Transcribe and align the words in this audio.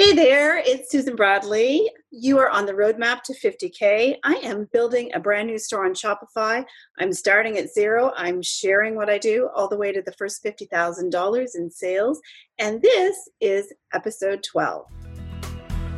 Hey 0.00 0.14
there, 0.14 0.56
it's 0.56 0.90
Susan 0.90 1.14
Bradley. 1.14 1.90
You 2.10 2.38
are 2.38 2.48
on 2.48 2.64
the 2.64 2.72
roadmap 2.72 3.20
to 3.24 3.34
50K. 3.34 4.16
I 4.24 4.34
am 4.36 4.66
building 4.72 5.10
a 5.12 5.20
brand 5.20 5.48
new 5.48 5.58
store 5.58 5.84
on 5.84 5.92
Shopify. 5.92 6.64
I'm 6.98 7.12
starting 7.12 7.58
at 7.58 7.70
zero. 7.70 8.10
I'm 8.16 8.40
sharing 8.40 8.96
what 8.96 9.10
I 9.10 9.18
do 9.18 9.50
all 9.54 9.68
the 9.68 9.76
way 9.76 9.92
to 9.92 10.00
the 10.00 10.12
first 10.12 10.42
$50,000 10.42 11.48
in 11.54 11.70
sales. 11.70 12.18
And 12.58 12.80
this 12.80 13.28
is 13.42 13.74
episode 13.92 14.42
12. 14.42 14.86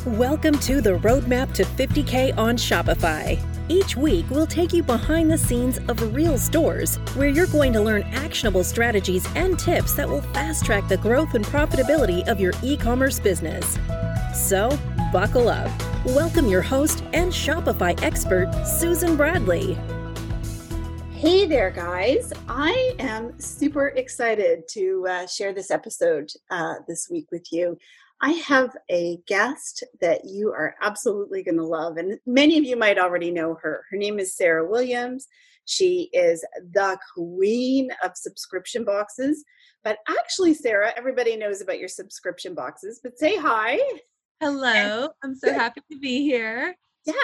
Welcome 0.07 0.59
to 0.59 0.80
the 0.80 0.95
roadmap 0.95 1.55
to 1.55 1.62
50K 1.62 2.37
on 2.37 2.57
Shopify. 2.57 3.39
Each 3.69 3.96
week, 3.96 4.27
we'll 4.30 4.48
take 4.48 4.73
you 4.73 4.82
behind 4.82 5.30
the 5.30 5.39
scenes 5.39 5.79
of 5.87 6.12
real 6.12 6.37
stores 6.39 6.96
where 7.14 7.29
you're 7.29 7.46
going 7.46 7.73
to 7.75 7.80
learn 7.80 8.02
actionable 8.11 8.65
strategies 8.65 9.25
and 9.37 9.57
tips 9.57 9.95
that 9.95 10.09
will 10.09 10.23
fast 10.34 10.66
track 10.66 10.88
the 10.88 10.96
growth 10.96 11.34
and 11.34 11.45
profitability 11.45 12.27
of 12.27 12.41
your 12.41 12.52
e 12.65 12.77
commerce 12.77 13.20
business. 13.20 13.79
So, 14.34 14.77
buckle 15.12 15.48
up. 15.48 15.70
Welcome 16.05 16.48
your 16.48 16.62
host 16.62 17.05
and 17.12 17.30
Shopify 17.30 17.96
expert, 18.02 18.52
Susan 18.66 19.16
Bradley. 19.16 19.79
Hey 21.12 21.46
there, 21.46 21.71
guys. 21.71 22.32
I 22.48 22.96
am 22.98 23.38
super 23.38 23.91
excited 23.91 24.66
to 24.71 25.07
uh, 25.09 25.27
share 25.29 25.55
this 25.55 25.71
episode 25.71 26.32
uh, 26.51 26.74
this 26.88 27.07
week 27.09 27.29
with 27.30 27.52
you. 27.52 27.79
I 28.22 28.30
have 28.46 28.70
a 28.88 29.18
guest 29.26 29.82
that 30.00 30.24
you 30.24 30.52
are 30.52 30.76
absolutely 30.80 31.42
going 31.42 31.56
to 31.56 31.64
love, 31.64 31.96
and 31.96 32.20
many 32.24 32.56
of 32.56 32.64
you 32.64 32.76
might 32.76 32.96
already 32.96 33.32
know 33.32 33.58
her. 33.60 33.84
Her 33.90 33.96
name 33.96 34.20
is 34.20 34.36
Sarah 34.36 34.64
Williams. 34.64 35.26
She 35.64 36.08
is 36.12 36.45
the 36.72 36.98
queen 37.14 37.90
of 38.04 38.12
subscription 38.14 38.84
boxes. 38.84 39.45
But 39.82 39.98
actually, 40.08 40.54
Sarah, 40.54 40.92
everybody 40.96 41.36
knows 41.36 41.60
about 41.60 41.80
your 41.80 41.88
subscription 41.88 42.54
boxes, 42.54 43.00
but 43.02 43.18
say 43.18 43.36
hi. 43.36 43.78
Hello. 44.40 45.09
I'm 45.24 45.34
so 45.34 45.52
happy 45.52 45.82
to 45.90 45.98
be 45.98 46.23
here. 46.23 46.76
Yeah. 47.04 47.14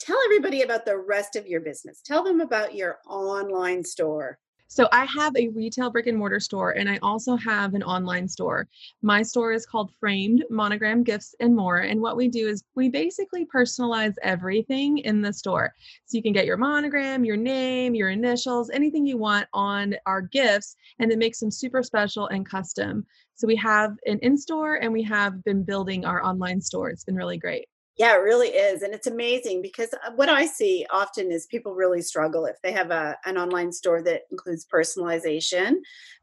Tell 0.00 0.18
everybody 0.26 0.60
about 0.60 0.84
the 0.84 0.98
rest 0.98 1.34
of 1.36 1.46
your 1.46 1.62
business. 1.62 2.02
Tell 2.04 2.22
them 2.22 2.40
about 2.40 2.74
your 2.74 2.98
online 3.06 3.84
store. 3.84 4.38
So 4.74 4.88
I 4.90 5.04
have 5.04 5.36
a 5.36 5.48
retail 5.48 5.90
brick 5.90 6.06
and 6.06 6.16
mortar 6.16 6.40
store 6.40 6.70
and 6.70 6.88
I 6.88 6.98
also 7.02 7.36
have 7.36 7.74
an 7.74 7.82
online 7.82 8.26
store. 8.26 8.66
My 9.02 9.20
store 9.20 9.52
is 9.52 9.66
called 9.66 9.92
Framed 10.00 10.46
Monogram 10.48 11.02
Gifts 11.02 11.34
and 11.40 11.54
More. 11.54 11.80
And 11.80 12.00
what 12.00 12.16
we 12.16 12.26
do 12.26 12.48
is 12.48 12.64
we 12.74 12.88
basically 12.88 13.44
personalize 13.54 14.14
everything 14.22 14.96
in 14.96 15.20
the 15.20 15.30
store. 15.30 15.74
So 16.06 16.16
you 16.16 16.22
can 16.22 16.32
get 16.32 16.46
your 16.46 16.56
monogram, 16.56 17.22
your 17.22 17.36
name, 17.36 17.94
your 17.94 18.08
initials, 18.08 18.70
anything 18.70 19.04
you 19.04 19.18
want 19.18 19.46
on 19.52 19.94
our 20.06 20.22
gifts 20.22 20.74
and 21.00 21.12
it 21.12 21.18
makes 21.18 21.40
them 21.40 21.50
super 21.50 21.82
special 21.82 22.28
and 22.28 22.48
custom. 22.48 23.04
So 23.34 23.46
we 23.46 23.56
have 23.56 23.94
an 24.06 24.20
in 24.22 24.38
store 24.38 24.76
and 24.76 24.90
we 24.90 25.02
have 25.02 25.44
been 25.44 25.64
building 25.64 26.06
our 26.06 26.24
online 26.24 26.62
store. 26.62 26.88
It's 26.88 27.04
been 27.04 27.14
really 27.14 27.36
great. 27.36 27.66
Yeah, 27.98 28.14
it 28.14 28.20
really 28.20 28.48
is. 28.48 28.82
And 28.82 28.94
it's 28.94 29.06
amazing 29.06 29.60
because 29.60 29.92
uh, 29.92 30.12
what 30.16 30.28
I 30.30 30.46
see 30.46 30.86
often 30.90 31.30
is 31.30 31.46
people 31.46 31.74
really 31.74 32.00
struggle 32.00 32.46
if 32.46 32.56
they 32.62 32.72
have 32.72 32.90
a, 32.90 33.18
an 33.26 33.36
online 33.36 33.70
store 33.70 34.02
that 34.02 34.22
includes 34.30 34.66
personalization, 34.66 35.74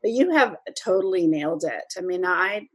but 0.02 0.12
you 0.12 0.32
have 0.32 0.56
totally 0.84 1.28
nailed 1.28 1.64
it. 1.64 1.94
I 1.98 2.02
mean, 2.02 2.26
I 2.26 2.68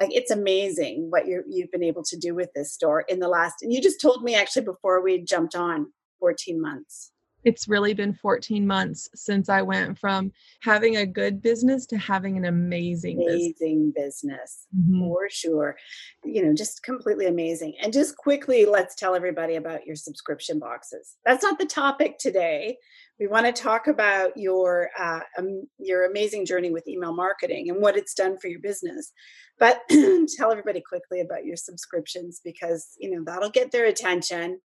like 0.00 0.10
it's 0.12 0.30
amazing 0.30 1.10
what 1.10 1.26
you 1.26 1.42
you've 1.48 1.70
been 1.70 1.82
able 1.82 2.02
to 2.04 2.18
do 2.18 2.34
with 2.34 2.50
this 2.54 2.72
store 2.72 3.02
in 3.08 3.20
the 3.20 3.28
last 3.28 3.62
and 3.62 3.72
you 3.72 3.80
just 3.80 4.00
told 4.00 4.24
me 4.24 4.34
actually 4.34 4.64
before 4.64 5.02
we 5.02 5.22
jumped 5.22 5.54
on 5.54 5.92
14 6.20 6.60
months 6.60 7.12
it's 7.44 7.68
really 7.68 7.94
been 7.94 8.14
14 8.14 8.66
months 8.66 9.08
since 9.14 9.48
I 9.48 9.62
went 9.62 9.98
from 9.98 10.32
having 10.60 10.96
a 10.96 11.06
good 11.06 11.42
business 11.42 11.86
to 11.86 11.98
having 11.98 12.36
an 12.36 12.46
amazing 12.46 13.22
amazing 13.22 13.92
business, 13.94 14.14
business 14.24 14.66
mm-hmm. 14.76 15.00
for 15.00 15.28
sure. 15.30 15.76
You 16.24 16.44
know, 16.44 16.54
just 16.54 16.82
completely 16.82 17.26
amazing. 17.26 17.74
And 17.82 17.92
just 17.92 18.16
quickly, 18.16 18.64
let's 18.66 18.94
tell 18.94 19.14
everybody 19.14 19.56
about 19.56 19.86
your 19.86 19.96
subscription 19.96 20.58
boxes. 20.58 21.16
That's 21.24 21.42
not 21.42 21.58
the 21.58 21.66
topic 21.66 22.18
today. 22.18 22.78
We 23.20 23.28
want 23.28 23.46
to 23.46 23.62
talk 23.62 23.86
about 23.86 24.36
your 24.36 24.90
uh, 24.98 25.20
um, 25.38 25.68
your 25.78 26.04
amazing 26.10 26.46
journey 26.46 26.70
with 26.70 26.88
email 26.88 27.14
marketing 27.14 27.70
and 27.70 27.80
what 27.80 27.96
it's 27.96 28.14
done 28.14 28.38
for 28.38 28.48
your 28.48 28.60
business. 28.60 29.12
But 29.58 29.82
tell 30.36 30.50
everybody 30.50 30.82
quickly 30.86 31.20
about 31.20 31.44
your 31.44 31.56
subscriptions 31.56 32.40
because 32.44 32.88
you 32.98 33.10
know 33.10 33.22
that'll 33.24 33.50
get 33.50 33.70
their 33.70 33.86
attention 33.86 34.60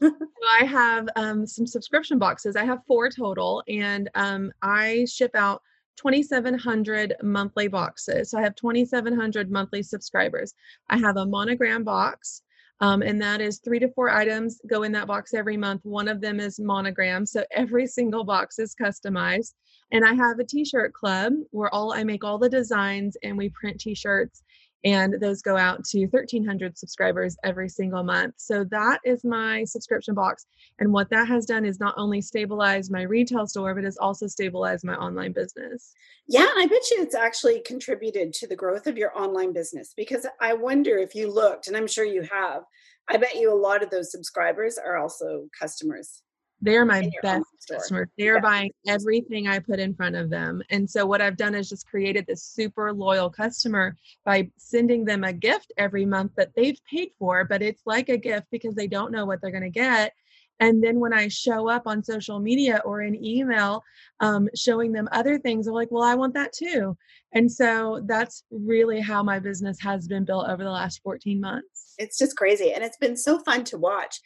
so 0.00 0.12
I 0.60 0.64
have 0.64 1.08
um, 1.16 1.46
some 1.46 1.66
subscription 1.66 2.18
boxes. 2.18 2.56
I 2.56 2.64
have 2.64 2.84
four 2.86 3.08
total, 3.08 3.62
and 3.68 4.10
um, 4.14 4.52
I 4.62 5.06
ship 5.10 5.32
out 5.34 5.62
2,700 5.96 7.14
monthly 7.22 7.68
boxes. 7.68 8.30
So 8.30 8.38
I 8.38 8.42
have 8.42 8.54
2,700 8.54 9.50
monthly 9.50 9.82
subscribers. 9.82 10.54
I 10.88 10.98
have 10.98 11.16
a 11.16 11.26
monogram 11.26 11.84
box. 11.84 12.42
Um, 12.80 13.02
and 13.02 13.22
that 13.22 13.40
is 13.40 13.60
three 13.60 13.78
to 13.78 13.92
four 13.92 14.10
items 14.10 14.60
go 14.66 14.82
in 14.82 14.90
that 14.92 15.06
box 15.06 15.34
every 15.34 15.56
month. 15.56 15.82
One 15.84 16.08
of 16.08 16.20
them 16.20 16.40
is 16.40 16.58
monogram, 16.58 17.24
so 17.24 17.44
every 17.52 17.86
single 17.86 18.24
box 18.24 18.58
is 18.58 18.74
customized. 18.74 19.54
And 19.92 20.04
I 20.04 20.14
have 20.14 20.40
a 20.40 20.44
t-shirt 20.44 20.92
club 20.92 21.34
where 21.50 21.72
all 21.72 21.92
I 21.92 22.02
make 22.02 22.24
all 22.24 22.38
the 22.38 22.48
designs 22.48 23.16
and 23.22 23.38
we 23.38 23.50
print 23.50 23.78
t-shirts 23.78 24.42
and 24.84 25.14
those 25.20 25.42
go 25.42 25.56
out 25.56 25.84
to 25.84 26.06
1300 26.06 26.76
subscribers 26.76 27.36
every 27.44 27.68
single 27.68 28.02
month. 28.02 28.34
So 28.36 28.64
that 28.64 29.00
is 29.04 29.24
my 29.24 29.64
subscription 29.64 30.14
box. 30.14 30.46
And 30.78 30.92
what 30.92 31.10
that 31.10 31.28
has 31.28 31.46
done 31.46 31.64
is 31.64 31.78
not 31.78 31.94
only 31.96 32.20
stabilize 32.20 32.90
my 32.90 33.02
retail 33.02 33.46
store 33.46 33.74
but 33.74 33.84
it's 33.84 33.98
also 33.98 34.26
stabilized 34.26 34.84
my 34.84 34.94
online 34.96 35.32
business. 35.32 35.94
Yeah 36.28 36.48
i 36.56 36.66
bet 36.66 36.90
you 36.90 37.02
it's 37.02 37.14
actually 37.14 37.60
contributed 37.60 38.32
to 38.32 38.46
the 38.46 38.56
growth 38.56 38.86
of 38.86 38.96
your 38.96 39.16
online 39.18 39.52
business 39.52 39.92
because 39.96 40.26
i 40.40 40.52
wonder 40.52 40.96
if 40.96 41.14
you 41.14 41.30
looked 41.30 41.66
and 41.66 41.76
i'm 41.76 41.86
sure 41.86 42.04
you 42.04 42.22
have 42.22 42.62
i 43.08 43.16
bet 43.16 43.36
you 43.36 43.52
a 43.52 43.54
lot 43.54 43.82
of 43.82 43.90
those 43.90 44.10
subscribers 44.10 44.78
are 44.78 44.96
also 44.96 45.48
customers 45.58 46.22
they're 46.62 46.84
my 46.84 47.10
best 47.22 47.44
customers. 47.68 48.08
They're 48.16 48.36
yeah. 48.36 48.40
buying 48.40 48.70
everything 48.86 49.48
I 49.48 49.58
put 49.58 49.80
in 49.80 49.94
front 49.94 50.14
of 50.14 50.30
them. 50.30 50.62
And 50.70 50.88
so 50.88 51.04
what 51.04 51.20
I've 51.20 51.36
done 51.36 51.56
is 51.56 51.68
just 51.68 51.88
created 51.88 52.24
this 52.26 52.44
super 52.44 52.92
loyal 52.92 53.28
customer 53.28 53.96
by 54.24 54.48
sending 54.56 55.04
them 55.04 55.24
a 55.24 55.32
gift 55.32 55.72
every 55.76 56.06
month 56.06 56.32
that 56.36 56.52
they've 56.54 56.78
paid 56.88 57.10
for, 57.18 57.44
but 57.44 57.62
it's 57.62 57.82
like 57.84 58.08
a 58.08 58.16
gift 58.16 58.46
because 58.52 58.76
they 58.76 58.86
don't 58.86 59.10
know 59.10 59.26
what 59.26 59.40
they're 59.42 59.50
going 59.50 59.64
to 59.64 59.70
get. 59.70 60.12
And 60.60 60.82
then 60.82 61.00
when 61.00 61.12
I 61.12 61.26
show 61.26 61.68
up 61.68 61.82
on 61.86 62.04
social 62.04 62.38
media 62.38 62.80
or 62.84 63.00
an 63.00 63.22
email 63.24 63.82
um, 64.20 64.48
showing 64.54 64.92
them 64.92 65.08
other 65.10 65.36
things, 65.36 65.66
they're 65.66 65.74
like, 65.74 65.90
well, 65.90 66.04
I 66.04 66.14
want 66.14 66.34
that 66.34 66.52
too. 66.52 66.96
And 67.32 67.50
so 67.50 68.02
that's 68.06 68.44
really 68.52 69.00
how 69.00 69.24
my 69.24 69.40
business 69.40 69.80
has 69.80 70.06
been 70.06 70.24
built 70.24 70.48
over 70.48 70.62
the 70.62 70.70
last 70.70 71.00
14 71.02 71.40
months. 71.40 71.94
It's 71.98 72.16
just 72.16 72.36
crazy. 72.36 72.72
And 72.72 72.84
it's 72.84 72.98
been 72.98 73.16
so 73.16 73.40
fun 73.40 73.64
to 73.64 73.78
watch 73.78 74.20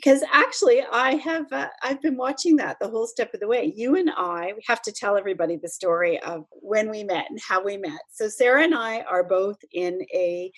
because 0.00 0.22
actually 0.32 0.82
i 0.92 1.14
have 1.14 1.52
uh, 1.52 1.68
i've 1.82 2.00
been 2.00 2.16
watching 2.16 2.56
that 2.56 2.78
the 2.80 2.88
whole 2.88 3.06
step 3.06 3.32
of 3.34 3.40
the 3.40 3.48
way. 3.48 3.72
You 3.76 3.96
and 3.96 4.10
i 4.16 4.52
we 4.56 4.62
have 4.66 4.82
to 4.82 4.92
tell 4.92 5.16
everybody 5.16 5.56
the 5.56 5.68
story 5.68 6.18
of 6.20 6.44
when 6.50 6.90
we 6.90 7.04
met 7.04 7.26
and 7.30 7.38
how 7.40 7.62
we 7.62 7.76
met. 7.76 8.00
So 8.10 8.28
sarah 8.28 8.64
and 8.64 8.74
i 8.74 9.00
are 9.02 9.24
both 9.24 9.58
in 9.72 10.00
a 10.14 10.50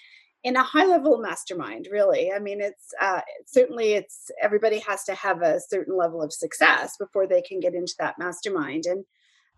in 0.44 0.56
a 0.56 0.62
high 0.62 0.86
level 0.86 1.18
mastermind 1.18 1.88
really. 1.90 2.32
I 2.32 2.38
mean 2.38 2.60
it's 2.60 2.92
uh, 3.00 3.20
certainly 3.46 3.94
it's 3.94 4.30
everybody 4.40 4.78
has 4.80 5.04
to 5.04 5.14
have 5.14 5.42
a 5.42 5.60
certain 5.60 5.96
level 5.96 6.22
of 6.22 6.32
success 6.32 6.96
before 6.98 7.26
they 7.26 7.42
can 7.42 7.60
get 7.60 7.74
into 7.74 7.94
that 7.98 8.18
mastermind. 8.18 8.84
And 8.86 9.04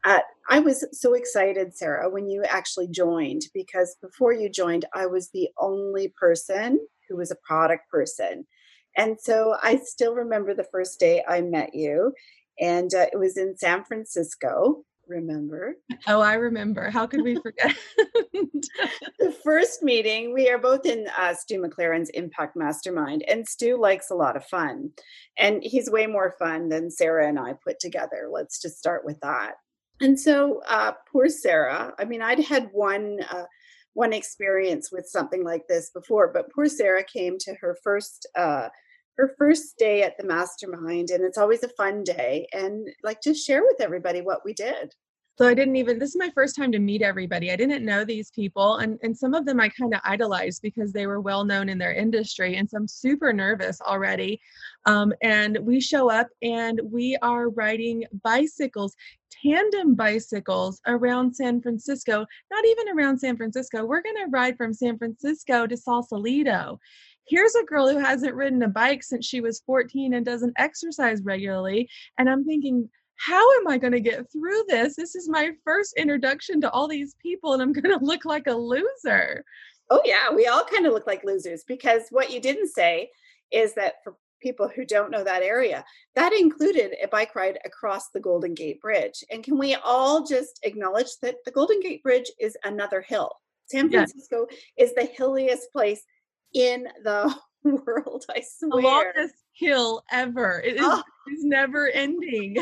uh, 0.05 0.21
I 0.51 0.61
was 0.61 0.85
so 0.93 1.15
excited, 1.15 1.75
Sarah, 1.75 2.11
when 2.11 2.29
you 2.29 2.43
actually 2.45 2.89
joined 2.89 3.43
because 3.55 3.97
before 4.03 4.35
you 4.35 4.51
joined, 4.51 4.85
I 4.95 5.07
was 5.07 5.31
the 5.31 5.49
only 5.59 6.09
person 6.09 6.79
who 7.09 7.17
was 7.17 7.31
a 7.31 7.37
product 7.37 7.89
person. 7.91 8.47
And 8.97 9.19
so 9.21 9.57
I 9.63 9.77
still 9.77 10.15
remember 10.15 10.55
the 10.55 10.65
first 10.65 11.01
day 11.01 11.23
I 11.27 11.41
met 11.41 11.75
you, 11.75 12.13
and 12.61 12.93
uh, 12.95 13.07
it 13.13 13.19
was 13.19 13.37
in 13.37 13.57
San 13.57 13.85
Francisco. 13.85 14.85
Remember? 15.07 15.77
Oh, 16.07 16.21
I 16.21 16.35
remember. 16.35 16.91
How 16.91 17.07
could 17.07 17.23
we 17.23 17.37
forget? 17.37 17.75
the 18.33 19.37
first 19.43 19.83
meeting, 19.83 20.33
we 20.33 20.49
are 20.49 20.59
both 20.59 20.87
in 20.87 21.07
uh, 21.19 21.35
Stu 21.35 21.61
McLaren's 21.61 22.09
Impact 22.11 22.57
Mastermind, 22.57 23.25
and 23.29 23.47
Stu 23.47 23.79
likes 23.79 24.11
a 24.11 24.15
lot 24.15 24.37
of 24.37 24.47
fun. 24.47 24.91
And 25.37 25.63
he's 25.63 25.91
way 25.91 26.07
more 26.07 26.35
fun 26.39 26.69
than 26.69 26.91
Sarah 26.91 27.29
and 27.29 27.39
I 27.39 27.53
put 27.53 27.81
together. 27.81 28.29
Let's 28.31 28.61
just 28.61 28.79
start 28.79 29.05
with 29.05 29.21
that. 29.21 29.55
And 30.01 30.19
so, 30.19 30.63
uh, 30.69 30.93
poor 31.13 31.29
Sarah, 31.29 31.93
I 31.99 32.05
mean, 32.05 32.23
I'd 32.23 32.41
had 32.41 32.71
one. 32.73 33.19
Uh, 33.31 33.45
one 33.97 34.13
experience 34.13 34.91
with 34.91 35.07
something 35.07 35.45
like 35.45 35.69
this 35.69 35.91
before, 35.91 36.33
but 36.33 36.53
poor 36.53 36.67
Sarah 36.67 37.05
came 37.05 37.39
to 37.39 37.55
her 37.61 37.77
first 37.81 38.27
uh, 38.37 38.69
her 39.17 39.35
first 39.39 39.79
day 39.79 40.03
at 40.03 40.17
the 40.19 40.27
mastermind 40.27 41.11
and 41.11 41.25
it's 41.25 41.39
always 41.39 41.63
a 41.63 41.69
fun 41.69 42.03
day 42.03 42.47
and 42.53 42.89
like 43.03 43.23
just 43.23 43.47
share 43.47 43.63
with 43.63 43.81
everybody 43.81 44.21
what 44.21 44.45
we 44.45 44.53
did. 44.53 44.95
So 45.37 45.49
i 45.49 45.55
didn't 45.55 45.75
even 45.77 45.99
this 45.99 46.11
is 46.11 46.17
my 46.17 46.31
first 46.33 46.55
time 46.55 46.71
to 46.73 46.79
meet 46.79 47.03
everybody. 47.03 47.51
I 47.51 47.57
didn't 47.57 47.85
know 47.85 48.05
these 48.05 48.31
people 48.31 48.77
and 48.77 48.99
and 49.03 49.17
some 49.17 49.35
of 49.35 49.45
them 49.47 49.59
i 49.59 49.69
kind 49.69 49.93
of 49.93 50.01
idolized 50.05 50.63
because 50.63 50.93
they 50.93 51.07
were 51.07 51.21
well 51.21 51.45
known 51.45 51.69
in 51.69 51.79
their 51.79 51.93
industry 51.93 52.57
and 52.57 52.71
so 52.71 52.77
i'm 52.77 52.87
super 52.87 53.33
nervous 53.33 53.81
already 53.81 54.41
um, 54.87 55.13
and 55.23 55.59
we 55.63 55.81
show 55.81 56.09
up 56.09 56.29
and 56.43 56.81
we 56.85 57.17
are 57.23 57.49
riding 57.49 58.05
bicycles 58.23 58.95
tandem 59.43 59.97
bicycles 59.97 60.81
around 60.87 61.35
san 61.35 61.61
francisco 61.61 62.25
not 62.53 62.65
even 62.65 62.89
around 62.97 63.19
san 63.19 63.37
francisco 63.37 63.85
we're 63.85 64.03
going 64.03 64.17
to 64.17 64.31
ride 64.31 64.57
from 64.57 64.73
san 64.73 64.97
francisco 64.97 65.67
to 65.67 65.77
sausalito 65.77 66.79
here's 67.27 67.55
a 67.55 67.65
girl 67.65 67.89
who 67.89 67.99
hasn't 67.99 68.35
ridden 68.35 68.63
a 68.63 68.69
bike 68.69 69.03
since 69.03 69.27
she 69.27 69.41
was 69.41 69.63
14 69.67 70.15
and 70.15 70.25
doesn't 70.25 70.55
exercise 70.59 71.23
regularly 71.23 71.89
and 72.19 72.29
i'm 72.29 72.45
thinking 72.45 72.89
how 73.17 73.59
am 73.61 73.69
I 73.69 73.79
going 73.79 73.93
to 73.93 74.01
get 74.01 74.31
through 74.31 74.65
this? 74.69 74.97
This 74.97 75.15
is 75.15 75.29
my 75.29 75.53
first 75.65 75.95
introduction 75.97 76.61
to 76.61 76.71
all 76.71 76.89
these 76.89 77.15
people, 77.23 77.53
and 77.53 77.63
I'm 77.63 77.73
going 77.81 77.97
to 77.97 78.05
look 78.05 78.25
like 78.25 78.47
a 78.47 78.55
loser. 78.55 79.45
Oh, 79.91 80.01
yeah, 80.05 80.33
we 80.35 80.47
all 80.47 80.65
kind 80.65 80.87
of 80.87 80.93
look 80.93 81.07
like 81.07 81.25
losers 81.25 81.65
because 81.67 82.03
what 82.11 82.31
you 82.31 82.41
didn't 82.41 82.69
say 82.69 83.11
is 83.53 83.75
that 83.75 83.95
for 84.03 84.17
people 84.43 84.69
who 84.75 84.85
don't 84.85 85.11
know 85.11 85.25
that 85.25 85.43
area, 85.43 85.85
that 86.15 86.33
included 86.33 86.95
a 87.03 87.09
bike 87.09 87.35
ride 87.35 87.59
across 87.65 88.11
the 88.11 88.21
Golden 88.21 88.55
Gate 88.55 88.81
Bridge. 88.81 89.25
And 89.31 89.43
can 89.43 89.59
we 89.59 89.75
all 89.75 90.25
just 90.25 90.61
acknowledge 90.63 91.11
that 91.23 91.37
the 91.45 91.51
Golden 91.51 91.81
Gate 91.81 92.03
Bridge 92.03 92.31
is 92.41 92.57
another 92.65 93.01
hill? 93.01 93.31
San 93.67 93.91
Francisco 93.91 94.47
yes. 94.51 94.91
is 94.91 94.95
the 94.95 95.09
hilliest 95.17 95.73
place 95.73 96.03
in 96.55 96.89
the 97.03 97.35
world, 97.65 98.25
I 98.31 98.43
swear. 98.43 98.71
The 98.71 98.89
longest 98.89 99.35
hill 99.53 100.03
ever. 100.11 100.63
It 100.65 100.77
is, 100.77 100.83
oh. 100.83 101.03
is 101.33 101.45
never 101.45 101.89
ending. 101.89 102.57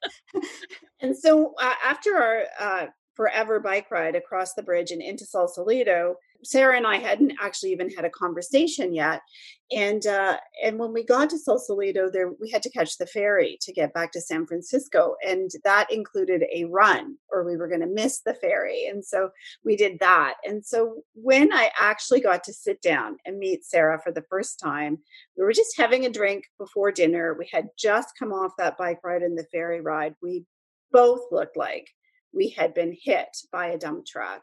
and 1.00 1.16
so 1.16 1.54
uh, 1.60 1.74
after 1.84 2.16
our 2.16 2.42
uh, 2.58 2.86
forever 3.14 3.60
bike 3.60 3.90
ride 3.90 4.16
across 4.16 4.54
the 4.54 4.62
bridge 4.62 4.90
and 4.90 5.02
into 5.02 5.24
Sausalito, 5.24 6.16
Sarah 6.44 6.76
and 6.76 6.86
I 6.86 6.96
hadn't 6.96 7.34
actually 7.40 7.72
even 7.72 7.90
had 7.90 8.04
a 8.04 8.10
conversation 8.10 8.94
yet, 8.94 9.22
and 9.70 10.06
uh, 10.06 10.36
and 10.64 10.78
when 10.78 10.92
we 10.92 11.04
got 11.04 11.30
to 11.30 11.38
Sausalito, 11.38 12.10
there 12.10 12.32
we 12.40 12.50
had 12.50 12.62
to 12.62 12.70
catch 12.70 12.96
the 12.96 13.06
ferry 13.06 13.58
to 13.62 13.72
get 13.72 13.92
back 13.92 14.12
to 14.12 14.20
San 14.20 14.46
Francisco, 14.46 15.16
and 15.26 15.50
that 15.64 15.92
included 15.92 16.44
a 16.54 16.64
run, 16.64 17.16
or 17.30 17.44
we 17.44 17.56
were 17.56 17.68
going 17.68 17.80
to 17.80 17.86
miss 17.86 18.20
the 18.20 18.34
ferry, 18.34 18.86
and 18.86 19.04
so 19.04 19.30
we 19.64 19.76
did 19.76 19.98
that. 20.00 20.34
And 20.44 20.64
so 20.64 21.02
when 21.14 21.52
I 21.52 21.70
actually 21.78 22.20
got 22.20 22.44
to 22.44 22.52
sit 22.52 22.80
down 22.82 23.16
and 23.24 23.38
meet 23.38 23.64
Sarah 23.64 24.00
for 24.02 24.12
the 24.12 24.24
first 24.30 24.60
time, 24.60 24.98
we 25.36 25.44
were 25.44 25.52
just 25.52 25.76
having 25.76 26.06
a 26.06 26.10
drink 26.10 26.44
before 26.58 26.92
dinner. 26.92 27.34
We 27.38 27.48
had 27.52 27.68
just 27.78 28.18
come 28.18 28.32
off 28.32 28.52
that 28.58 28.78
bike 28.78 29.00
ride 29.02 29.22
and 29.22 29.36
the 29.36 29.46
ferry 29.50 29.80
ride. 29.80 30.14
We 30.22 30.44
both 30.92 31.20
looked 31.30 31.56
like 31.56 31.88
we 32.32 32.50
had 32.50 32.74
been 32.74 32.96
hit 32.98 33.28
by 33.52 33.68
a 33.68 33.78
dump 33.78 34.06
truck 34.06 34.42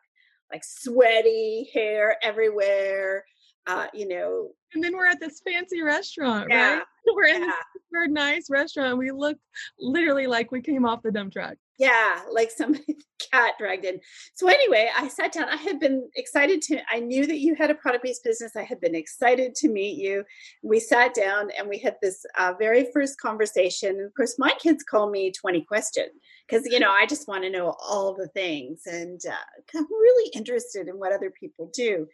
like 0.51 0.63
sweaty 0.63 1.69
hair 1.73 2.17
everywhere 2.23 3.25
uh, 3.67 3.87
you 3.93 4.07
know. 4.07 4.49
And 4.73 4.83
then 4.83 4.95
we're 4.95 5.07
at 5.07 5.19
this 5.19 5.41
fancy 5.45 5.81
restaurant, 5.81 6.47
yeah, 6.49 6.75
right? 6.75 6.83
We're 7.15 7.25
in 7.25 7.41
yeah. 7.41 7.47
this 7.47 7.55
super 7.89 8.07
nice 8.07 8.49
restaurant. 8.49 8.97
We 8.97 9.11
look 9.11 9.37
literally 9.79 10.27
like 10.27 10.51
we 10.51 10.61
came 10.61 10.85
off 10.85 11.03
the 11.03 11.11
dump 11.11 11.33
truck. 11.33 11.55
Yeah, 11.77 12.21
like 12.31 12.51
somebody 12.51 12.97
cat 13.31 13.55
dragged 13.59 13.85
in. 13.85 13.99
So 14.33 14.47
anyway, 14.47 14.89
I 14.95 15.07
sat 15.09 15.33
down. 15.33 15.49
I 15.49 15.57
had 15.57 15.79
been 15.79 16.09
excited 16.15 16.61
to. 16.63 16.79
I 16.89 16.99
knew 16.99 17.27
that 17.27 17.39
you 17.39 17.55
had 17.55 17.69
a 17.69 17.75
product-based 17.75 18.23
business. 18.23 18.55
I 18.55 18.63
had 18.63 18.79
been 18.79 18.95
excited 18.95 19.55
to 19.55 19.67
meet 19.67 19.97
you. 19.97 20.23
We 20.63 20.79
sat 20.79 21.13
down 21.13 21.49
and 21.57 21.67
we 21.67 21.77
had 21.79 21.97
this 22.01 22.25
uh, 22.37 22.53
very 22.57 22.87
first 22.93 23.19
conversation. 23.19 23.99
Of 23.99 24.13
course, 24.15 24.35
my 24.39 24.53
kids 24.59 24.83
call 24.83 25.09
me 25.09 25.31
Twenty 25.31 25.61
Question 25.61 26.07
because 26.47 26.65
you 26.65 26.79
know 26.79 26.91
I 26.91 27.05
just 27.05 27.27
want 27.27 27.43
to 27.43 27.49
know 27.49 27.75
all 27.83 28.13
the 28.13 28.27
things, 28.29 28.83
and 28.85 29.19
uh, 29.25 29.77
I'm 29.77 29.85
really 29.91 30.31
interested 30.33 30.87
in 30.87 30.97
what 30.97 31.11
other 31.11 31.31
people 31.31 31.69
do. 31.73 32.07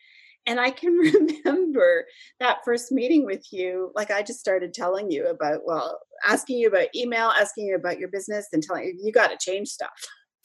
And 0.45 0.59
I 0.59 0.71
can 0.71 0.93
remember 1.45 2.05
that 2.39 2.59
first 2.65 2.91
meeting 2.91 3.25
with 3.25 3.45
you. 3.51 3.91
Like 3.95 4.11
I 4.11 4.21
just 4.21 4.39
started 4.39 4.73
telling 4.73 5.11
you 5.11 5.27
about, 5.27 5.61
well, 5.65 5.99
asking 6.25 6.59
you 6.59 6.67
about 6.67 6.95
email, 6.95 7.29
asking 7.29 7.67
you 7.67 7.75
about 7.75 7.99
your 7.99 8.09
business, 8.09 8.47
and 8.53 8.63
telling 8.63 8.85
you 8.85 8.99
you 9.01 9.11
got 9.11 9.29
to 9.29 9.37
change 9.39 9.69
stuff. 9.69 9.89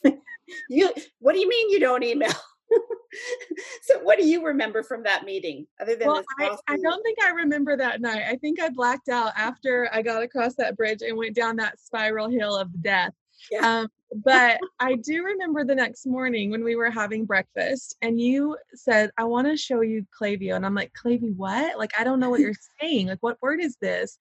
you, 0.69 0.91
what 1.19 1.33
do 1.33 1.39
you 1.39 1.49
mean 1.49 1.69
you 1.69 1.79
don't 1.79 2.03
email? 2.03 2.33
so 3.83 3.99
what 3.99 4.19
do 4.19 4.25
you 4.25 4.45
remember 4.45 4.83
from 4.83 5.03
that 5.03 5.23
meeting 5.23 5.65
other 5.81 5.95
than 5.95 6.07
well, 6.07 6.23
I, 6.39 6.55
I, 6.67 6.77
don't 6.77 7.01
think 7.03 7.17
i 7.23 7.29
remember 7.29 7.77
that 7.77 8.01
night 8.01 8.23
i 8.27 8.35
think 8.35 8.61
i 8.61 8.69
blacked 8.69 9.09
out 9.09 9.31
after 9.37 9.89
i 9.93 10.01
got 10.01 10.21
across 10.21 10.55
that 10.55 10.75
bridge 10.75 11.01
and 11.01 11.17
went 11.17 11.35
down 11.35 11.55
that 11.57 11.79
spiral 11.79 12.29
hill 12.29 12.57
of 12.57 12.81
death 12.81 13.13
yeah. 13.51 13.79
Um, 13.81 13.87
but 14.23 14.59
I 14.79 14.95
do 14.95 15.23
remember 15.23 15.65
the 15.65 15.75
next 15.75 16.05
morning 16.05 16.49
when 16.49 16.63
we 16.63 16.75
were 16.75 16.89
having 16.89 17.25
breakfast 17.25 17.97
and 18.01 18.19
you 18.19 18.57
said, 18.73 19.11
I 19.17 19.25
want 19.25 19.47
to 19.47 19.57
show 19.57 19.81
you 19.81 20.05
Klaviyo. 20.17 20.55
And 20.55 20.65
I'm 20.65 20.75
like, 20.75 20.93
Klaviyo, 20.93 21.35
what? 21.35 21.77
Like, 21.77 21.91
I 21.99 22.03
don't 22.03 22.19
know 22.19 22.29
what 22.29 22.39
you're 22.39 22.53
saying. 22.81 23.07
Like, 23.07 23.21
what 23.21 23.41
word 23.41 23.59
is 23.59 23.75
this? 23.81 24.17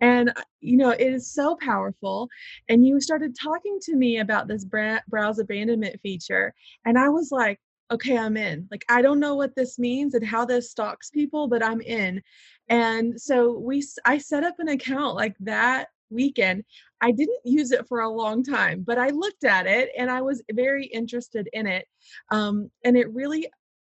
And, 0.00 0.30
uh, 0.30 0.42
you 0.60 0.76
know, 0.76 0.90
it 0.90 1.00
is 1.00 1.32
so 1.32 1.56
powerful. 1.56 2.28
And 2.68 2.86
you 2.86 3.00
started 3.00 3.36
talking 3.40 3.78
to 3.82 3.96
me 3.96 4.18
about 4.18 4.48
this 4.48 4.64
browse 4.64 5.38
abandonment 5.38 6.00
feature. 6.02 6.54
And 6.84 6.98
I 6.98 7.08
was 7.08 7.30
like, 7.30 7.60
okay, 7.90 8.18
I'm 8.18 8.36
in. 8.36 8.66
Like, 8.70 8.84
I 8.88 9.00
don't 9.00 9.20
know 9.20 9.36
what 9.36 9.54
this 9.54 9.78
means 9.78 10.14
and 10.14 10.26
how 10.26 10.44
this 10.44 10.70
stalks 10.70 11.10
people, 11.10 11.46
but 11.46 11.62
I'm 11.62 11.80
in. 11.80 12.22
And 12.68 13.20
so 13.20 13.58
we, 13.58 13.84
I 14.04 14.18
set 14.18 14.44
up 14.44 14.56
an 14.58 14.68
account 14.68 15.14
like 15.14 15.36
that 15.40 15.88
weekend. 16.10 16.64
I 17.00 17.10
didn't 17.12 17.40
use 17.44 17.72
it 17.72 17.86
for 17.88 18.00
a 18.00 18.08
long 18.08 18.42
time, 18.42 18.82
but 18.86 18.98
I 18.98 19.08
looked 19.08 19.44
at 19.44 19.66
it 19.66 19.90
and 19.96 20.10
I 20.10 20.22
was 20.22 20.42
very 20.52 20.86
interested 20.86 21.48
in 21.52 21.66
it. 21.66 21.86
Um, 22.30 22.70
and 22.84 22.96
it 22.96 23.12
really, 23.12 23.48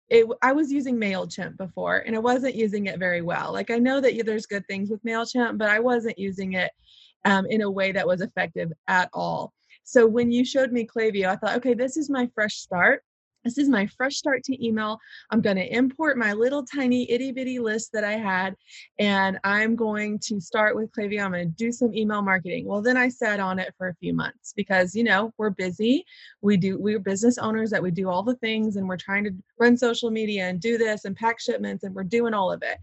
it, 0.08 0.26
I 0.42 0.52
was 0.52 0.72
using 0.72 0.96
MailChimp 0.96 1.56
before 1.56 1.98
and 1.98 2.14
I 2.16 2.20
wasn't 2.20 2.54
using 2.54 2.86
it 2.86 2.98
very 2.98 3.22
well. 3.22 3.52
Like 3.52 3.70
I 3.70 3.78
know 3.78 4.00
that 4.00 4.20
there's 4.24 4.46
good 4.46 4.66
things 4.66 4.90
with 4.90 5.04
MailChimp, 5.04 5.58
but 5.58 5.68
I 5.68 5.80
wasn't 5.80 6.18
using 6.18 6.54
it 6.54 6.70
um, 7.24 7.46
in 7.46 7.62
a 7.62 7.70
way 7.70 7.92
that 7.92 8.06
was 8.06 8.20
effective 8.20 8.72
at 8.88 9.10
all. 9.12 9.52
So 9.84 10.06
when 10.06 10.32
you 10.32 10.44
showed 10.44 10.72
me 10.72 10.86
Klaviyo, 10.86 11.28
I 11.28 11.36
thought, 11.36 11.56
okay, 11.56 11.74
this 11.74 11.96
is 11.96 12.08
my 12.08 12.28
fresh 12.34 12.56
start. 12.56 13.02
This 13.44 13.58
is 13.58 13.68
my 13.68 13.86
fresh 13.86 14.16
start 14.16 14.42
to 14.44 14.66
email. 14.66 14.98
I'm 15.30 15.42
going 15.42 15.56
to 15.56 15.76
import 15.76 16.16
my 16.16 16.32
little 16.32 16.64
tiny 16.64 17.10
itty 17.10 17.30
bitty 17.30 17.58
list 17.58 17.92
that 17.92 18.02
I 18.02 18.14
had, 18.14 18.56
and 18.98 19.38
I'm 19.44 19.76
going 19.76 20.18
to 20.20 20.40
start 20.40 20.74
with 20.74 20.90
Klaviyo. 20.92 21.24
I'm 21.24 21.32
going 21.32 21.48
to 21.48 21.56
do 21.56 21.70
some 21.70 21.94
email 21.94 22.22
marketing. 22.22 22.66
Well, 22.66 22.80
then 22.80 22.96
I 22.96 23.08
sat 23.10 23.40
on 23.40 23.58
it 23.58 23.74
for 23.76 23.88
a 23.88 23.94
few 23.96 24.14
months 24.14 24.54
because, 24.56 24.94
you 24.94 25.04
know, 25.04 25.32
we're 25.36 25.50
busy. 25.50 26.04
We 26.40 26.56
do, 26.56 26.78
we're 26.78 26.98
business 26.98 27.36
owners 27.36 27.70
that 27.70 27.82
we 27.82 27.90
do 27.90 28.08
all 28.08 28.22
the 28.22 28.36
things 28.36 28.76
and 28.76 28.88
we're 28.88 28.96
trying 28.96 29.24
to 29.24 29.34
run 29.58 29.76
social 29.76 30.10
media 30.10 30.48
and 30.48 30.60
do 30.60 30.78
this 30.78 31.04
and 31.04 31.14
pack 31.14 31.38
shipments 31.38 31.84
and 31.84 31.94
we're 31.94 32.04
doing 32.04 32.32
all 32.32 32.50
of 32.50 32.62
it. 32.62 32.78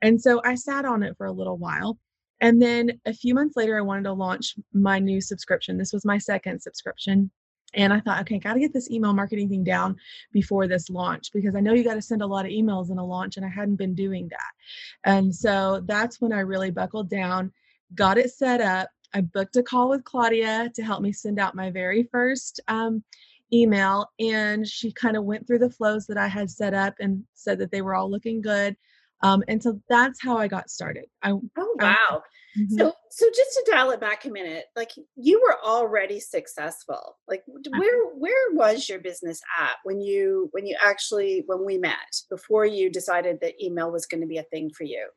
And 0.00 0.20
so 0.20 0.40
I 0.44 0.54
sat 0.54 0.84
on 0.84 1.02
it 1.02 1.16
for 1.16 1.26
a 1.26 1.32
little 1.32 1.58
while. 1.58 1.98
And 2.40 2.60
then 2.60 3.00
a 3.06 3.14
few 3.14 3.34
months 3.34 3.56
later, 3.56 3.78
I 3.78 3.82
wanted 3.82 4.04
to 4.04 4.12
launch 4.12 4.54
my 4.72 4.98
new 4.98 5.20
subscription. 5.20 5.78
This 5.78 5.92
was 5.92 6.04
my 6.04 6.18
second 6.18 6.60
subscription 6.60 7.30
and 7.76 7.92
I 7.92 8.00
thought, 8.00 8.20
okay, 8.22 8.36
I 8.36 8.38
got 8.38 8.54
to 8.54 8.60
get 8.60 8.72
this 8.72 8.90
email 8.90 9.12
marketing 9.12 9.48
thing 9.48 9.62
down 9.62 9.96
before 10.32 10.66
this 10.66 10.88
launch 10.90 11.30
because 11.32 11.54
I 11.54 11.60
know 11.60 11.74
you 11.74 11.84
got 11.84 11.94
to 11.94 12.02
send 12.02 12.22
a 12.22 12.26
lot 12.26 12.46
of 12.46 12.50
emails 12.50 12.90
in 12.90 12.98
a 12.98 13.04
launch, 13.04 13.36
and 13.36 13.44
I 13.44 13.50
hadn't 13.50 13.76
been 13.76 13.94
doing 13.94 14.28
that. 14.28 15.10
And 15.10 15.34
so 15.34 15.82
that's 15.86 16.20
when 16.20 16.32
I 16.32 16.40
really 16.40 16.70
buckled 16.70 17.10
down, 17.10 17.52
got 17.94 18.18
it 18.18 18.32
set 18.32 18.60
up. 18.60 18.88
I 19.14 19.20
booked 19.20 19.56
a 19.56 19.62
call 19.62 19.90
with 19.90 20.04
Claudia 20.04 20.70
to 20.74 20.82
help 20.82 21.02
me 21.02 21.12
send 21.12 21.38
out 21.38 21.54
my 21.54 21.70
very 21.70 22.08
first 22.10 22.60
um, 22.68 23.04
email, 23.52 24.10
and 24.18 24.66
she 24.66 24.90
kind 24.90 25.16
of 25.16 25.24
went 25.24 25.46
through 25.46 25.60
the 25.60 25.70
flows 25.70 26.06
that 26.06 26.18
I 26.18 26.26
had 26.28 26.50
set 26.50 26.74
up 26.74 26.94
and 26.98 27.22
said 27.34 27.58
that 27.58 27.70
they 27.70 27.82
were 27.82 27.94
all 27.94 28.10
looking 28.10 28.40
good. 28.40 28.76
Um, 29.22 29.42
and 29.48 29.62
so 29.62 29.80
that's 29.88 30.22
how 30.22 30.36
I 30.36 30.48
got 30.48 30.70
started. 30.70 31.06
I, 31.22 31.30
oh 31.30 31.42
wow! 31.56 31.96
I, 32.10 32.58
mm-hmm. 32.58 32.76
So 32.76 32.92
so 33.10 33.26
just 33.34 33.50
to 33.54 33.70
dial 33.70 33.90
it 33.90 34.00
back 34.00 34.24
a 34.24 34.30
minute, 34.30 34.66
like 34.76 34.90
you 35.16 35.40
were 35.42 35.56
already 35.64 36.20
successful. 36.20 37.16
Like 37.26 37.42
where 37.46 38.06
where 38.14 38.52
was 38.52 38.88
your 38.88 38.98
business 38.98 39.40
at 39.58 39.76
when 39.84 40.00
you 40.00 40.48
when 40.52 40.66
you 40.66 40.76
actually 40.84 41.44
when 41.46 41.64
we 41.64 41.78
met 41.78 41.94
before 42.28 42.66
you 42.66 42.90
decided 42.90 43.38
that 43.40 43.62
email 43.62 43.90
was 43.90 44.06
going 44.06 44.20
to 44.20 44.26
be 44.26 44.38
a 44.38 44.42
thing 44.44 44.70
for 44.70 44.84
you? 44.84 45.08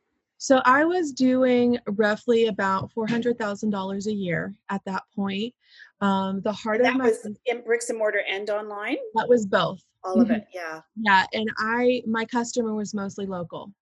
So 0.42 0.62
I 0.64 0.86
was 0.86 1.12
doing 1.12 1.78
roughly 1.86 2.48
about 2.48 2.94
four 2.94 3.06
hundred 3.06 3.38
thousand 3.38 3.72
dollars 3.72 4.08
a 4.08 4.14
year 4.14 4.56
at 4.70 4.82
that 4.86 5.04
point. 5.14 5.54
Um, 6.00 6.40
the 6.42 6.54
heart 6.54 6.80
and 6.80 6.88
of 6.88 6.96
my 6.96 7.06
was 7.10 7.28
in 7.46 7.62
bricks 7.64 7.90
and 7.90 8.00
mortar 8.00 8.24
and 8.28 8.50
online. 8.50 8.96
That 9.16 9.28
was 9.28 9.46
both. 9.46 9.84
All 10.06 10.22
of 10.22 10.28
mm-hmm. 10.28 10.36
it, 10.36 10.48
yeah. 10.54 10.80
Yeah, 10.96 11.26
and 11.34 11.50
I 11.58 12.04
my 12.08 12.24
customer 12.24 12.74
was 12.74 12.94
mostly 12.94 13.26
local. 13.26 13.74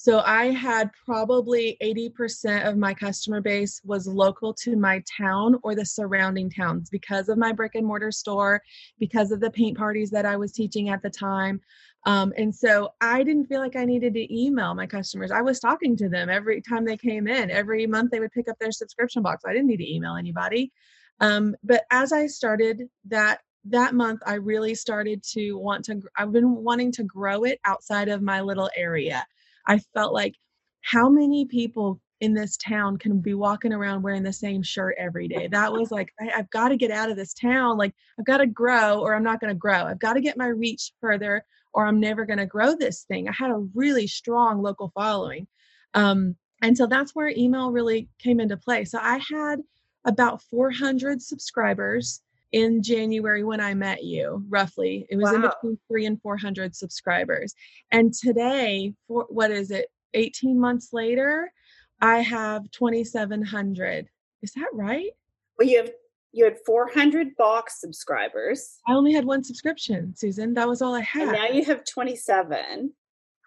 So 0.00 0.20
I 0.20 0.52
had 0.52 0.92
probably 1.04 1.76
80% 1.82 2.68
of 2.68 2.76
my 2.76 2.94
customer 2.94 3.40
base 3.40 3.80
was 3.84 4.06
local 4.06 4.54
to 4.54 4.76
my 4.76 5.02
town 5.18 5.58
or 5.64 5.74
the 5.74 5.84
surrounding 5.84 6.48
towns 6.48 6.88
because 6.88 7.28
of 7.28 7.36
my 7.36 7.50
brick 7.50 7.74
and 7.74 7.84
mortar 7.84 8.12
store, 8.12 8.62
because 9.00 9.32
of 9.32 9.40
the 9.40 9.50
paint 9.50 9.76
parties 9.76 10.08
that 10.10 10.24
I 10.24 10.36
was 10.36 10.52
teaching 10.52 10.88
at 10.88 11.02
the 11.02 11.10
time. 11.10 11.60
Um, 12.06 12.32
and 12.36 12.54
so 12.54 12.90
I 13.00 13.24
didn't 13.24 13.46
feel 13.46 13.58
like 13.58 13.74
I 13.74 13.84
needed 13.84 14.14
to 14.14 14.32
email 14.32 14.72
my 14.72 14.86
customers. 14.86 15.32
I 15.32 15.42
was 15.42 15.58
talking 15.58 15.96
to 15.96 16.08
them 16.08 16.30
every 16.30 16.60
time 16.60 16.84
they 16.84 16.96
came 16.96 17.26
in. 17.26 17.50
Every 17.50 17.84
month 17.88 18.12
they 18.12 18.20
would 18.20 18.30
pick 18.30 18.48
up 18.48 18.56
their 18.60 18.70
subscription 18.70 19.24
box. 19.24 19.42
I 19.44 19.52
didn't 19.52 19.66
need 19.66 19.78
to 19.78 19.92
email 19.92 20.14
anybody. 20.14 20.70
Um, 21.18 21.56
but 21.64 21.82
as 21.90 22.12
I 22.12 22.28
started 22.28 22.88
that 23.08 23.40
that 23.64 23.94
month, 23.94 24.20
I 24.24 24.34
really 24.34 24.76
started 24.76 25.24
to 25.32 25.54
want 25.54 25.84
to. 25.86 26.00
I've 26.16 26.30
been 26.30 26.54
wanting 26.54 26.92
to 26.92 27.02
grow 27.02 27.42
it 27.42 27.58
outside 27.64 28.08
of 28.08 28.22
my 28.22 28.40
little 28.40 28.70
area. 28.76 29.26
I 29.68 29.78
felt 29.94 30.12
like 30.12 30.34
how 30.82 31.08
many 31.08 31.44
people 31.44 32.00
in 32.20 32.34
this 32.34 32.56
town 32.56 32.96
can 32.96 33.20
be 33.20 33.34
walking 33.34 33.72
around 33.72 34.02
wearing 34.02 34.24
the 34.24 34.32
same 34.32 34.62
shirt 34.62 34.96
every 34.98 35.28
day. 35.28 35.46
That 35.46 35.72
was 35.72 35.90
like, 35.92 36.12
I, 36.20 36.36
have 36.36 36.50
got 36.50 36.70
to 36.70 36.76
get 36.76 36.90
out 36.90 37.10
of 37.10 37.16
this 37.16 37.32
town. 37.34 37.76
Like, 37.76 37.94
I've 38.18 38.24
got 38.24 38.38
to 38.38 38.46
grow 38.46 39.00
or 39.00 39.14
I'm 39.14 39.22
not 39.22 39.40
going 39.40 39.52
to 39.52 39.58
grow. 39.58 39.84
I've 39.84 40.00
got 40.00 40.14
to 40.14 40.20
get 40.20 40.36
my 40.36 40.48
reach 40.48 40.92
further 41.00 41.44
or 41.72 41.86
I'm 41.86 42.00
never 42.00 42.24
going 42.24 42.38
to 42.38 42.46
grow 42.46 42.74
this 42.74 43.04
thing. 43.04 43.28
I 43.28 43.32
had 43.32 43.50
a 43.50 43.66
really 43.74 44.06
strong 44.08 44.62
local 44.62 44.90
following. 44.94 45.46
Um, 45.94 46.34
and 46.60 46.76
so 46.76 46.86
that's 46.86 47.14
where 47.14 47.28
email 47.28 47.70
really 47.70 48.08
came 48.18 48.40
into 48.40 48.56
play. 48.56 48.84
So 48.84 48.98
I 49.00 49.20
had 49.30 49.60
about 50.04 50.42
400 50.42 51.22
subscribers 51.22 52.20
in 52.52 52.82
January 52.82 53.44
when 53.44 53.60
I 53.60 53.74
met 53.74 54.04
you, 54.04 54.44
roughly. 54.48 55.06
It 55.10 55.16
was 55.16 55.30
wow. 55.30 55.34
in 55.34 55.42
between 55.42 55.78
three 55.88 56.06
and 56.06 56.20
400 56.20 56.74
subscribers. 56.74 57.54
And 57.92 58.12
today, 58.12 58.94
for 59.06 59.26
what 59.28 59.50
is 59.50 59.70
it, 59.70 59.86
18 60.14 60.58
months 60.58 60.90
later, 60.92 61.52
I 62.00 62.20
have 62.20 62.70
2,700. 62.70 64.08
Is 64.42 64.52
that 64.52 64.68
right? 64.72 65.10
Well, 65.58 65.68
you 65.68 65.78
have 65.78 65.90
you 66.32 66.44
had 66.44 66.56
400 66.66 67.36
box 67.36 67.80
subscribers. 67.80 68.78
I 68.86 68.92
only 68.92 69.12
had 69.12 69.24
one 69.24 69.42
subscription, 69.42 70.14
Susan. 70.14 70.54
That 70.54 70.68
was 70.68 70.82
all 70.82 70.94
I 70.94 71.00
had. 71.00 71.22
And 71.22 71.32
now 71.32 71.46
you 71.46 71.64
have 71.64 71.84
2,700 71.84 72.92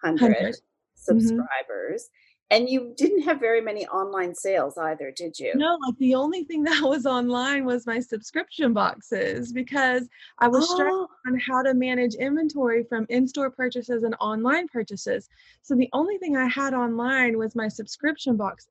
mm-hmm. 0.04 0.52
subscribers. 0.96 2.10
And 2.52 2.68
you 2.68 2.94
didn't 2.98 3.22
have 3.22 3.40
very 3.40 3.62
many 3.62 3.88
online 3.88 4.36
sales 4.36 4.78
either, 4.78 5.10
did 5.10 5.40
you? 5.40 5.54
No, 5.56 5.78
like 5.88 5.98
the 5.98 6.16
only 6.16 6.44
thing 6.44 6.64
that 6.66 6.84
was 6.84 7.06
online 7.06 7.66
was 7.66 7.88
my 7.88 8.00
subscription 8.00 8.74
boxes 8.74 9.54
because 9.54 10.08
I 10.40 10.50
was 10.50 10.68
oh. 10.70 10.76
struggling 10.76 11.08
on 11.28 11.40
how 11.40 11.64
to 11.64 11.74
manage 11.74 12.16
inventory 12.16 12.84
from 12.84 13.06
in 13.10 13.26
store 13.28 13.50
purchases 13.50 14.04
and 14.04 14.16
online 14.20 14.68
purchases. 14.68 15.30
So 15.62 15.76
the 15.76 15.90
only 15.94 16.18
thing 16.18 16.36
I 16.36 16.48
had 16.50 16.74
online 16.74 17.38
was 17.38 17.56
my 17.56 17.70
subscription 17.70 18.36
box 18.36 18.68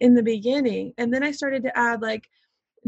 in 0.00 0.14
the 0.14 0.22
beginning. 0.22 0.94
And 0.96 1.12
then 1.12 1.22
I 1.22 1.30
started 1.30 1.62
to 1.64 1.78
add 1.78 2.00
like 2.00 2.26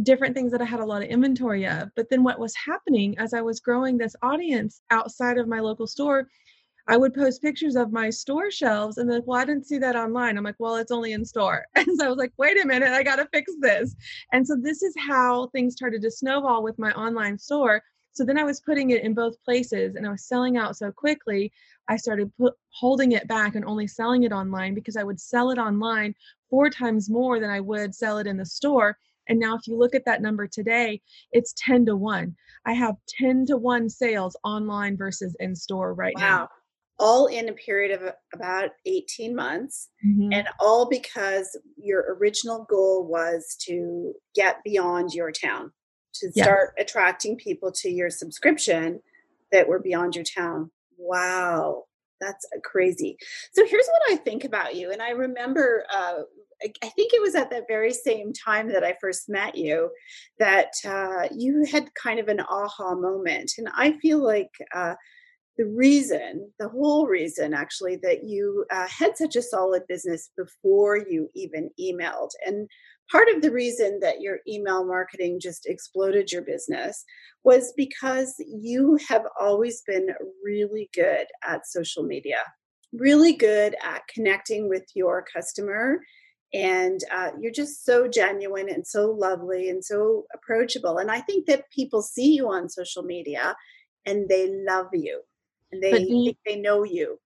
different 0.03 0.35
things 0.35 0.53
that 0.53 0.63
I 0.63 0.65
had 0.65 0.81
a 0.81 0.87
lot 0.87 1.03
of 1.03 1.09
inventory 1.09 1.67
of. 1.67 1.91
But 1.97 2.09
then 2.09 2.23
what 2.23 2.39
was 2.39 2.55
happening 2.55 3.19
as 3.19 3.35
I 3.35 3.43
was 3.43 3.61
growing 3.61 3.99
this 3.99 4.17
audience 4.23 4.81
outside 4.91 5.37
of 5.37 5.49
my 5.49 5.61
local 5.61 5.87
store 5.87 6.29
I 6.91 6.97
would 6.97 7.15
post 7.15 7.41
pictures 7.41 7.77
of 7.77 7.93
my 7.93 8.11
store 8.11 8.51
shelves 8.51 8.99
and 8.99 9.09
then, 9.09 9.23
well, 9.25 9.39
I 9.39 9.45
didn't 9.45 9.65
see 9.65 9.79
that 9.79 9.95
online. 9.95 10.37
I'm 10.37 10.43
like, 10.43 10.59
well, 10.59 10.75
it's 10.75 10.91
only 10.91 11.13
in 11.13 11.25
store. 11.25 11.65
And 11.77 11.87
so 11.97 12.07
I 12.07 12.09
was 12.09 12.19
like, 12.19 12.33
wait 12.37 12.61
a 12.61 12.67
minute, 12.67 12.89
I 12.89 13.05
got 13.05 13.17
to 13.17 13.29
fix 13.33 13.53
this. 13.61 13.95
And 14.33 14.45
so 14.45 14.57
this 14.61 14.83
is 14.83 14.93
how 14.99 15.47
things 15.49 15.75
started 15.75 16.03
to 16.03 16.11
snowball 16.11 16.65
with 16.65 16.81
my 16.81 16.91
online 16.95 17.39
store. 17.39 17.81
So 18.11 18.25
then 18.25 18.37
I 18.37 18.43
was 18.43 18.61
putting 18.61 18.91
it 18.91 19.05
in 19.05 19.15
both 19.15 19.41
places 19.45 19.95
and 19.95 20.05
I 20.05 20.11
was 20.11 20.25
selling 20.25 20.57
out 20.57 20.77
so 20.77 20.91
quickly. 20.91 21.53
I 21.87 21.97
started 21.97 22.33
put, 22.37 22.55
holding 22.71 23.13
it 23.13 23.29
back 23.29 23.55
and 23.55 23.65
only 23.65 23.87
selling 23.87 24.25
it 24.25 24.33
online 24.33 24.75
because 24.75 24.97
I 24.97 25.05
would 25.05 25.21
sell 25.21 25.53
it 25.53 25.59
online 25.59 26.13
four 26.51 26.71
times 26.71 27.09
more 27.09 27.39
than 27.39 27.51
I 27.51 27.61
would 27.61 27.95
sell 27.95 28.19
it 28.19 28.27
in 28.27 28.37
the 28.37 28.45
store. 28.45 28.99
And 29.29 29.39
now, 29.39 29.55
if 29.55 29.69
you 29.69 29.79
look 29.79 29.95
at 29.95 30.05
that 30.07 30.23
number 30.23 30.49
today, 30.49 31.01
it's 31.31 31.55
10 31.57 31.87
to 31.87 31.97
1. 31.97 32.35
I 32.67 32.73
have 32.73 32.97
10 33.07 33.47
to 33.47 33.57
1 33.57 33.89
sales 33.89 34.37
online 34.43 34.97
versus 34.97 35.37
in 35.39 35.55
store 35.55 35.95
right 35.95 36.17
wow. 36.17 36.23
now 36.23 36.49
all 37.01 37.27
in 37.27 37.49
a 37.49 37.53
period 37.53 37.91
of 37.91 38.15
about 38.35 38.71
18 38.87 39.35
months 39.35 39.89
mm-hmm. 40.07 40.33
and 40.33 40.47
all 40.61 40.89
because 40.89 41.59
your 41.77 42.17
original 42.17 42.67
goal 42.69 43.07
was 43.07 43.57
to 43.67 44.13
get 44.35 44.63
beyond 44.65 45.13
your 45.13 45.33
town 45.33 45.73
to 46.15 46.31
start 46.33 46.75
attracting 46.79 47.37
people 47.37 47.73
to 47.73 47.89
your 47.89 48.11
subscription 48.11 49.01
that 49.51 49.67
were 49.67 49.81
beyond 49.81 50.15
your 50.15 50.25
town. 50.25 50.71
Wow 50.99 51.85
that's 52.21 52.47
crazy. 52.63 53.17
So 53.53 53.67
here's 53.67 53.87
what 53.87 54.13
i 54.13 54.17
think 54.17 54.45
about 54.45 54.75
you 54.77 54.93
and 54.93 55.03
i 55.03 55.11
remember 55.11 55.85
uh, 55.93 56.19
i 56.63 56.89
think 56.89 57.13
it 57.15 57.23
was 57.23 57.35
at 57.35 57.51
that 57.51 57.65
very 57.69 57.93
same 57.93 58.33
time 58.33 58.69
that 58.69 58.85
i 58.85 58.95
first 59.01 59.29
met 59.29 59.57
you 59.57 59.91
that 60.39 60.73
uh, 60.87 61.27
you 61.35 61.65
had 61.71 61.93
kind 61.95 62.21
of 62.21 62.29
an 62.29 62.41
aha 62.41 62.95
moment 62.95 63.53
and 63.59 63.69
i 63.75 63.93
feel 63.99 64.23
like 64.23 64.51
uh, 64.75 64.95
the 65.61 65.67
reason, 65.67 66.51
the 66.59 66.71
whole 66.71 67.07
reason 67.07 67.53
actually, 67.53 67.97
that 67.97 68.25
you 68.25 68.65
uh, 68.73 68.89
had 68.89 69.15
such 69.15 69.37
a 69.37 69.43
solid 69.43 69.83
business 69.89 70.31
before 70.35 70.97
you 70.97 71.29
even 71.35 71.69
emailed. 71.79 72.31
And 72.47 72.67
part 73.13 73.29
of 73.29 73.43
the 73.43 73.53
reason 73.53 74.01
that 74.01 74.23
your 74.23 74.39
email 74.49 74.87
marketing 74.87 75.39
just 75.39 75.67
exploded 75.67 76.33
your 76.33 76.41
business 76.41 77.05
was 77.45 77.75
because 77.77 78.35
you 78.39 78.99
have 79.07 79.25
always 79.39 79.83
been 79.87 80.09
really 80.43 80.89
good 80.95 81.27
at 81.47 81.67
social 81.67 82.05
media, 82.05 82.39
really 82.95 83.35
good 83.35 83.77
at 83.85 84.09
connecting 84.09 84.67
with 84.67 84.87
your 84.95 85.27
customer. 85.31 86.01
And 86.55 87.01
uh, 87.15 87.33
you're 87.39 87.53
just 87.53 87.85
so 87.85 88.09
genuine 88.09 88.71
and 88.71 88.87
so 88.87 89.11
lovely 89.11 89.69
and 89.69 89.85
so 89.85 90.25
approachable. 90.33 90.97
And 90.97 91.11
I 91.11 91.21
think 91.21 91.45
that 91.49 91.71
people 91.71 92.01
see 92.01 92.35
you 92.35 92.49
on 92.49 92.71
social 92.71 93.03
media 93.03 93.55
and 94.07 94.27
they 94.27 94.49
love 94.67 94.89
you 94.95 95.21
and 95.73 95.83
they 95.83 96.01
you, 96.01 96.35
they 96.47 96.57
know 96.57 96.85
you. 96.85 97.19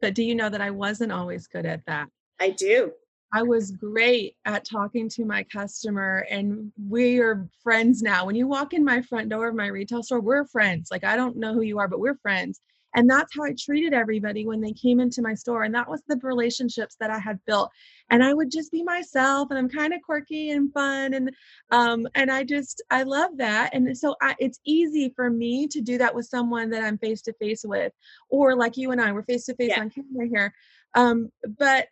But 0.00 0.14
do 0.14 0.22
you 0.22 0.34
know 0.34 0.48
that 0.48 0.60
I 0.60 0.70
wasn't 0.70 1.12
always 1.12 1.46
good 1.46 1.66
at 1.66 1.84
that? 1.86 2.08
I 2.40 2.50
do. 2.50 2.92
I 3.32 3.42
was 3.42 3.72
great 3.72 4.36
at 4.44 4.64
talking 4.64 5.08
to 5.10 5.24
my 5.24 5.42
customer, 5.44 6.24
and 6.30 6.70
we 6.88 7.18
are 7.18 7.48
friends 7.62 8.00
now. 8.00 8.26
When 8.26 8.36
you 8.36 8.46
walk 8.46 8.74
in 8.74 8.84
my 8.84 9.02
front 9.02 9.28
door 9.28 9.48
of 9.48 9.56
my 9.56 9.66
retail 9.66 10.04
store, 10.04 10.20
we're 10.20 10.44
friends. 10.44 10.88
Like, 10.92 11.02
I 11.02 11.16
don't 11.16 11.36
know 11.36 11.52
who 11.52 11.62
you 11.62 11.78
are, 11.80 11.88
but 11.88 11.98
we're 11.98 12.18
friends. 12.18 12.60
And 12.94 13.08
that's 13.08 13.34
how 13.34 13.44
I 13.44 13.54
treated 13.58 13.92
everybody 13.92 14.46
when 14.46 14.60
they 14.60 14.72
came 14.72 15.00
into 15.00 15.22
my 15.22 15.34
store. 15.34 15.64
And 15.64 15.74
that 15.74 15.88
was 15.88 16.02
the 16.06 16.18
relationships 16.22 16.96
that 17.00 17.10
I 17.10 17.18
had 17.18 17.38
built. 17.46 17.70
And 18.10 18.22
I 18.22 18.34
would 18.34 18.50
just 18.50 18.70
be 18.70 18.82
myself 18.82 19.48
and 19.50 19.58
I'm 19.58 19.68
kind 19.68 19.92
of 19.92 20.02
quirky 20.02 20.50
and 20.50 20.72
fun. 20.72 21.14
And 21.14 21.30
um, 21.70 22.06
and 22.14 22.30
I 22.30 22.44
just 22.44 22.82
I 22.90 23.02
love 23.02 23.32
that. 23.38 23.70
And 23.72 23.96
so 23.96 24.14
I, 24.22 24.34
it's 24.38 24.60
easy 24.64 25.12
for 25.16 25.30
me 25.30 25.66
to 25.68 25.80
do 25.80 25.98
that 25.98 26.14
with 26.14 26.26
someone 26.26 26.70
that 26.70 26.84
I'm 26.84 26.98
face 26.98 27.22
to 27.22 27.32
face 27.34 27.64
with, 27.64 27.92
or 28.28 28.56
like 28.56 28.76
you 28.76 28.92
and 28.92 29.00
I, 29.00 29.12
we're 29.12 29.22
face 29.24 29.46
to 29.46 29.54
face 29.54 29.72
on 29.76 29.90
camera 29.90 30.28
here. 30.28 30.54
Um, 30.94 31.30
but 31.58 31.88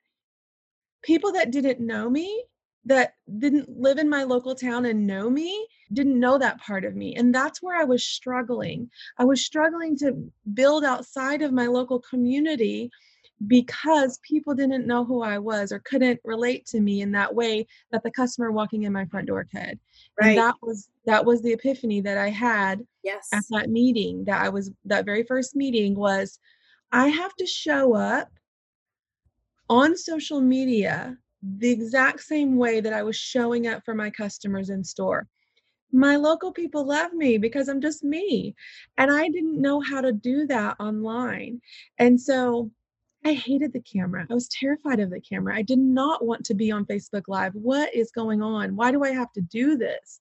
people 1.03 1.33
that 1.33 1.51
didn't 1.51 1.81
know 1.85 2.09
me 2.09 2.45
that 2.85 3.15
didn't 3.39 3.69
live 3.69 3.99
in 3.99 4.09
my 4.09 4.25
local 4.25 4.55
town 4.55 4.87
and 4.87 5.07
know 5.07 5.31
me 5.31 5.67
didn't 5.93 6.19
know 6.19 6.39
that 6.39 6.61
part 6.61 6.85
of 6.85 6.97
me. 6.97 7.15
And 7.15 7.35
that's 7.35 7.63
where 7.63 7.81
I 7.81 7.85
was 7.85 8.05
struggling. 8.05 8.91
I 9.19 9.25
was 9.25 9.45
struggling 9.45 9.97
to 9.99 10.17
build 10.55 10.85
outside 10.85 11.43
of 11.43 11.53
my 11.53 11.67
local 11.67 12.01
community 12.01 12.91
because 13.47 14.19
people 14.23 14.55
didn't 14.55 14.87
know 14.87 15.05
who 15.05 15.23
I 15.23 15.39
was 15.39 15.73
or 15.73 15.81
couldn't 15.81 16.21
relate 16.25 16.65
to 16.67 16.81
me 16.81 17.03
in 17.03 17.13
that 17.13 17.35
way 17.35 17.67
that 17.91 18.03
the 18.03 18.11
customer 18.11 18.53
walking 18.53 18.85
in 18.85 18.93
my 18.93 19.05
front 19.07 19.27
door 19.27 19.45
could. 19.45 19.79
Right. 20.21 20.29
And 20.29 20.39
that 20.39 20.55
was 20.63 20.89
that 21.07 21.25
was 21.25 21.43
the 21.43 21.53
epiphany 21.53 22.01
that 22.03 22.19
I 22.19 22.31
had 22.31 22.87
yes. 23.03 23.29
at 23.33 23.45
that 23.51 23.69
meeting. 23.69 24.25
That 24.25 24.43
I 24.43 24.49
was 24.49 24.71
that 24.85 25.05
very 25.05 25.25
first 25.25 25.57
meeting 25.57 25.95
was 25.95 26.39
I 26.93 27.09
have 27.09 27.35
to 27.37 27.47
show 27.47 27.95
up 27.95 28.29
on 29.69 29.97
social 29.97 30.41
media 30.41 31.17
the 31.43 31.71
exact 31.71 32.21
same 32.21 32.57
way 32.57 32.81
that 32.81 32.93
I 32.93 33.03
was 33.03 33.17
showing 33.17 33.67
up 33.67 33.85
for 33.85 33.95
my 33.95 34.11
customers 34.11 34.71
in 34.71 34.85
store. 34.85 35.27
My 35.93 36.17
local 36.17 36.53
people 36.53 36.87
love 36.87 37.13
me 37.13 37.37
because 37.37 37.69
I'm 37.69 37.81
just 37.81 38.03
me. 38.03 38.55
And 38.97 39.13
I 39.13 39.29
didn't 39.29 39.61
know 39.61 39.81
how 39.81 40.01
to 40.01 40.13
do 40.13 40.47
that 40.47 40.77
online. 40.81 41.61
And 41.99 42.21
so 42.21 42.71
I 43.25 43.35
hated 43.35 43.73
the 43.73 43.81
camera. 43.81 44.27
I 44.29 44.35
was 44.35 44.49
terrified 44.49 45.01
of 45.01 45.11
the 45.11 45.21
camera. 45.21 45.55
I 45.55 45.63
did 45.63 45.79
not 45.79 46.25
want 46.25 46.45
to 46.47 46.55
be 46.55 46.71
on 46.71 46.87
Facebook 46.87 47.25
Live. 47.29 47.55
What 47.55 47.95
is 47.95 48.11
going 48.11 48.43
on? 48.43 48.75
Why 48.75 48.91
do 48.91 49.05
I 49.05 49.11
have 49.11 49.33
to 49.33 49.41
do 49.41 49.77
this? 49.77 50.21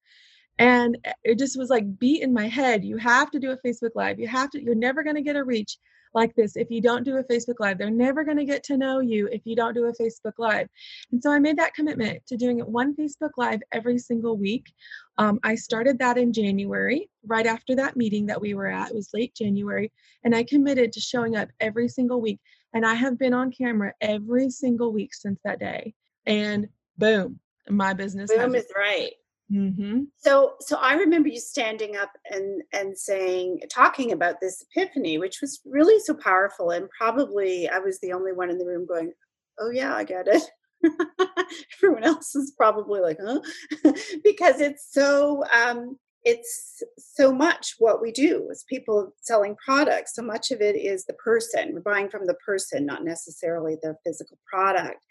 And 0.60 0.98
eh, 1.06 1.14
it 1.24 1.40
just 1.40 1.58
was 1.58 1.70
like 1.70 1.98
beat 2.00 2.22
in 2.22 2.34
my 2.34 2.48
head. 2.48 2.84
You 2.84 2.98
have 2.98 3.32
to 3.32 3.40
do 3.40 3.52
a 3.52 3.58
Facebook 3.58 3.92
Live. 3.96 4.20
You 4.20 4.28
have 4.28 4.52
to, 4.52 4.62
you're 4.62 4.76
never 4.76 5.04
going 5.04 5.16
to 5.16 5.24
get 5.24 5.36
a 5.36 5.44
reach 5.44 5.78
like 6.14 6.36
this 6.36 6.56
if 6.56 6.70
you 6.70 6.82
don't 6.82 7.04
do 7.04 7.18
a 7.18 7.24
Facebook 7.24 7.60
Live. 7.60 7.78
They're 7.78 7.90
never 7.90 8.24
going 8.24 8.38
to 8.38 8.46
get 8.46 8.64
to 8.66 8.78
know 8.78 9.00
you 9.00 9.28
if 9.32 9.42
you 9.46 9.56
don't 9.56 9.74
do 9.74 9.86
a 9.86 9.94
Facebook 9.94 10.34
Live. 10.38 10.68
And 11.12 11.22
so 11.22 11.32
I 11.32 11.40
made 11.40 11.58
that 11.58 11.74
commitment 11.74 12.26
to 12.28 12.38
doing 12.38 12.60
one 12.60 12.96
Facebook 12.96 13.32
Live 13.38 13.62
every 13.72 13.98
single 13.98 14.38
week. 14.38 14.72
Um, 15.18 15.40
I 15.44 15.56
started 15.56 16.00
that 16.00 16.18
in 16.18 16.34
January, 16.34 17.10
right 17.26 17.46
after 17.46 17.76
that 17.76 17.96
meeting 17.96 18.26
that 18.28 18.42
we 18.42 18.54
were 18.54 18.68
at. 18.68 18.90
It 18.90 18.96
was 18.96 19.10
late 19.14 19.36
January. 19.36 19.92
And 20.24 20.36
I 20.36 20.44
committed 20.44 20.92
to 20.94 21.00
showing 21.00 21.36
up 21.36 21.50
every 21.60 21.88
single 21.88 22.22
week. 22.22 22.40
And 22.74 22.86
I 22.86 22.94
have 22.94 23.20
been 23.20 23.34
on 23.34 23.52
camera 23.52 23.94
every 24.02 24.50
single 24.50 24.94
week 24.94 25.14
since 25.14 25.40
that 25.44 25.60
day. 25.60 25.94
And 26.26 26.70
boom, 26.98 27.40
my 27.70 27.94
business. 27.94 28.32
Boom 28.32 28.56
is 28.56 28.68
right. 28.76 29.12
Mm-hmm. 29.52 30.04
So, 30.18 30.56
so 30.62 30.78
I 30.78 30.94
remember 30.94 31.28
you 31.28 31.40
standing 31.40 31.98
up 31.98 32.12
and 32.30 32.62
and 32.72 32.98
saying, 32.98 33.62
talking 33.70 34.12
about 34.12 34.40
this 34.40 34.64
epiphany, 34.76 35.18
which 35.18 35.42
was 35.42 35.60
really 35.66 36.00
so 36.00 36.14
powerful, 36.14 36.72
and 36.72 36.90
probably 36.98 37.68
I 37.68 37.80
was 37.80 38.00
the 38.00 38.14
only 38.14 38.32
one 38.32 38.50
in 38.50 38.58
the 38.58 38.66
room 38.66 38.86
going, 38.86 39.12
"Oh 39.60 39.70
yeah, 39.70 39.94
I 39.94 40.04
get 40.06 40.28
it." 40.28 40.44
Everyone 41.78 42.04
else 42.04 42.34
is 42.36 42.54
probably 42.56 43.02
like, 43.02 43.18
huh? 43.22 43.42
because 44.24 44.62
it's 44.62 44.88
so 44.92 45.44
um, 45.54 45.98
it's 46.24 46.84
so 46.98 47.34
much 47.34 47.76
what 47.80 48.02
we 48.02 48.12
do 48.12 48.48
as 48.52 48.64
people 48.70 49.14
selling 49.22 49.56
products. 49.64 50.16
So 50.16 50.22
much 50.22 50.52
of 50.52 50.62
it 50.62 50.76
is 50.76 51.06
the 51.06 51.14
person. 51.14 51.74
We're 51.74 51.82
buying 51.82 52.10
from 52.10 52.28
the 52.28 52.36
person, 52.46 52.86
not 52.86 53.04
necessarily 53.04 53.78
the 53.82 53.96
physical 54.06 54.38
product. 54.46 55.06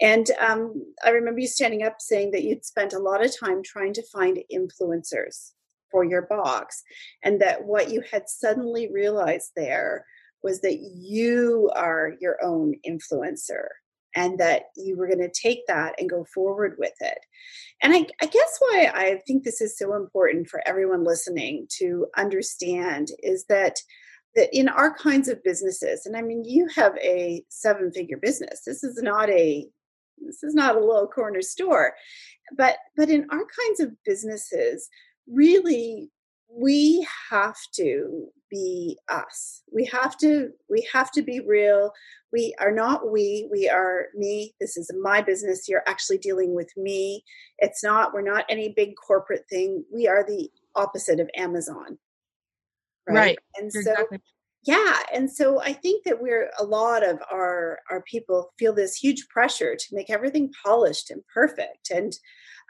And 0.00 0.30
um, 0.40 0.82
I 1.04 1.10
remember 1.10 1.40
you 1.40 1.48
standing 1.48 1.82
up 1.82 1.96
saying 1.98 2.30
that 2.30 2.44
you'd 2.44 2.64
spent 2.64 2.94
a 2.94 2.98
lot 2.98 3.24
of 3.24 3.38
time 3.38 3.62
trying 3.62 3.92
to 3.94 4.02
find 4.12 4.38
influencers 4.52 5.52
for 5.90 6.02
your 6.02 6.22
box, 6.22 6.82
and 7.22 7.40
that 7.40 7.64
what 7.64 7.90
you 7.90 8.02
had 8.10 8.28
suddenly 8.28 8.90
realized 8.92 9.52
there 9.54 10.04
was 10.42 10.60
that 10.62 10.78
you 10.78 11.70
are 11.76 12.14
your 12.20 12.36
own 12.42 12.74
influencer 12.86 13.66
and 14.14 14.38
that 14.38 14.64
you 14.76 14.96
were 14.96 15.06
going 15.06 15.18
to 15.18 15.30
take 15.30 15.66
that 15.66 15.94
and 15.98 16.10
go 16.10 16.24
forward 16.32 16.76
with 16.78 16.94
it. 17.00 17.18
And 17.82 17.92
I, 17.92 18.06
I, 18.22 18.26
guess 18.26 18.58
why 18.60 18.90
I 18.94 19.20
think 19.26 19.44
this 19.44 19.60
is 19.60 19.76
so 19.76 19.94
important 19.94 20.48
for 20.48 20.66
everyone 20.66 21.04
listening 21.04 21.66
to 21.78 22.06
understand 22.16 23.08
is 23.22 23.44
that 23.48 23.76
that 24.36 24.48
in 24.52 24.68
our 24.68 24.92
kinds 24.92 25.28
of 25.28 25.42
businesses, 25.44 26.06
and 26.06 26.16
I 26.16 26.22
mean, 26.22 26.44
you 26.44 26.66
have 26.74 26.96
a 26.98 27.44
seven-figure 27.50 28.18
business. 28.20 28.62
This 28.66 28.82
is 28.82 29.00
not 29.00 29.30
a 29.30 29.66
this 30.18 30.42
is 30.42 30.54
not 30.54 30.76
a 30.76 30.80
little 30.80 31.06
corner 31.06 31.42
store, 31.42 31.92
but 32.56 32.76
but 32.96 33.10
in 33.10 33.26
our 33.30 33.38
kinds 33.38 33.80
of 33.80 33.92
businesses, 34.04 34.88
really 35.28 36.10
we 36.56 37.06
have 37.30 37.56
to 37.74 38.28
be 38.54 38.96
us. 39.10 39.62
We 39.72 39.84
have 39.86 40.16
to 40.18 40.50
we 40.70 40.86
have 40.92 41.10
to 41.12 41.22
be 41.22 41.40
real. 41.40 41.90
We 42.32 42.54
are 42.60 42.72
not 42.72 43.10
we 43.10 43.48
we 43.50 43.68
are 43.68 44.06
me. 44.14 44.54
This 44.60 44.76
is 44.76 44.90
my 45.02 45.20
business. 45.22 45.68
You're 45.68 45.82
actually 45.86 46.18
dealing 46.18 46.54
with 46.54 46.70
me. 46.76 47.24
It's 47.58 47.82
not 47.82 48.14
we're 48.14 48.22
not 48.22 48.44
any 48.48 48.72
big 48.76 48.94
corporate 48.96 49.44
thing. 49.50 49.84
We 49.92 50.06
are 50.08 50.24
the 50.24 50.48
opposite 50.76 51.20
of 51.20 51.30
amazon 51.36 51.98
right, 53.08 53.14
right. 53.14 53.38
and 53.56 53.72
so 53.72 53.78
exactly. 53.78 54.18
Yeah 54.64 54.98
and 55.12 55.30
so 55.30 55.60
i 55.62 55.72
think 55.72 56.04
that 56.04 56.20
we're 56.20 56.50
a 56.58 56.64
lot 56.64 57.06
of 57.06 57.18
our 57.32 57.78
our 57.90 58.02
people 58.02 58.52
feel 58.58 58.74
this 58.74 58.96
huge 58.96 59.26
pressure 59.28 59.76
to 59.76 59.94
make 59.94 60.10
everything 60.10 60.50
polished 60.64 61.10
and 61.10 61.22
perfect 61.32 61.90
and 61.90 62.14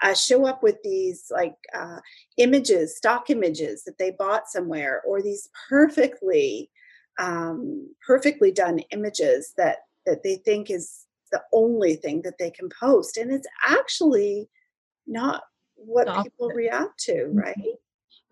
uh, 0.02 0.14
show 0.14 0.46
up 0.46 0.62
with 0.62 0.76
these 0.82 1.26
like 1.30 1.54
uh, 1.74 1.98
images, 2.36 2.96
stock 2.96 3.30
images 3.30 3.84
that 3.84 3.98
they 3.98 4.10
bought 4.10 4.48
somewhere, 4.48 5.02
or 5.06 5.22
these 5.22 5.48
perfectly, 5.68 6.70
um, 7.18 7.88
perfectly 8.06 8.50
done 8.50 8.80
images 8.90 9.52
that 9.56 9.78
that 10.06 10.22
they 10.22 10.36
think 10.36 10.70
is 10.70 11.06
the 11.32 11.42
only 11.52 11.96
thing 11.96 12.22
that 12.22 12.38
they 12.38 12.50
can 12.50 12.68
post, 12.80 13.16
and 13.16 13.32
it's 13.32 13.48
actually 13.66 14.48
not 15.06 15.42
what 15.76 16.06
Stop 16.06 16.24
people 16.24 16.50
it. 16.50 16.56
react 16.56 16.98
to, 16.98 17.12
mm-hmm. 17.12 17.38
right? 17.38 17.74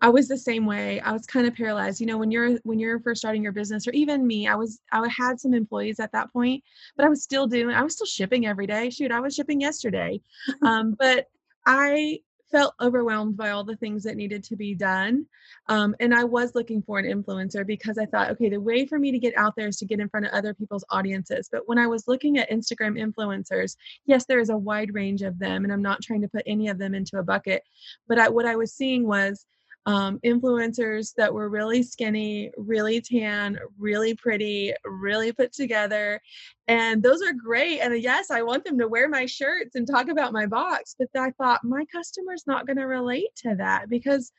I 0.03 0.09
was 0.09 0.27
the 0.27 0.37
same 0.37 0.65
way. 0.65 0.99
I 0.99 1.13
was 1.13 1.25
kind 1.25 1.47
of 1.47 1.55
paralyzed. 1.55 2.01
You 2.01 2.07
know, 2.07 2.17
when 2.17 2.29
you're 2.29 2.57
when 2.63 2.77
you're 2.77 2.99
first 2.99 3.21
starting 3.21 3.41
your 3.41 3.53
business, 3.53 3.87
or 3.87 3.91
even 3.91 4.27
me, 4.27 4.47
I 4.47 4.55
was 4.55 4.81
I 4.91 5.07
had 5.07 5.39
some 5.39 5.53
employees 5.53 6.01
at 6.01 6.11
that 6.11 6.31
point, 6.33 6.61
but 6.97 7.05
I 7.05 7.09
was 7.09 7.23
still 7.23 7.47
doing. 7.47 7.73
I 7.73 7.81
was 7.81 7.93
still 7.93 8.05
shipping 8.05 8.45
every 8.45 8.67
day. 8.67 8.89
Shoot, 8.89 9.13
I 9.13 9.21
was 9.21 9.33
shipping 9.33 9.61
yesterday, 9.61 10.19
um, 10.61 10.97
but 10.99 11.27
I 11.65 12.19
felt 12.51 12.75
overwhelmed 12.81 13.37
by 13.37 13.51
all 13.51 13.63
the 13.63 13.77
things 13.77 14.03
that 14.03 14.17
needed 14.17 14.43
to 14.43 14.57
be 14.57 14.75
done. 14.75 15.25
Um, 15.69 15.95
and 16.01 16.13
I 16.13 16.25
was 16.25 16.53
looking 16.53 16.83
for 16.83 16.99
an 16.99 17.05
influencer 17.05 17.65
because 17.65 17.97
I 17.97 18.05
thought, 18.05 18.29
okay, 18.31 18.49
the 18.49 18.59
way 18.59 18.85
for 18.85 18.99
me 18.99 19.11
to 19.11 19.17
get 19.17 19.35
out 19.37 19.55
there 19.55 19.69
is 19.69 19.77
to 19.77 19.85
get 19.85 20.01
in 20.01 20.09
front 20.09 20.25
of 20.27 20.33
other 20.33 20.53
people's 20.53 20.83
audiences. 20.91 21.49
But 21.49 21.63
when 21.65 21.79
I 21.79 21.87
was 21.87 22.07
looking 22.09 22.37
at 22.37 22.51
Instagram 22.51 23.01
influencers, 23.01 23.77
yes, 24.05 24.25
there 24.25 24.39
is 24.39 24.49
a 24.49 24.57
wide 24.57 24.93
range 24.93 25.21
of 25.23 25.39
them, 25.39 25.63
and 25.63 25.71
I'm 25.73 25.81
not 25.81 26.03
trying 26.03 26.21
to 26.21 26.27
put 26.27 26.43
any 26.45 26.67
of 26.67 26.77
them 26.77 26.93
into 26.93 27.17
a 27.17 27.23
bucket. 27.23 27.63
But 28.07 28.19
I, 28.19 28.29
what 28.29 28.45
I 28.45 28.57
was 28.57 28.73
seeing 28.73 29.07
was 29.07 29.47
um, 29.85 30.19
influencers 30.25 31.13
that 31.17 31.33
were 31.33 31.49
really 31.49 31.83
skinny, 31.83 32.51
really 32.57 33.01
tan, 33.01 33.59
really 33.77 34.15
pretty, 34.15 34.73
really 34.85 35.31
put 35.31 35.51
together. 35.51 36.21
And 36.67 37.03
those 37.03 37.21
are 37.21 37.33
great. 37.33 37.79
And 37.79 38.01
yes, 38.01 38.31
I 38.31 38.41
want 38.43 38.63
them 38.63 38.77
to 38.79 38.87
wear 38.87 39.09
my 39.09 39.25
shirts 39.25 39.75
and 39.75 39.85
talk 39.85 40.07
about 40.07 40.31
my 40.31 40.45
box. 40.45 40.95
But 40.97 41.09
I 41.15 41.31
thought 41.31 41.63
my 41.63 41.85
customer's 41.91 42.45
not 42.47 42.65
going 42.65 42.77
to 42.77 42.87
relate 42.87 43.35
to 43.37 43.55
that 43.55 43.89
because 43.89 44.31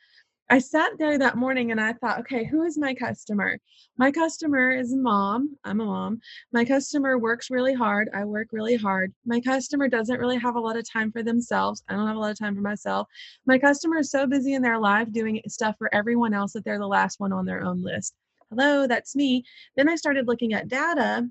I 0.47 0.59
sat 0.59 0.91
there 0.99 1.17
that 1.17 1.37
morning 1.37 1.71
and 1.71 1.81
I 1.81 1.93
thought, 1.93 2.19
okay, 2.19 2.45
who 2.45 2.63
is 2.63 2.77
my 2.77 2.93
customer? 2.93 3.57
My 3.97 4.11
customer 4.11 4.69
is 4.69 4.93
a 4.93 4.97
mom. 4.97 5.57
I'm 5.63 5.81
a 5.81 5.85
mom. 5.85 6.19
My 6.53 6.63
customer 6.63 7.17
works 7.17 7.49
really 7.49 7.73
hard. 7.73 8.09
I 8.13 8.25
work 8.25 8.49
really 8.51 8.75
hard. 8.75 9.11
My 9.25 9.41
customer 9.41 9.87
doesn't 9.87 10.19
really 10.19 10.37
have 10.37 10.55
a 10.55 10.59
lot 10.59 10.77
of 10.77 10.87
time 10.87 11.11
for 11.11 11.23
themselves. 11.23 11.83
I 11.89 11.95
don't 11.95 12.05
have 12.05 12.15
a 12.15 12.19
lot 12.19 12.29
of 12.29 12.37
time 12.37 12.53
for 12.53 12.61
myself. 12.61 13.07
My 13.47 13.57
customer 13.57 13.97
is 13.97 14.11
so 14.11 14.27
busy 14.27 14.53
in 14.53 14.61
their 14.61 14.77
life 14.77 15.11
doing 15.11 15.41
stuff 15.47 15.75
for 15.79 15.93
everyone 15.95 16.35
else 16.35 16.53
that 16.53 16.63
they're 16.63 16.77
the 16.77 16.85
last 16.85 17.19
one 17.19 17.33
on 17.33 17.45
their 17.45 17.63
own 17.63 17.81
list. 17.81 18.13
Hello, 18.51 18.85
that's 18.85 19.15
me. 19.15 19.43
Then 19.75 19.89
I 19.89 19.95
started 19.95 20.27
looking 20.27 20.53
at 20.53 20.67
data 20.67 21.27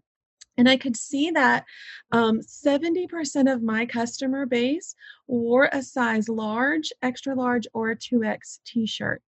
and 0.57 0.69
I 0.69 0.77
could 0.77 0.97
see 0.97 1.31
that 1.31 1.65
um, 2.13 2.41
70% 2.41 3.53
of 3.53 3.63
my 3.63 3.87
customer 3.87 4.47
base 4.47 4.95
wore 5.27 5.69
a 5.73 5.83
size 5.83 6.29
large, 6.29 6.93
extra 7.03 7.35
large, 7.35 7.67
or 7.73 7.91
a 7.91 7.97
2X 7.97 8.61
t 8.65 8.87
shirt. 8.87 9.23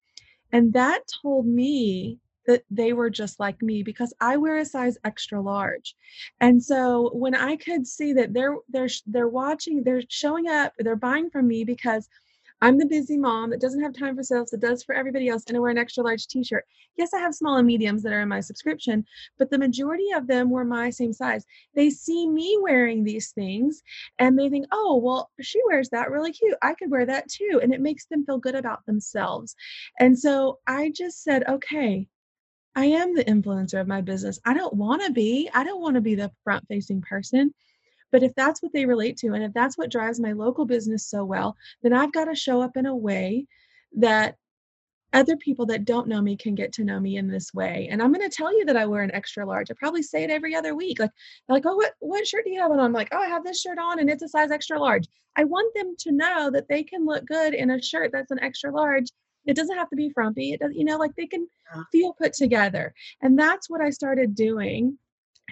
And 0.52 0.72
that 0.74 1.02
told 1.22 1.46
me 1.46 2.18
that 2.46 2.62
they 2.70 2.92
were 2.92 3.10
just 3.10 3.40
like 3.40 3.60
me 3.60 3.82
because 3.82 4.14
I 4.20 4.36
wear 4.36 4.58
a 4.58 4.64
size 4.64 4.96
extra 5.04 5.40
large. 5.40 5.96
And 6.40 6.62
so 6.62 7.10
when 7.12 7.34
I 7.34 7.56
could 7.56 7.86
see 7.86 8.12
that 8.14 8.32
they're 8.32 8.56
they're 8.68 8.88
they're 9.06 9.28
watching, 9.28 9.82
they're 9.82 10.02
showing 10.08 10.48
up, 10.48 10.72
they're 10.78 10.96
buying 10.96 11.30
from 11.30 11.48
me 11.48 11.64
because 11.64 12.08
I'm 12.62 12.78
the 12.78 12.86
busy 12.86 13.18
mom 13.18 13.50
that 13.50 13.60
doesn't 13.60 13.82
have 13.82 13.92
time 13.92 14.16
for 14.16 14.22
sales, 14.22 14.50
that 14.50 14.60
does 14.60 14.82
for 14.82 14.94
everybody 14.94 15.28
else, 15.28 15.44
and 15.46 15.56
I 15.56 15.60
wear 15.60 15.70
an 15.70 15.78
extra 15.78 16.02
large 16.02 16.26
t 16.26 16.42
shirt. 16.42 16.64
Yes, 16.96 17.12
I 17.12 17.18
have 17.18 17.34
small 17.34 17.56
and 17.56 17.66
mediums 17.66 18.02
that 18.02 18.12
are 18.12 18.22
in 18.22 18.28
my 18.28 18.40
subscription, 18.40 19.04
but 19.38 19.50
the 19.50 19.58
majority 19.58 20.10
of 20.14 20.26
them 20.26 20.48
were 20.50 20.64
my 20.64 20.88
same 20.90 21.12
size. 21.12 21.44
They 21.74 21.90
see 21.90 22.28
me 22.28 22.58
wearing 22.62 23.04
these 23.04 23.32
things 23.32 23.82
and 24.18 24.38
they 24.38 24.48
think, 24.48 24.66
oh, 24.72 24.96
well, 25.02 25.30
she 25.40 25.60
wears 25.66 25.90
that 25.90 26.10
really 26.10 26.32
cute. 26.32 26.56
I 26.62 26.74
could 26.74 26.90
wear 26.90 27.04
that 27.06 27.28
too. 27.28 27.60
And 27.62 27.74
it 27.74 27.80
makes 27.80 28.06
them 28.06 28.24
feel 28.24 28.38
good 28.38 28.54
about 28.54 28.84
themselves. 28.86 29.54
And 30.00 30.18
so 30.18 30.58
I 30.66 30.92
just 30.94 31.22
said, 31.22 31.44
okay, 31.46 32.08
I 32.74 32.86
am 32.86 33.14
the 33.14 33.24
influencer 33.24 33.80
of 33.80 33.88
my 33.88 34.02
business. 34.02 34.38
I 34.44 34.54
don't 34.54 34.74
want 34.74 35.02
to 35.04 35.12
be. 35.12 35.48
I 35.54 35.64
don't 35.64 35.80
want 35.80 35.94
to 35.94 36.02
be 36.02 36.14
the 36.14 36.30
front 36.44 36.66
facing 36.68 37.00
person. 37.00 37.54
But 38.16 38.22
if 38.22 38.34
that's 38.34 38.62
what 38.62 38.72
they 38.72 38.86
relate 38.86 39.18
to, 39.18 39.34
and 39.34 39.44
if 39.44 39.52
that's 39.52 39.76
what 39.76 39.90
drives 39.90 40.18
my 40.18 40.32
local 40.32 40.64
business 40.64 41.04
so 41.04 41.22
well, 41.22 41.54
then 41.82 41.92
I've 41.92 42.14
got 42.14 42.24
to 42.24 42.34
show 42.34 42.62
up 42.62 42.74
in 42.78 42.86
a 42.86 42.96
way 42.96 43.46
that 43.98 44.36
other 45.12 45.36
people 45.36 45.66
that 45.66 45.84
don't 45.84 46.08
know 46.08 46.22
me 46.22 46.34
can 46.34 46.54
get 46.54 46.72
to 46.72 46.84
know 46.84 46.98
me 46.98 47.18
in 47.18 47.28
this 47.28 47.52
way. 47.52 47.88
And 47.90 48.00
I'm 48.00 48.14
going 48.14 48.26
to 48.26 48.34
tell 48.34 48.56
you 48.56 48.64
that 48.64 48.76
I 48.78 48.86
wear 48.86 49.02
an 49.02 49.14
extra 49.14 49.44
large. 49.44 49.70
I 49.70 49.74
probably 49.74 50.02
say 50.02 50.24
it 50.24 50.30
every 50.30 50.54
other 50.54 50.74
week. 50.74 50.98
Like, 50.98 51.10
like, 51.50 51.66
oh, 51.66 51.76
what 51.76 51.92
what 51.98 52.26
shirt 52.26 52.46
do 52.46 52.52
you 52.52 52.62
have 52.62 52.70
on? 52.70 52.80
I'm 52.80 52.94
like, 52.94 53.10
oh, 53.12 53.18
I 53.18 53.26
have 53.26 53.44
this 53.44 53.60
shirt 53.60 53.76
on, 53.78 53.98
and 53.98 54.08
it's 54.08 54.22
a 54.22 54.28
size 54.28 54.50
extra 54.50 54.80
large. 54.80 55.04
I 55.36 55.44
want 55.44 55.74
them 55.74 55.94
to 55.98 56.12
know 56.12 56.50
that 56.52 56.68
they 56.70 56.84
can 56.84 57.04
look 57.04 57.26
good 57.26 57.52
in 57.52 57.70
a 57.70 57.82
shirt 57.82 58.12
that's 58.14 58.30
an 58.30 58.40
extra 58.40 58.72
large. 58.72 59.08
It 59.44 59.56
doesn't 59.56 59.76
have 59.76 59.90
to 59.90 59.96
be 59.96 60.08
frumpy. 60.08 60.54
It 60.54 60.60
does, 60.60 60.72
you 60.74 60.86
know, 60.86 60.96
like 60.96 61.14
they 61.16 61.26
can 61.26 61.46
feel 61.92 62.14
put 62.14 62.32
together. 62.32 62.94
And 63.20 63.38
that's 63.38 63.68
what 63.68 63.82
I 63.82 63.90
started 63.90 64.34
doing. 64.34 64.98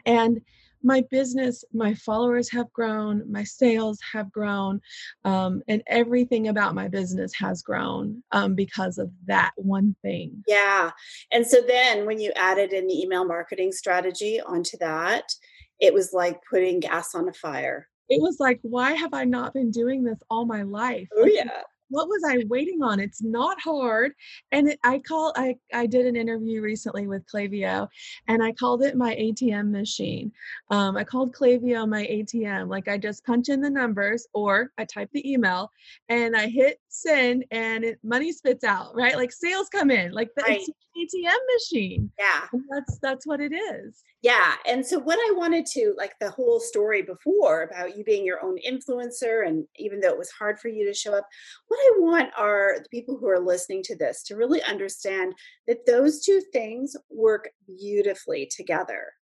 And 0.06 0.40
my 0.84 1.02
business, 1.10 1.64
my 1.72 1.94
followers 1.94 2.50
have 2.50 2.72
grown, 2.72 3.30
my 3.30 3.42
sales 3.42 3.98
have 4.12 4.30
grown, 4.30 4.80
um, 5.24 5.62
and 5.66 5.82
everything 5.86 6.48
about 6.48 6.74
my 6.74 6.88
business 6.88 7.32
has 7.34 7.62
grown 7.62 8.22
um, 8.32 8.54
because 8.54 8.98
of 8.98 9.10
that 9.26 9.52
one 9.56 9.96
thing. 10.02 10.44
Yeah. 10.46 10.90
And 11.32 11.46
so 11.46 11.62
then 11.66 12.06
when 12.06 12.20
you 12.20 12.32
added 12.36 12.72
an 12.72 12.90
email 12.90 13.24
marketing 13.24 13.72
strategy 13.72 14.40
onto 14.40 14.76
that, 14.78 15.32
it 15.80 15.92
was 15.92 16.12
like 16.12 16.38
putting 16.48 16.80
gas 16.80 17.14
on 17.14 17.28
a 17.28 17.32
fire. 17.32 17.88
It 18.08 18.20
was 18.20 18.36
like, 18.38 18.60
why 18.62 18.92
have 18.92 19.14
I 19.14 19.24
not 19.24 19.54
been 19.54 19.70
doing 19.70 20.04
this 20.04 20.18
all 20.28 20.44
my 20.44 20.62
life? 20.62 21.08
Oh, 21.16 21.24
yeah 21.24 21.62
what 21.94 22.08
was 22.08 22.24
I 22.26 22.44
waiting 22.48 22.82
on? 22.82 22.98
It's 22.98 23.22
not 23.22 23.60
hard. 23.60 24.14
And 24.50 24.68
it, 24.70 24.80
I 24.82 24.98
call 24.98 25.32
I 25.36 25.54
I 25.72 25.86
did 25.86 26.06
an 26.06 26.16
interview 26.16 26.60
recently 26.60 27.06
with 27.06 27.24
Klaviyo, 27.26 27.86
and 28.26 28.42
I 28.42 28.50
called 28.50 28.82
it 28.82 28.96
my 28.96 29.14
ATM 29.14 29.70
machine. 29.70 30.32
Um, 30.70 30.96
I 30.96 31.04
called 31.04 31.32
Klaviyo 31.32 31.88
my 31.88 32.04
ATM. 32.04 32.68
Like 32.68 32.88
I 32.88 32.98
just 32.98 33.24
punch 33.24 33.48
in 33.48 33.60
the 33.60 33.70
numbers, 33.70 34.26
or 34.34 34.72
I 34.76 34.84
type 34.86 35.08
the 35.12 35.30
email, 35.30 35.70
and 36.08 36.36
I 36.36 36.48
hit 36.48 36.80
send, 36.94 37.44
and 37.50 37.84
it, 37.84 37.98
money 38.02 38.32
spits 38.32 38.64
out. 38.64 38.94
Right, 38.94 39.16
like 39.16 39.32
sales 39.32 39.68
come 39.68 39.90
in. 39.90 40.12
Like 40.12 40.30
the 40.36 40.42
right. 40.42 40.60
ATM 40.60 41.38
machine. 41.54 42.10
Yeah, 42.18 42.46
and 42.52 42.62
that's 42.70 42.98
that's 43.00 43.26
what 43.26 43.40
it 43.40 43.52
is. 43.52 44.02
Yeah, 44.22 44.54
and 44.66 44.84
so 44.86 44.98
what 44.98 45.18
I 45.18 45.34
wanted 45.36 45.66
to 45.66 45.94
like 45.98 46.14
the 46.20 46.30
whole 46.30 46.60
story 46.60 47.02
before 47.02 47.62
about 47.62 47.96
you 47.96 48.04
being 48.04 48.24
your 48.24 48.42
own 48.44 48.56
influencer, 48.66 49.46
and 49.46 49.66
even 49.76 50.00
though 50.00 50.12
it 50.12 50.18
was 50.18 50.30
hard 50.30 50.58
for 50.58 50.68
you 50.68 50.86
to 50.86 50.94
show 50.94 51.14
up, 51.14 51.26
what 51.68 51.78
I 51.78 51.98
want 51.98 52.30
are 52.38 52.76
the 52.82 52.88
people 52.88 53.18
who 53.18 53.28
are 53.28 53.40
listening 53.40 53.82
to 53.84 53.96
this 53.96 54.22
to 54.24 54.36
really 54.36 54.62
understand 54.62 55.34
that 55.66 55.86
those 55.86 56.22
two 56.22 56.40
things 56.52 56.96
work 57.10 57.50
beautifully 57.66 58.48
together. 58.54 59.12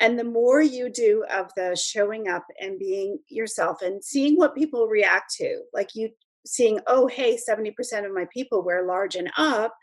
And 0.00 0.18
the 0.18 0.24
more 0.24 0.60
you 0.60 0.90
do 0.90 1.24
of 1.32 1.50
the 1.56 1.76
showing 1.76 2.28
up 2.28 2.44
and 2.60 2.78
being 2.78 3.18
yourself 3.28 3.82
and 3.82 4.04
seeing 4.04 4.36
what 4.36 4.54
people 4.54 4.88
react 4.88 5.34
to, 5.36 5.62
like 5.72 5.94
you 5.94 6.10
seeing, 6.46 6.80
oh, 6.86 7.06
hey, 7.06 7.36
70% 7.36 7.72
of 8.04 8.12
my 8.12 8.26
people 8.32 8.62
wear 8.62 8.86
large 8.86 9.14
and 9.14 9.30
up. 9.36 9.74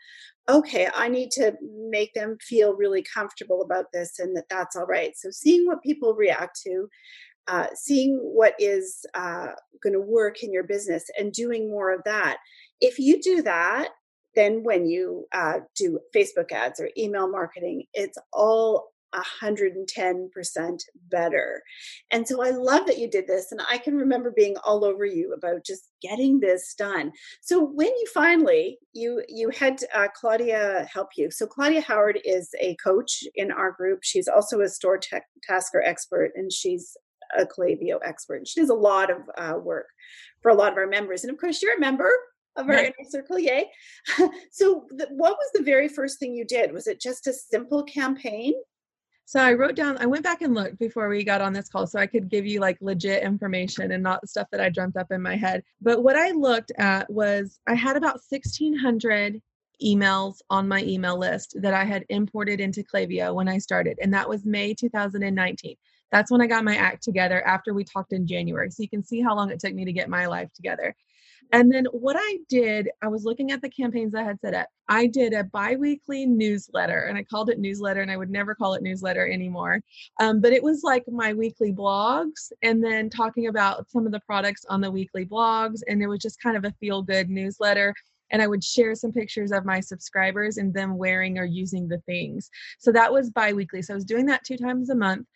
Okay, 0.48 0.88
I 0.94 1.08
need 1.08 1.30
to 1.32 1.54
make 1.62 2.14
them 2.14 2.36
feel 2.40 2.74
really 2.74 3.04
comfortable 3.14 3.62
about 3.62 3.86
this 3.92 4.18
and 4.18 4.36
that 4.36 4.48
that's 4.50 4.74
all 4.74 4.86
right. 4.86 5.12
So, 5.16 5.30
seeing 5.30 5.66
what 5.66 5.82
people 5.82 6.14
react 6.14 6.60
to, 6.64 6.88
uh, 7.46 7.66
seeing 7.74 8.16
what 8.16 8.54
is 8.58 9.04
uh, 9.14 9.48
going 9.82 9.92
to 9.92 10.00
work 10.00 10.42
in 10.42 10.52
your 10.52 10.64
business 10.64 11.04
and 11.18 11.32
doing 11.32 11.70
more 11.70 11.92
of 11.92 12.02
that. 12.04 12.38
If 12.80 12.98
you 12.98 13.20
do 13.22 13.42
that, 13.42 13.90
then 14.34 14.62
when 14.62 14.86
you 14.86 15.26
uh, 15.32 15.60
do 15.76 16.00
Facebook 16.14 16.52
ads 16.52 16.80
or 16.80 16.90
email 16.96 17.28
marketing, 17.28 17.84
it's 17.92 18.18
all 18.32 18.91
110% 19.14 20.82
better. 21.10 21.62
And 22.10 22.26
so 22.26 22.42
I 22.42 22.50
love 22.50 22.86
that 22.86 22.98
you 22.98 23.08
did 23.08 23.26
this. 23.26 23.52
And 23.52 23.60
I 23.70 23.78
can 23.78 23.96
remember 23.96 24.32
being 24.34 24.56
all 24.64 24.84
over 24.84 25.04
you 25.04 25.32
about 25.34 25.64
just 25.64 25.90
getting 26.00 26.40
this 26.40 26.74
done. 26.74 27.12
So 27.40 27.62
when 27.62 27.88
you 27.88 28.06
finally, 28.12 28.78
you, 28.92 29.22
you 29.28 29.50
had 29.50 29.80
uh, 29.94 30.08
Claudia 30.14 30.88
help 30.92 31.10
you. 31.16 31.30
So 31.30 31.46
Claudia 31.46 31.80
Howard 31.82 32.20
is 32.24 32.50
a 32.60 32.76
coach 32.76 33.24
in 33.34 33.50
our 33.50 33.72
group. 33.72 34.00
She's 34.02 34.28
also 34.28 34.60
a 34.60 34.68
store 34.68 34.98
tech 34.98 35.24
tasker 35.42 35.82
expert 35.82 36.32
and 36.34 36.52
she's 36.52 36.96
a 37.38 37.46
Klaviyo 37.46 37.98
expert. 38.04 38.46
She 38.46 38.60
does 38.60 38.70
a 38.70 38.74
lot 38.74 39.10
of 39.10 39.18
uh, 39.38 39.58
work 39.58 39.86
for 40.42 40.50
a 40.50 40.54
lot 40.54 40.72
of 40.72 40.78
our 40.78 40.86
members. 40.86 41.24
And 41.24 41.32
of 41.32 41.38
course, 41.38 41.62
you're 41.62 41.76
a 41.76 41.80
member 41.80 42.10
of 42.56 42.68
our 42.68 42.74
inner 42.74 42.92
circle 43.08 43.38
yay 43.38 43.64
so 44.50 44.84
the, 44.90 45.06
what 45.10 45.36
was 45.38 45.50
the 45.54 45.62
very 45.62 45.88
first 45.88 46.18
thing 46.18 46.34
you 46.34 46.44
did 46.44 46.72
was 46.72 46.86
it 46.86 47.00
just 47.00 47.26
a 47.26 47.32
simple 47.32 47.82
campaign 47.84 48.52
so 49.32 49.40
I 49.40 49.54
wrote 49.54 49.76
down, 49.76 49.96
I 49.96 50.04
went 50.04 50.24
back 50.24 50.42
and 50.42 50.52
looked 50.52 50.78
before 50.78 51.08
we 51.08 51.24
got 51.24 51.40
on 51.40 51.54
this 51.54 51.70
call 51.70 51.86
so 51.86 51.98
I 51.98 52.06
could 52.06 52.28
give 52.28 52.44
you 52.44 52.60
like 52.60 52.76
legit 52.82 53.22
information 53.22 53.90
and 53.92 54.02
not 54.02 54.28
stuff 54.28 54.46
that 54.52 54.60
I 54.60 54.68
dreamt 54.68 54.94
up 54.94 55.10
in 55.10 55.22
my 55.22 55.36
head. 55.36 55.62
But 55.80 56.02
what 56.02 56.16
I 56.16 56.32
looked 56.32 56.70
at 56.76 57.08
was 57.08 57.58
I 57.66 57.72
had 57.72 57.96
about 57.96 58.20
1,600 58.28 59.40
emails 59.82 60.34
on 60.50 60.68
my 60.68 60.82
email 60.82 61.18
list 61.18 61.56
that 61.62 61.72
I 61.72 61.84
had 61.84 62.04
imported 62.10 62.60
into 62.60 62.82
Klaviyo 62.82 63.34
when 63.34 63.48
I 63.48 63.56
started, 63.56 63.98
and 64.02 64.12
that 64.12 64.28
was 64.28 64.44
May 64.44 64.74
2019. 64.74 65.76
That's 66.10 66.30
when 66.30 66.42
I 66.42 66.46
got 66.46 66.62
my 66.62 66.76
act 66.76 67.02
together 67.02 67.40
after 67.46 67.72
we 67.72 67.84
talked 67.84 68.12
in 68.12 68.26
January. 68.26 68.70
So 68.70 68.82
you 68.82 68.88
can 68.90 69.02
see 69.02 69.22
how 69.22 69.34
long 69.34 69.50
it 69.50 69.60
took 69.60 69.72
me 69.72 69.86
to 69.86 69.94
get 69.94 70.10
my 70.10 70.26
life 70.26 70.52
together. 70.52 70.94
And 71.52 71.70
then 71.70 71.84
what 71.92 72.16
I 72.18 72.38
did, 72.48 72.88
I 73.02 73.08
was 73.08 73.24
looking 73.24 73.52
at 73.52 73.60
the 73.60 73.68
campaigns 73.68 74.14
I 74.14 74.22
had 74.22 74.40
set 74.40 74.54
up. 74.54 74.68
I 74.88 75.06
did 75.06 75.34
a 75.34 75.44
biweekly 75.44 76.24
newsletter 76.24 77.04
and 77.04 77.18
I 77.18 77.24
called 77.24 77.50
it 77.50 77.58
newsletter 77.58 78.00
and 78.00 78.10
I 78.10 78.16
would 78.16 78.30
never 78.30 78.54
call 78.54 78.72
it 78.74 78.82
newsletter 78.82 79.30
anymore. 79.30 79.80
Um, 80.18 80.40
but 80.40 80.52
it 80.52 80.62
was 80.62 80.82
like 80.82 81.04
my 81.08 81.34
weekly 81.34 81.70
blogs 81.70 82.52
and 82.62 82.82
then 82.82 83.10
talking 83.10 83.48
about 83.48 83.88
some 83.90 84.06
of 84.06 84.12
the 84.12 84.20
products 84.20 84.64
on 84.70 84.80
the 84.80 84.90
weekly 84.90 85.26
blogs. 85.26 85.80
And 85.86 86.02
it 86.02 86.06
was 86.06 86.20
just 86.20 86.40
kind 86.40 86.56
of 86.56 86.64
a 86.64 86.74
feel 86.80 87.02
good 87.02 87.28
newsletter 87.28 87.94
and 88.30 88.40
I 88.40 88.46
would 88.46 88.64
share 88.64 88.94
some 88.94 89.12
pictures 89.12 89.52
of 89.52 89.66
my 89.66 89.78
subscribers 89.78 90.56
and 90.56 90.72
them 90.72 90.96
wearing 90.96 91.38
or 91.38 91.44
using 91.44 91.86
the 91.86 91.98
things. 92.06 92.48
So 92.78 92.90
that 92.92 93.12
was 93.12 93.28
biweekly. 93.28 93.82
So 93.82 93.92
I 93.92 93.96
was 93.96 94.06
doing 94.06 94.24
that 94.26 94.42
two 94.44 94.56
times 94.56 94.88
a 94.88 94.94
month. 94.94 95.26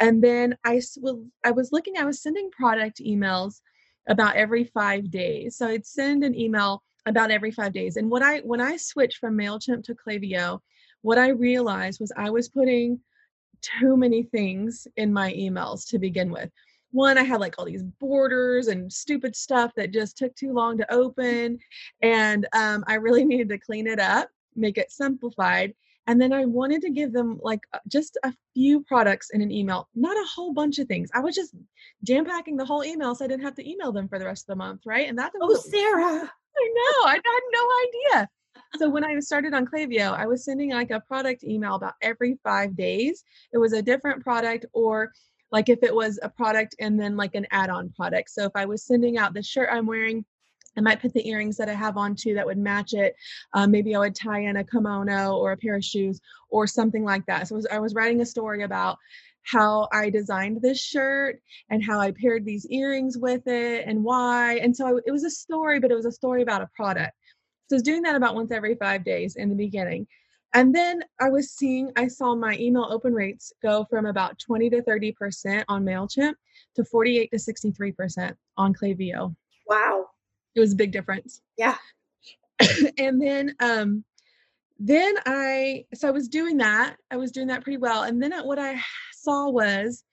And 0.00 0.24
then 0.24 0.56
I 0.64 0.80
was 0.98 1.20
I 1.44 1.50
was 1.50 1.70
looking, 1.70 1.98
I 1.98 2.04
was 2.04 2.22
sending 2.22 2.50
product 2.50 3.00
emails 3.00 3.60
about 4.08 4.36
every 4.36 4.64
five 4.64 5.10
days. 5.10 5.56
So 5.56 5.66
I'd 5.68 5.86
send 5.86 6.24
an 6.24 6.38
email 6.38 6.82
about 7.06 7.30
every 7.30 7.50
five 7.50 7.72
days. 7.72 7.96
And 7.96 8.10
what 8.10 8.22
I 8.22 8.40
when 8.40 8.60
I 8.60 8.76
switched 8.76 9.18
from 9.18 9.36
MailChimp 9.36 9.84
to 9.84 9.94
Klaviyo, 9.94 10.60
what 11.02 11.18
I 11.18 11.28
realized 11.28 12.00
was 12.00 12.12
I 12.16 12.30
was 12.30 12.48
putting 12.48 13.00
too 13.62 13.96
many 13.96 14.22
things 14.24 14.86
in 14.96 15.12
my 15.12 15.32
emails 15.32 15.88
to 15.88 15.98
begin 15.98 16.30
with. 16.30 16.50
One, 16.92 17.18
I 17.18 17.22
had 17.22 17.40
like 17.40 17.54
all 17.58 17.64
these 17.64 17.82
borders 17.82 18.68
and 18.68 18.92
stupid 18.92 19.36
stuff 19.36 19.72
that 19.76 19.92
just 19.92 20.16
took 20.16 20.34
too 20.34 20.52
long 20.52 20.78
to 20.78 20.92
open. 20.92 21.58
And 22.02 22.46
um, 22.52 22.84
I 22.86 22.94
really 22.94 23.24
needed 23.26 23.48
to 23.50 23.58
clean 23.58 23.86
it 23.86 24.00
up, 24.00 24.28
make 24.54 24.78
it 24.78 24.90
simplified. 24.90 25.74
And 26.06 26.20
then 26.20 26.32
I 26.32 26.44
wanted 26.44 26.82
to 26.82 26.90
give 26.90 27.12
them 27.12 27.40
like 27.42 27.60
uh, 27.72 27.78
just 27.88 28.16
a 28.22 28.32
few 28.54 28.80
products 28.82 29.30
in 29.30 29.40
an 29.40 29.50
email, 29.50 29.88
not 29.94 30.16
a 30.16 30.26
whole 30.26 30.52
bunch 30.52 30.78
of 30.78 30.86
things. 30.86 31.10
I 31.14 31.20
was 31.20 31.34
just 31.34 31.54
jam 32.04 32.24
packing 32.24 32.56
the 32.56 32.64
whole 32.64 32.84
email 32.84 33.14
so 33.14 33.24
I 33.24 33.28
didn't 33.28 33.44
have 33.44 33.56
to 33.56 33.68
email 33.68 33.92
them 33.92 34.08
for 34.08 34.18
the 34.18 34.24
rest 34.24 34.44
of 34.44 34.54
the 34.54 34.56
month, 34.56 34.82
right? 34.86 35.08
And 35.08 35.18
that's 35.18 35.34
oh, 35.40 35.56
Sarah. 35.56 36.30
I 36.58 36.72
know. 36.74 37.08
I 37.08 37.14
had 37.14 37.40
no 37.52 38.18
idea. 38.18 38.28
So 38.78 38.88
when 38.88 39.04
I 39.04 39.18
started 39.20 39.52
on 39.52 39.66
Klaviyo, 39.66 40.16
I 40.16 40.26
was 40.26 40.44
sending 40.44 40.70
like 40.70 40.90
a 40.90 41.00
product 41.00 41.44
email 41.44 41.74
about 41.74 41.94
every 42.00 42.38
five 42.42 42.76
days. 42.76 43.22
It 43.52 43.58
was 43.58 43.72
a 43.72 43.82
different 43.82 44.22
product, 44.22 44.64
or 44.72 45.12
like 45.52 45.68
if 45.68 45.82
it 45.82 45.94
was 45.94 46.18
a 46.22 46.28
product 46.28 46.74
and 46.80 46.98
then 46.98 47.16
like 47.16 47.34
an 47.34 47.46
add-on 47.50 47.90
product. 47.90 48.30
So 48.30 48.44
if 48.44 48.52
I 48.54 48.64
was 48.64 48.84
sending 48.84 49.18
out 49.18 49.34
the 49.34 49.42
shirt 49.42 49.68
I'm 49.70 49.86
wearing 49.86 50.24
I 50.76 50.80
might 50.80 51.00
put 51.00 51.12
the 51.14 51.26
earrings 51.28 51.56
that 51.56 51.68
I 51.68 51.74
have 51.74 51.96
on 51.96 52.14
too 52.14 52.34
that 52.34 52.46
would 52.46 52.58
match 52.58 52.92
it. 52.92 53.14
Um, 53.54 53.70
maybe 53.70 53.94
I 53.94 53.98
would 53.98 54.14
tie 54.14 54.40
in 54.40 54.56
a 54.56 54.64
kimono 54.64 55.36
or 55.36 55.52
a 55.52 55.56
pair 55.56 55.76
of 55.76 55.84
shoes 55.84 56.20
or 56.50 56.66
something 56.66 57.04
like 57.04 57.24
that. 57.26 57.48
So 57.48 57.54
I 57.54 57.56
was, 57.56 57.66
I 57.72 57.78
was 57.78 57.94
writing 57.94 58.20
a 58.20 58.26
story 58.26 58.62
about 58.62 58.98
how 59.42 59.88
I 59.92 60.10
designed 60.10 60.60
this 60.60 60.80
shirt 60.80 61.40
and 61.70 61.82
how 61.82 62.00
I 62.00 62.10
paired 62.10 62.44
these 62.44 62.66
earrings 62.66 63.16
with 63.16 63.46
it 63.46 63.84
and 63.86 64.02
why. 64.02 64.56
And 64.56 64.76
so 64.76 64.86
I, 64.86 65.00
it 65.06 65.12
was 65.12 65.24
a 65.24 65.30
story, 65.30 65.78
but 65.78 65.90
it 65.90 65.94
was 65.94 66.06
a 66.06 66.12
story 66.12 66.42
about 66.42 66.62
a 66.62 66.70
product. 66.74 67.12
So 67.68 67.74
I 67.74 67.76
was 67.76 67.82
doing 67.82 68.02
that 68.02 68.16
about 68.16 68.34
once 68.34 68.50
every 68.50 68.74
five 68.74 69.04
days 69.04 69.36
in 69.36 69.48
the 69.48 69.54
beginning. 69.54 70.06
And 70.52 70.74
then 70.74 71.02
I 71.20 71.28
was 71.28 71.52
seeing, 71.52 71.92
I 71.96 72.08
saw 72.08 72.34
my 72.34 72.56
email 72.58 72.86
open 72.90 73.12
rates 73.12 73.52
go 73.62 73.86
from 73.88 74.06
about 74.06 74.38
20 74.38 74.70
to 74.70 74.82
30% 74.82 75.64
on 75.68 75.84
MailChimp 75.84 76.34
to 76.76 76.84
48 76.84 77.30
to 77.30 77.36
63% 77.36 78.34
on 78.56 78.74
Klaviyo. 78.74 79.34
Wow 79.68 80.06
it 80.56 80.60
was 80.60 80.72
a 80.72 80.76
big 80.76 80.92
difference. 80.92 81.42
Yeah. 81.56 81.76
And 82.98 83.20
then 83.20 83.54
um 83.60 84.04
then 84.78 85.14
i 85.24 85.84
so 85.94 86.08
i 86.08 86.10
was 86.10 86.28
doing 86.28 86.58
that 86.58 86.96
i 87.10 87.16
was 87.16 87.32
doing 87.32 87.46
that 87.46 87.62
pretty 87.62 87.78
well 87.78 88.02
and 88.02 88.22
then 88.22 88.32
what 88.44 88.58
i 88.58 88.78
saw 89.14 89.48
was 89.48 90.04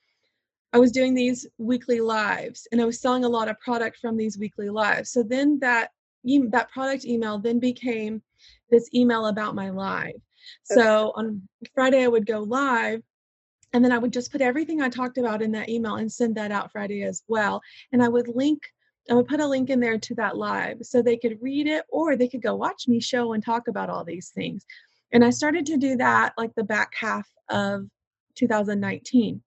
i 0.72 0.80
was 0.80 0.92
doing 0.92 1.14
these 1.14 1.46
weekly 1.58 2.00
lives 2.00 2.68
and 2.72 2.82
i 2.82 2.86
was 2.86 3.02
selling 3.02 3.26
a 3.26 3.30
lot 3.30 3.50
of 3.50 3.60
product 3.60 3.98
from 3.98 4.16
these 4.16 4.38
weekly 4.38 4.70
lives. 4.70 5.12
So 5.12 5.24
then 5.24 5.60
that 5.60 5.92
that 6.24 6.72
product 6.72 7.04
email 7.04 7.38
then 7.38 7.60
became 7.60 8.22
this 8.70 8.90
email 8.94 9.26
about 9.28 9.56
my 9.56 9.70
live 9.70 10.16
okay. 10.16 10.82
so 10.82 11.12
on 11.16 11.42
friday 11.76 12.04
i 12.04 12.08
would 12.08 12.26
go 12.26 12.40
live 12.40 13.02
and 13.74 13.84
then 13.84 13.92
i 13.92 13.98
would 13.98 14.14
just 14.14 14.32
put 14.32 14.40
everything 14.40 14.82
i 14.82 14.88
talked 14.88 15.18
about 15.18 15.42
in 15.42 15.52
that 15.52 15.68
email 15.68 15.96
and 15.96 16.10
send 16.10 16.36
that 16.36 16.52
out 16.52 16.72
friday 16.72 17.04
as 17.04 17.24
well 17.28 17.62
and 17.92 18.02
i 18.02 18.08
would 18.08 18.30
link 18.30 18.73
I 19.10 19.16
would 19.16 19.28
put 19.28 19.42
a 19.42 19.48
link 19.48 19.70
in 19.70 19.80
there 19.80 19.98
to 19.98 20.16
that 20.16 20.38
live 20.38 20.78
so 20.82 21.02
they 21.02 21.18
could 21.18 21.42
read 21.42 21.68
it 21.68 21.84
or 21.90 22.16
they 22.16 22.28
could 22.28 22.42
go 22.42 22.56
watch 22.56 22.88
me 22.88 23.00
show 23.00 23.34
and 23.34 23.44
talk 23.44 23.68
about 23.68 23.90
all 23.90 24.04
these 24.04 24.30
things. 24.30 24.66
And 25.12 25.24
I 25.24 25.30
started 25.30 25.66
to 25.68 25.78
do 25.78 25.98
that 25.98 26.34
like 26.38 26.56
the 26.56 26.64
back 26.64 26.94
half 26.96 27.28
of 27.50 27.86
2019. 28.36 29.42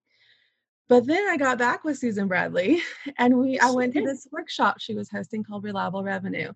But 0.89 1.07
then 1.07 1.27
I 1.29 1.37
got 1.37 1.59
back 1.59 1.85
with 1.85 1.99
Susan 1.99 2.29
Bradley 2.29 2.83
and 3.19 3.39
we 3.39 3.59
I 3.59 3.71
went 3.71 3.95
to 3.95 4.03
this 4.03 4.29
workshop 4.31 4.77
she 4.79 4.95
was 4.95 5.11
hosting 5.11 5.43
called 5.43 5.65
Reliable 5.65 6.05
Revenue. 6.05 6.53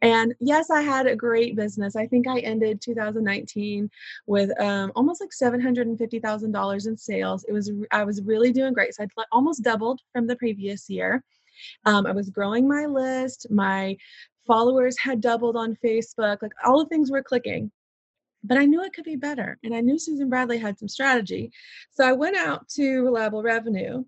And 0.00 0.34
yes, 0.40 0.70
I 0.70 0.80
had 0.82 1.06
a 1.06 1.16
great 1.16 1.56
business. 1.56 1.96
I 1.96 2.06
think 2.06 2.26
I 2.26 2.40
ended 2.40 2.80
2019 2.80 3.90
with 4.26 4.50
um, 4.60 4.92
almost 4.94 5.20
like 5.20 5.30
$750,000 5.30 6.86
in 6.86 6.96
sales. 6.96 7.44
It 7.48 7.52
was 7.52 7.70
I 7.90 8.04
was 8.04 8.22
really 8.22 8.52
doing 8.52 8.72
great. 8.72 8.94
So 8.94 9.04
I 9.04 9.24
almost 9.32 9.62
doubled 9.62 10.00
from 10.12 10.26
the 10.26 10.36
previous 10.36 10.90
year. 10.90 11.22
Um, 11.84 12.06
I 12.06 12.12
was 12.12 12.30
growing 12.30 12.68
my 12.68 12.86
list. 12.86 13.46
My 13.50 13.96
followers 14.46 14.98
had 14.98 15.20
doubled 15.20 15.56
on 15.56 15.76
Facebook. 15.84 16.42
Like 16.42 16.52
all 16.64 16.82
the 16.82 16.88
things 16.88 17.10
were 17.10 17.22
clicking. 17.22 17.70
But 18.44 18.58
I 18.58 18.64
knew 18.64 18.82
it 18.82 18.92
could 18.92 19.04
be 19.04 19.16
better. 19.16 19.58
And 19.62 19.74
I 19.74 19.80
knew 19.80 19.98
Susan 19.98 20.28
Bradley 20.28 20.58
had 20.58 20.78
some 20.78 20.88
strategy. 20.88 21.52
So 21.92 22.04
I 22.04 22.12
went 22.12 22.36
out 22.36 22.68
to 22.70 23.02
Reliable 23.02 23.42
Revenue. 23.42 24.04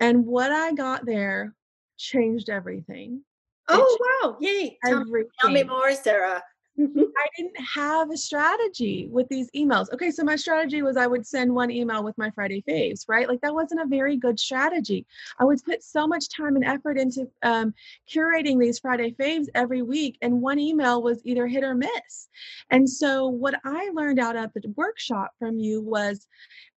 And 0.00 0.26
what 0.26 0.50
I 0.50 0.72
got 0.72 1.06
there 1.06 1.54
changed 1.96 2.50
everything. 2.50 3.22
Oh, 3.68 4.20
wow. 4.22 4.36
Yay. 4.40 4.78
Tell, 4.84 5.04
tell 5.40 5.50
me 5.50 5.62
more, 5.62 5.92
Sarah. 5.94 6.42
I 6.78 7.26
didn't 7.36 7.56
have 7.74 8.10
a 8.10 8.16
strategy 8.16 9.08
with 9.10 9.28
these 9.28 9.50
emails. 9.56 9.92
Okay, 9.92 10.10
so 10.10 10.22
my 10.22 10.36
strategy 10.36 10.82
was 10.82 10.96
I 10.96 11.06
would 11.06 11.26
send 11.26 11.52
one 11.52 11.70
email 11.70 12.04
with 12.04 12.16
my 12.18 12.30
Friday 12.30 12.62
faves, 12.68 13.04
right? 13.08 13.28
Like 13.28 13.40
that 13.40 13.54
wasn't 13.54 13.80
a 13.80 13.86
very 13.86 14.16
good 14.16 14.38
strategy. 14.38 15.04
I 15.38 15.44
would 15.44 15.62
put 15.64 15.82
so 15.82 16.06
much 16.06 16.28
time 16.28 16.56
and 16.56 16.64
effort 16.64 16.98
into 16.98 17.28
um, 17.42 17.74
curating 18.12 18.60
these 18.60 18.78
Friday 18.78 19.14
faves 19.18 19.46
every 19.54 19.82
week, 19.82 20.18
and 20.22 20.40
one 20.40 20.58
email 20.58 21.02
was 21.02 21.20
either 21.24 21.46
hit 21.46 21.64
or 21.64 21.74
miss. 21.74 22.28
And 22.70 22.88
so, 22.88 23.26
what 23.26 23.54
I 23.64 23.90
learned 23.94 24.20
out 24.20 24.36
of 24.36 24.52
the 24.54 24.72
workshop 24.76 25.32
from 25.38 25.58
you 25.58 25.80
was 25.82 26.26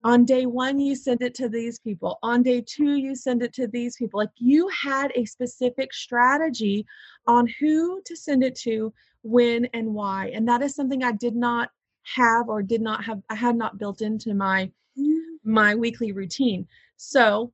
on 0.04 0.24
day 0.24 0.46
one 0.46 0.78
you 0.78 0.94
send 0.94 1.22
it 1.22 1.34
to 1.34 1.48
these 1.48 1.80
people 1.80 2.18
on 2.22 2.40
day 2.40 2.62
two 2.64 2.94
you 2.94 3.16
send 3.16 3.42
it 3.42 3.52
to 3.52 3.66
these 3.66 3.96
people 3.96 4.18
like 4.18 4.30
you 4.36 4.68
had 4.68 5.10
a 5.16 5.24
specific 5.24 5.92
strategy 5.92 6.86
on 7.26 7.48
who 7.58 8.00
to 8.04 8.16
send 8.16 8.44
it 8.44 8.54
to 8.54 8.92
when 9.22 9.66
and 9.74 9.92
why 9.92 10.30
and 10.34 10.48
that 10.48 10.62
is 10.62 10.74
something 10.74 11.02
i 11.02 11.12
did 11.12 11.34
not 11.34 11.70
have 12.16 12.48
or 12.48 12.62
did 12.62 12.80
not 12.80 13.04
have 13.04 13.20
i 13.28 13.34
had 13.34 13.56
not 13.56 13.78
built 13.78 14.00
into 14.00 14.34
my 14.34 14.70
mm. 14.98 15.18
my 15.44 15.74
weekly 15.74 16.12
routine 16.12 16.66
so 16.96 17.52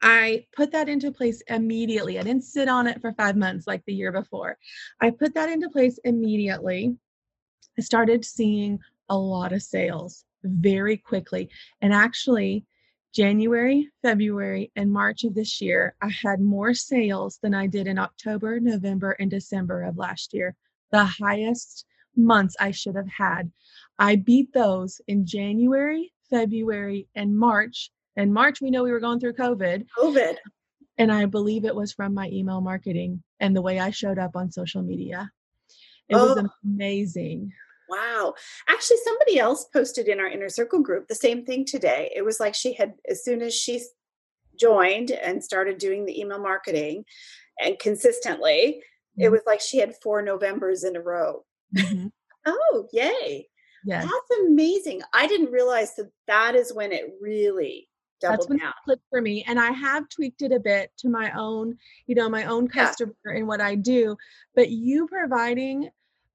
I 0.00 0.46
put 0.54 0.70
that 0.72 0.88
into 0.88 1.10
place 1.10 1.42
immediately. 1.48 2.18
I 2.18 2.22
didn't 2.22 2.44
sit 2.44 2.68
on 2.68 2.86
it 2.86 3.00
for 3.00 3.12
five 3.14 3.36
months 3.36 3.66
like 3.66 3.84
the 3.84 3.94
year 3.94 4.12
before. 4.12 4.56
I 5.00 5.10
put 5.10 5.34
that 5.34 5.48
into 5.48 5.68
place 5.70 5.98
immediately. 6.04 6.96
I 7.76 7.82
started 7.82 8.24
seeing 8.24 8.78
a 9.08 9.18
lot 9.18 9.52
of 9.52 9.62
sales 9.62 10.24
very 10.44 10.96
quickly. 10.96 11.50
And 11.80 11.92
actually, 11.92 12.64
January, 13.12 13.88
February, 14.02 14.70
and 14.76 14.92
March 14.92 15.24
of 15.24 15.34
this 15.34 15.60
year, 15.60 15.96
I 16.00 16.10
had 16.22 16.40
more 16.40 16.74
sales 16.74 17.38
than 17.42 17.54
I 17.54 17.66
did 17.66 17.86
in 17.86 17.98
October, 17.98 18.60
November, 18.60 19.12
and 19.12 19.30
December 19.30 19.82
of 19.82 19.96
last 19.96 20.32
year 20.34 20.54
the 20.90 21.04
highest 21.04 21.84
months 22.16 22.56
I 22.60 22.70
should 22.70 22.96
have 22.96 23.08
had. 23.08 23.50
I 23.98 24.16
beat 24.16 24.52
those 24.52 25.00
in 25.08 25.26
January, 25.26 26.12
February, 26.30 27.08
and 27.14 27.36
March. 27.36 27.90
And 28.16 28.32
March, 28.32 28.60
we 28.60 28.70
know 28.70 28.82
we 28.82 28.92
were 28.92 29.00
going 29.00 29.20
through 29.20 29.34
COVID. 29.34 29.86
COVID. 29.98 30.36
And 30.98 31.12
I 31.12 31.26
believe 31.26 31.64
it 31.64 31.74
was 31.74 31.92
from 31.92 32.14
my 32.14 32.28
email 32.28 32.60
marketing 32.60 33.22
and 33.40 33.54
the 33.54 33.62
way 33.62 33.78
I 33.78 33.90
showed 33.90 34.18
up 34.18 34.32
on 34.34 34.50
social 34.50 34.82
media. 34.82 35.30
It 36.08 36.16
oh. 36.16 36.34
was 36.34 36.48
amazing. 36.64 37.52
Wow. 37.88 38.34
Actually, 38.68 38.98
somebody 39.04 39.38
else 39.38 39.66
posted 39.72 40.08
in 40.08 40.20
our 40.20 40.26
inner 40.26 40.48
circle 40.48 40.80
group 40.80 41.08
the 41.08 41.14
same 41.14 41.44
thing 41.44 41.64
today. 41.64 42.12
It 42.14 42.22
was 42.22 42.38
like 42.40 42.54
she 42.54 42.74
had, 42.74 42.94
as 43.08 43.24
soon 43.24 43.40
as 43.40 43.54
she 43.54 43.80
joined 44.58 45.10
and 45.10 45.42
started 45.42 45.78
doing 45.78 46.04
the 46.04 46.20
email 46.20 46.40
marketing 46.40 47.04
and 47.62 47.78
consistently, 47.78 48.82
it 49.18 49.24
mm-hmm. 49.24 49.32
was 49.32 49.42
like 49.46 49.60
she 49.60 49.78
had 49.78 49.94
four 50.02 50.22
Novembers 50.22 50.84
in 50.84 50.96
a 50.96 51.00
row. 51.00 51.44
Mm-hmm. 51.74 52.06
oh, 52.46 52.88
yay. 52.92 53.48
Yeah. 53.84 54.02
That's 54.02 54.40
amazing. 54.46 55.02
I 55.12 55.26
didn't 55.26 55.52
realize 55.52 55.94
that 55.96 56.10
that 56.26 56.54
is 56.54 56.72
when 56.72 56.92
it 56.92 57.14
really 57.20 57.88
doubled 58.20 58.40
That's 58.40 58.48
when 58.48 58.58
down. 58.58 58.68
it 58.70 58.84
clicked 58.84 59.04
for 59.10 59.20
me. 59.20 59.44
And 59.46 59.58
I 59.58 59.70
have 59.70 60.08
tweaked 60.08 60.42
it 60.42 60.52
a 60.52 60.60
bit 60.60 60.90
to 60.98 61.08
my 61.08 61.30
own, 61.32 61.78
you 62.06 62.14
know, 62.14 62.28
my 62.28 62.44
own 62.44 62.68
customer 62.68 63.14
yeah. 63.26 63.38
and 63.38 63.46
what 63.46 63.60
I 63.60 63.74
do. 63.74 64.16
But 64.54 64.70
you 64.70 65.06
providing 65.06 65.90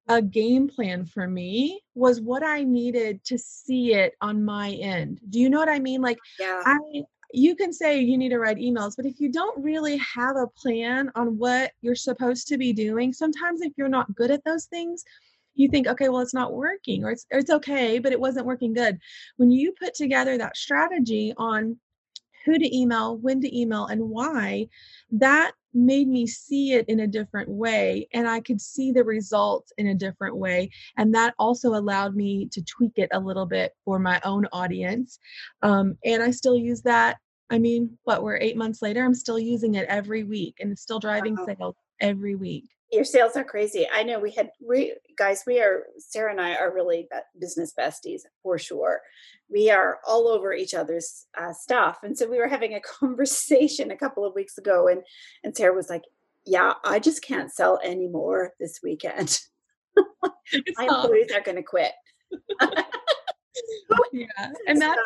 a 0.08 0.22
game 0.22 0.68
plan 0.68 1.06
for 1.06 1.28
me 1.28 1.82
was 1.96 2.20
what 2.20 2.44
I 2.44 2.64
needed 2.64 3.24
to 3.26 3.38
see 3.38 3.94
it 3.94 4.14
on 4.22 4.44
my 4.44 4.72
end. 4.72 5.22
Do 5.30 5.40
you 5.40 5.50
know 5.50 5.60
what 5.60 5.70
I 5.70 5.80
mean? 5.80 6.02
Like 6.02 6.20
yeah. 6.40 6.62
I 6.66 7.04
you 7.34 7.56
can 7.56 7.74
say 7.74 8.00
you 8.00 8.18
need 8.18 8.30
to 8.30 8.38
write 8.38 8.58
emails, 8.58 8.96
but 8.96 9.08
if 9.08 9.20
you 9.20 9.30
don't 9.32 9.62
really 9.62 9.98
have 9.98 10.36
a 10.36 10.48
plan 10.48 11.12
on 11.16 11.38
what 11.38 11.72
you're 11.82 11.96
supposed 11.96 12.48
to 12.48 12.58
be 12.58 12.72
doing, 12.72 13.12
sometimes 13.12 13.62
if 13.62 13.74
you're 13.76 13.90
not 13.90 14.14
good 14.16 14.30
at 14.30 14.44
those 14.46 14.66
things, 14.66 15.04
you 15.56 15.68
think, 15.68 15.88
okay, 15.88 16.10
well, 16.10 16.22
it's 16.22 16.34
not 16.34 16.54
working 16.54 17.04
or 17.04 17.12
it's, 17.12 17.26
or 17.32 17.40
it's 17.40 17.50
okay, 17.50 17.98
but 17.98 18.12
it 18.12 18.20
wasn't 18.20 18.46
working 18.46 18.72
good. 18.72 19.00
When 19.38 19.50
you 19.50 19.74
put 19.80 19.96
together 19.96 20.38
that 20.38 20.56
strategy 20.56 21.34
on 21.38 21.80
who 22.46 22.60
to 22.60 22.78
email, 22.78 23.18
when 23.18 23.42
to 23.42 23.60
email, 23.60 23.88
and 23.88 24.10
why, 24.10 24.68
that 25.12 25.54
made 25.74 26.08
me 26.08 26.28
see 26.28 26.74
it 26.74 26.88
in 26.88 27.00
a 27.00 27.08
different 27.08 27.50
way 27.50 28.08
and 28.14 28.28
I 28.28 28.42
could 28.42 28.62
see 28.62 28.92
the 28.92 29.04
results 29.04 29.74
in 29.78 29.88
a 29.88 29.96
different 29.96 30.38
way. 30.38 30.70
And 30.98 31.16
that 31.16 31.34
also 31.40 31.70
allowed 31.70 32.16
me 32.16 32.48
to 32.52 32.62
tweak 32.64 32.94
it 32.98 33.10
a 33.12 33.20
little 33.20 33.48
bit 33.48 33.74
for 33.86 33.98
my 33.98 34.22
own 34.24 34.46
audience. 34.52 35.18
Um, 35.64 35.98
and 36.06 36.22
I 36.22 36.32
still 36.32 36.56
use 36.56 36.82
that. 36.84 37.18
I 37.50 37.60
mean, 37.60 37.98
what 38.04 38.24
we're 38.24 38.38
eight 38.38 38.58
months 38.58 38.82
later, 38.82 39.04
I'm 39.04 39.14
still 39.14 39.40
using 39.40 39.76
it 39.76 39.86
every 39.88 40.24
week 40.24 40.58
and 40.60 40.72
it's 40.72 40.82
still 40.82 41.00
driving 41.00 41.36
wow. 41.36 41.46
sales 41.46 41.76
every 42.00 42.36
week 42.36 42.66
your 42.94 43.04
sales 43.04 43.36
are 43.36 43.44
crazy. 43.44 43.88
I 43.92 44.04
know 44.04 44.20
we 44.20 44.32
had 44.32 44.52
we 44.66 44.94
guys, 45.18 45.44
we 45.48 45.60
are 45.60 45.88
Sarah 45.98 46.32
and 46.32 46.40
I 46.40 46.56
are 46.56 46.74
really 46.74 47.08
business 47.40 47.74
besties 47.78 48.22
for 48.44 48.60
sure. 48.60 49.02
We 49.50 49.72
are 49.72 50.00
all 50.08 50.28
over 50.28 50.54
each 50.54 50.76
other's 50.76 51.26
uh, 51.36 51.54
stuff, 51.54 52.00
and 52.04 52.16
so 52.18 52.30
we 52.30 52.38
were 52.38 52.48
having 52.48 52.76
a 52.76 52.82
conversation 53.00 53.90
a 53.92 53.98
couple 53.98 54.24
of 54.26 54.36
weeks 54.36 54.58
ago, 54.60 54.88
and 54.88 55.02
and 55.44 55.58
Sarah 55.58 55.74
was 55.74 55.90
like, 55.90 56.04
"Yeah, 56.46 56.74
I 56.86 57.00
just 57.00 57.24
can't 57.24 57.52
sell 57.52 57.80
anymore 57.84 58.54
this 58.60 58.80
weekend. 58.84 59.40
My 60.78 60.86
employees 60.86 61.32
are 61.34 61.42
going 61.42 61.58
to 61.58 61.64
quit." 61.64 61.94
yeah, 64.14 64.28
and 64.68 64.80
that's 64.80 65.02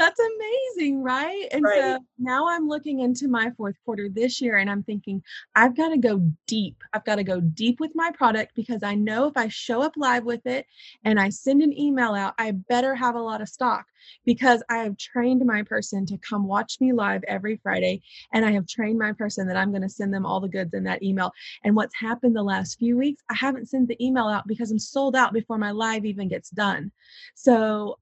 that's 0.00 0.18
amazing, 0.18 1.02
right? 1.02 1.46
And 1.52 1.62
right. 1.62 1.78
so 1.78 1.98
now 2.18 2.48
I'm 2.48 2.66
looking 2.66 3.00
into 3.00 3.28
my 3.28 3.50
fourth 3.50 3.76
quarter 3.84 4.08
this 4.08 4.40
year 4.40 4.56
and 4.56 4.70
I'm 4.70 4.82
thinking, 4.82 5.22
I've 5.54 5.76
got 5.76 5.90
to 5.90 5.98
go 5.98 6.22
deep. 6.46 6.82
I've 6.94 7.04
got 7.04 7.16
to 7.16 7.22
go 7.22 7.38
deep 7.40 7.80
with 7.80 7.90
my 7.94 8.10
product 8.10 8.52
because 8.54 8.82
I 8.82 8.94
know 8.94 9.26
if 9.26 9.36
I 9.36 9.48
show 9.48 9.82
up 9.82 9.92
live 9.98 10.24
with 10.24 10.46
it 10.46 10.64
and 11.04 11.20
I 11.20 11.28
send 11.28 11.60
an 11.60 11.78
email 11.78 12.14
out, 12.14 12.32
I 12.38 12.52
better 12.52 12.94
have 12.94 13.14
a 13.14 13.20
lot 13.20 13.42
of 13.42 13.50
stock 13.50 13.84
because 14.24 14.62
I 14.70 14.78
have 14.78 14.96
trained 14.96 15.44
my 15.44 15.62
person 15.64 16.06
to 16.06 16.16
come 16.16 16.46
watch 16.46 16.80
me 16.80 16.94
live 16.94 17.22
every 17.28 17.56
Friday. 17.62 18.00
And 18.32 18.42
I 18.46 18.52
have 18.52 18.66
trained 18.66 18.98
my 18.98 19.12
person 19.12 19.46
that 19.48 19.56
I'm 19.58 19.70
going 19.70 19.82
to 19.82 19.88
send 19.90 20.14
them 20.14 20.24
all 20.24 20.40
the 20.40 20.48
goods 20.48 20.72
in 20.72 20.84
that 20.84 21.02
email. 21.02 21.30
And 21.62 21.76
what's 21.76 21.94
happened 21.94 22.34
the 22.34 22.42
last 22.42 22.78
few 22.78 22.96
weeks, 22.96 23.22
I 23.28 23.34
haven't 23.34 23.68
sent 23.68 23.88
the 23.88 24.02
email 24.02 24.28
out 24.28 24.46
because 24.46 24.70
I'm 24.70 24.78
sold 24.78 25.14
out 25.14 25.34
before 25.34 25.58
my 25.58 25.72
live 25.72 26.06
even 26.06 26.28
gets 26.28 26.48
done. 26.48 26.90
So 27.34 27.98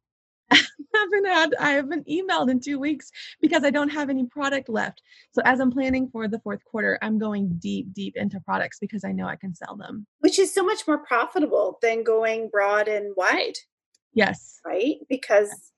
haven't 0.95 1.27
had 1.27 1.55
I 1.59 1.71
haven't 1.73 2.07
emailed 2.07 2.51
in 2.51 2.61
two 2.61 2.79
weeks 2.79 3.11
because 3.41 3.65
I 3.65 3.71
don't 3.71 3.89
have 3.89 4.11
any 4.11 4.27
product 4.27 4.69
left. 4.69 5.03
So 5.33 5.43
as 5.45 5.61
I'm 5.61 5.71
planning 5.71 6.09
for 6.11 6.29
the 6.29 6.41
fourth 6.41 6.65
quarter, 6.65 6.99
I'm 7.03 7.19
going 7.19 7.57
deep, 7.59 7.93
deep 7.93 8.17
into 8.17 8.41
products 8.41 8.79
because 8.79 9.05
I 9.05 9.13
know 9.13 9.27
I 9.27 9.37
can 9.37 9.55
sell 9.55 9.77
them. 9.77 10.07
Which 10.21 10.39
is 10.39 10.53
so 10.53 10.65
much 10.65 10.87
more 10.87 10.99
profitable 10.99 11.79
than 11.83 12.03
going 12.03 12.49
broad 12.49 12.89
and 12.89 13.15
wide. 13.17 13.55
Yes. 14.13 14.61
Right? 14.65 14.97
Because 15.09 15.73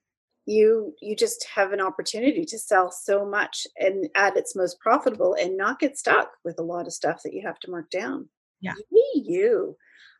you 0.46 0.94
you 1.00 1.14
just 1.14 1.46
have 1.54 1.72
an 1.72 1.80
opportunity 1.80 2.44
to 2.44 2.58
sell 2.58 2.90
so 2.90 3.26
much 3.26 3.66
and 3.76 4.08
at 4.14 4.36
its 4.36 4.56
most 4.56 4.80
profitable 4.80 5.36
and 5.40 5.56
not 5.56 5.78
get 5.78 5.98
stuck 5.98 6.32
with 6.44 6.58
a 6.58 6.62
lot 6.62 6.86
of 6.86 6.92
stuff 6.92 7.22
that 7.22 7.34
you 7.34 7.42
have 7.46 7.58
to 7.60 7.70
mark 7.70 7.90
down. 7.90 8.28
Yeah. 8.60 8.74
Me, 8.90 9.04
you. 9.14 9.76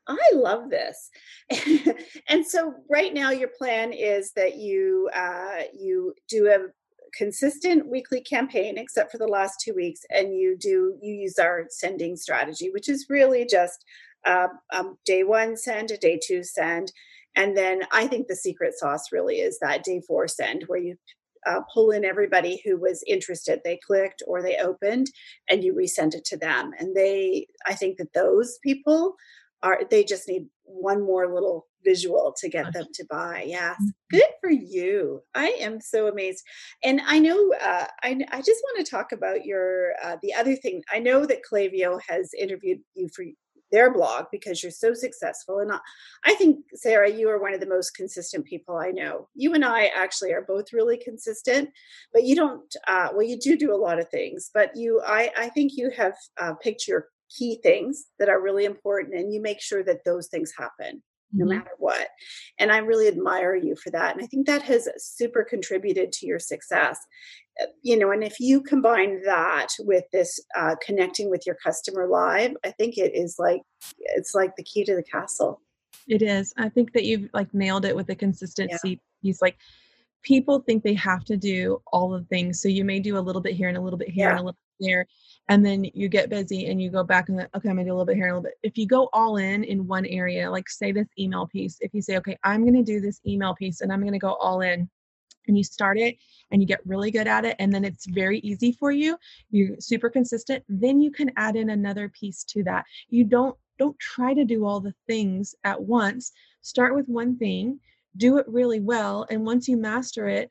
I 0.09 0.31
love 0.35 0.71
this. 0.71 1.11
and 2.29 2.47
so 2.47 2.75
right 2.91 3.13
now 3.15 3.31
your 3.31 3.51
plan 3.57 3.93
is 3.93 4.33
that 4.33 4.57
you 4.57 5.09
uh, 5.15 5.63
you 5.73 6.15
do 6.29 6.49
a 6.49 6.69
consistent 7.17 7.89
weekly 7.89 8.21
campaign 8.21 8.79
except 8.79 9.11
for 9.11 9.19
the 9.19 9.27
last 9.27 9.61
two 9.61 9.75
weeks 9.75 10.01
and 10.11 10.35
you 10.35 10.57
do 10.57 10.97
you 11.03 11.15
use 11.15 11.39
our 11.39 11.67
sending 11.69 12.17
strategy 12.17 12.71
which 12.73 12.89
is 12.89 13.07
really 13.09 13.45
just 13.45 13.85
uh, 14.27 14.49
um, 14.73 14.97
day 15.05 15.25
one 15.25 15.57
send 15.57 15.91
a 15.91 15.97
day 15.97 16.19
two 16.25 16.43
send 16.43 16.93
and 17.37 17.57
then 17.57 17.81
i 17.93 18.07
think 18.07 18.27
the 18.27 18.37
secret 18.37 18.75
sauce 18.77 19.13
really 19.13 19.37
is 19.37 19.59
that 19.59 19.83
day 19.83 20.01
four 20.07 20.29
send 20.29 20.63
where 20.67 20.79
you 20.79 20.97
uh, 21.47 21.61
pull 21.73 21.91
in 21.91 22.05
everybody 22.05 22.61
who 22.65 22.79
was 22.79 23.03
interested 23.07 23.61
they 23.65 23.79
clicked 23.87 24.23
or 24.27 24.43
they 24.43 24.57
opened 24.59 25.11
and 25.49 25.65
you 25.65 25.75
resend 25.75 26.15
it 26.15 26.25
to 26.25 26.37
them 26.37 26.71
and 26.79 26.95
they 26.95 27.47
i 27.67 27.75
think 27.75 27.97
that 27.97 28.13
those 28.13 28.59
people 28.63 29.17
are 29.63 29.81
they 29.91 30.05
just 30.05 30.29
need 30.29 30.47
one 30.65 31.03
more 31.03 31.33
little 31.33 31.67
visual 31.85 32.35
to 32.39 32.49
get 32.49 32.73
them 32.73 32.87
to 32.93 33.05
buy 33.09 33.45
yes. 33.47 33.75
Mm-hmm. 33.75 33.89
good 34.11 34.31
for 34.41 34.51
you. 34.51 35.23
I 35.35 35.57
am 35.61 35.81
so 35.81 36.09
amazed. 36.09 36.45
And 36.85 37.01
i 37.07 37.19
know 37.19 37.53
uh, 37.63 37.87
I, 38.03 38.21
I 38.31 38.41
just 38.43 38.63
want 38.65 38.85
to 38.85 38.91
talk 38.91 39.13
about 39.13 39.45
your 39.45 39.93
uh, 40.03 40.17
the 40.23 40.35
other 40.35 40.57
thing. 40.57 40.83
I 40.93 40.99
know 40.99 41.27
that 41.27 41.43
Klaviyo 41.51 42.01
has 42.09 42.31
interviewed 42.39 42.81
you 42.95 43.09
for 43.15 43.25
their 43.73 43.93
blog 43.93 44.27
because 44.33 44.63
you're 44.63 44.73
so 44.73 44.93
successful 44.95 45.61
and 45.61 45.71
i 46.25 46.35
think 46.35 46.59
sarah 46.75 47.11
you 47.11 47.29
are 47.29 47.41
one 47.41 47.55
of 47.55 47.61
the 47.61 47.67
most 47.67 47.93
consistent 47.93 48.45
people 48.45 48.77
i 48.77 48.91
know. 48.91 49.29
You 49.35 49.55
and 49.55 49.65
i 49.65 49.87
actually 49.97 50.33
are 50.33 50.43
both 50.43 50.73
really 50.73 50.99
consistent 50.99 51.71
but 52.13 52.25
you 52.25 52.35
don't 52.37 52.75
uh, 52.89 53.09
well 53.13 53.27
you 53.27 53.39
do 53.39 53.57
do 53.57 53.73
a 53.73 53.77
lot 53.77 54.01
of 54.01 54.09
things 54.09 54.51
but 54.53 54.75
you 54.75 55.01
i 55.07 55.31
i 55.37 55.49
think 55.49 55.73
you 55.77 55.91
have 55.97 56.15
uh, 56.41 56.55
picked 56.55 56.89
your 56.89 57.07
key 57.37 57.59
things 57.63 58.07
that 58.19 58.29
are 58.29 58.43
really 58.43 58.65
important 58.65 59.15
and 59.15 59.33
you 59.33 59.41
make 59.41 59.61
sure 59.61 59.83
that 59.83 60.05
those 60.05 60.29
things 60.29 60.53
happen 60.57 61.03
no 61.33 61.45
mm-hmm. 61.45 61.59
matter 61.59 61.71
what. 61.79 62.09
And 62.59 62.73
I 62.73 62.79
really 62.79 63.09
admire 63.09 63.55
you 63.55 63.77
for 63.77 63.91
that. 63.91 64.15
And 64.15 64.25
I 64.25 64.27
think 64.27 64.47
that 64.47 64.63
has 64.63 64.89
super 64.97 65.45
contributed 65.45 66.13
to 66.13 66.27
your 66.27 66.39
success. 66.39 66.99
you 67.83 67.99
know, 67.99 68.11
and 68.11 68.25
if 68.25 68.41
you 68.41 68.63
combine 68.63 69.23
that 69.25 69.69
with 69.81 70.05
this 70.13 70.41
uh, 70.57 70.77
connecting 70.85 71.31
with 71.31 71.47
your 71.47 71.57
customer 71.57 72.07
live, 72.07 72.53
I 72.65 72.71
think 72.73 72.97
it 72.97 73.15
is 73.15 73.37
like 73.39 73.61
it's 73.99 74.35
like 74.35 74.57
the 74.57 74.65
key 74.65 74.85
to 74.85 74.95
the 74.95 75.03
castle. 75.03 75.61
It 76.09 76.23
is. 76.23 76.55
I 76.57 76.69
think 76.69 76.93
that 76.93 77.05
you've 77.05 77.29
like 77.35 77.53
nailed 77.53 77.85
it 77.85 77.95
with 77.95 78.07
the 78.07 78.15
consistency. 78.15 78.91
Yeah. 78.91 78.97
He's 79.23 79.43
like 79.43 79.57
people 80.23 80.61
think 80.61 80.83
they 80.83 80.95
have 80.95 81.25
to 81.25 81.37
do 81.37 81.81
all 81.93 82.11
the 82.11 82.25
things. 82.25 82.61
So 82.61 82.69
you 82.69 82.85
may 82.85 83.01
do 83.01 83.17
a 83.17 83.21
little 83.21 83.41
bit 83.41 83.55
here 83.55 83.69
and 83.69 83.77
a 83.77 83.81
little 83.81 83.99
bit 83.99 84.11
here 84.11 84.27
yeah. 84.27 84.33
and 84.33 84.41
a 84.41 84.43
little 84.43 84.59
there. 84.81 85.07
And 85.49 85.65
then 85.65 85.85
you 85.95 86.09
get 86.09 86.31
busy 86.31 86.67
and 86.67 86.81
you 86.81 86.91
go 86.91 87.05
back 87.05 87.29
and 87.29 87.41
okay, 87.41 87.69
I'm 87.69 87.77
gonna 87.77 87.85
do 87.85 87.91
a 87.91 87.95
little 87.95 88.07
bit 88.07 88.17
here 88.17 88.29
a 88.29 88.31
little 88.31 88.43
bit. 88.43 88.59
If 88.63 88.79
you 88.79 88.87
go 88.87 89.09
all 89.13 89.37
in 89.37 89.65
in 89.65 89.87
one 89.87 90.07
area, 90.07 90.51
like 90.51 90.69
say 90.69 90.93
this 90.93 91.09
email 91.19 91.47
piece, 91.47 91.79
if 91.81 91.93
you 91.95 92.03
say, 92.03 92.17
okay, 92.19 92.39
I'm 92.45 92.65
gonna 92.65 92.83
do 92.83 93.01
this 93.01 93.21
email 93.27 93.55
piece 93.55 93.81
and 93.81 93.93
I'm 93.93 94.05
gonna 94.05 94.19
go 94.19 94.35
all 94.35 94.61
in, 94.61 94.89
and 95.49 95.57
you 95.57 95.65
start 95.65 95.99
it 95.99 96.17
and 96.51 96.61
you 96.61 96.67
get 96.67 96.87
really 96.87 97.11
good 97.11 97.27
at 97.27 97.45
it 97.45 97.57
and 97.59 97.73
then 97.73 97.85
it's 97.85 98.07
very 98.07 98.39
easy 98.41 98.73
for 98.73 98.91
you 98.91 99.17
you're 99.51 99.77
super 99.79 100.09
consistent 100.11 100.63
then 100.69 101.01
you 101.01 101.11
can 101.11 101.31
add 101.37 101.57
in 101.57 101.71
another 101.71 102.09
piece 102.09 102.45
to 102.45 102.63
that 102.63 102.85
you 103.09 103.25
don't 103.25 103.57
don't 103.79 103.99
try 103.99 104.35
to 104.35 104.45
do 104.45 104.65
all 104.65 104.81
the 104.81 104.95
things 105.07 105.55
at 105.65 105.81
once 105.81 106.33
start 106.61 106.95
with 106.95 107.09
one 107.09 107.37
thing 107.37 107.79
do 108.17 108.39
it 108.39 108.47
really 108.49 108.81
well 108.81 109.27
and 109.31 109.45
once 109.45 109.69
you 109.69 109.77
master 109.77 110.29
it 110.29 110.51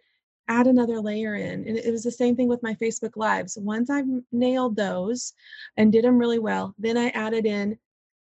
add 0.49 0.67
another 0.67 0.99
layer 0.99 1.35
in 1.35 1.65
and 1.67 1.77
it 1.77 1.91
was 1.91 2.03
the 2.03 2.11
same 2.11 2.35
thing 2.35 2.49
with 2.49 2.63
my 2.63 2.73
facebook 2.75 3.15
lives 3.15 3.57
once 3.61 3.89
i 3.89 4.03
nailed 4.31 4.75
those 4.75 5.33
and 5.77 5.91
did 5.91 6.03
them 6.03 6.17
really 6.17 6.39
well 6.39 6.73
then 6.77 6.97
i 6.97 7.09
added 7.09 7.45
in 7.45 7.77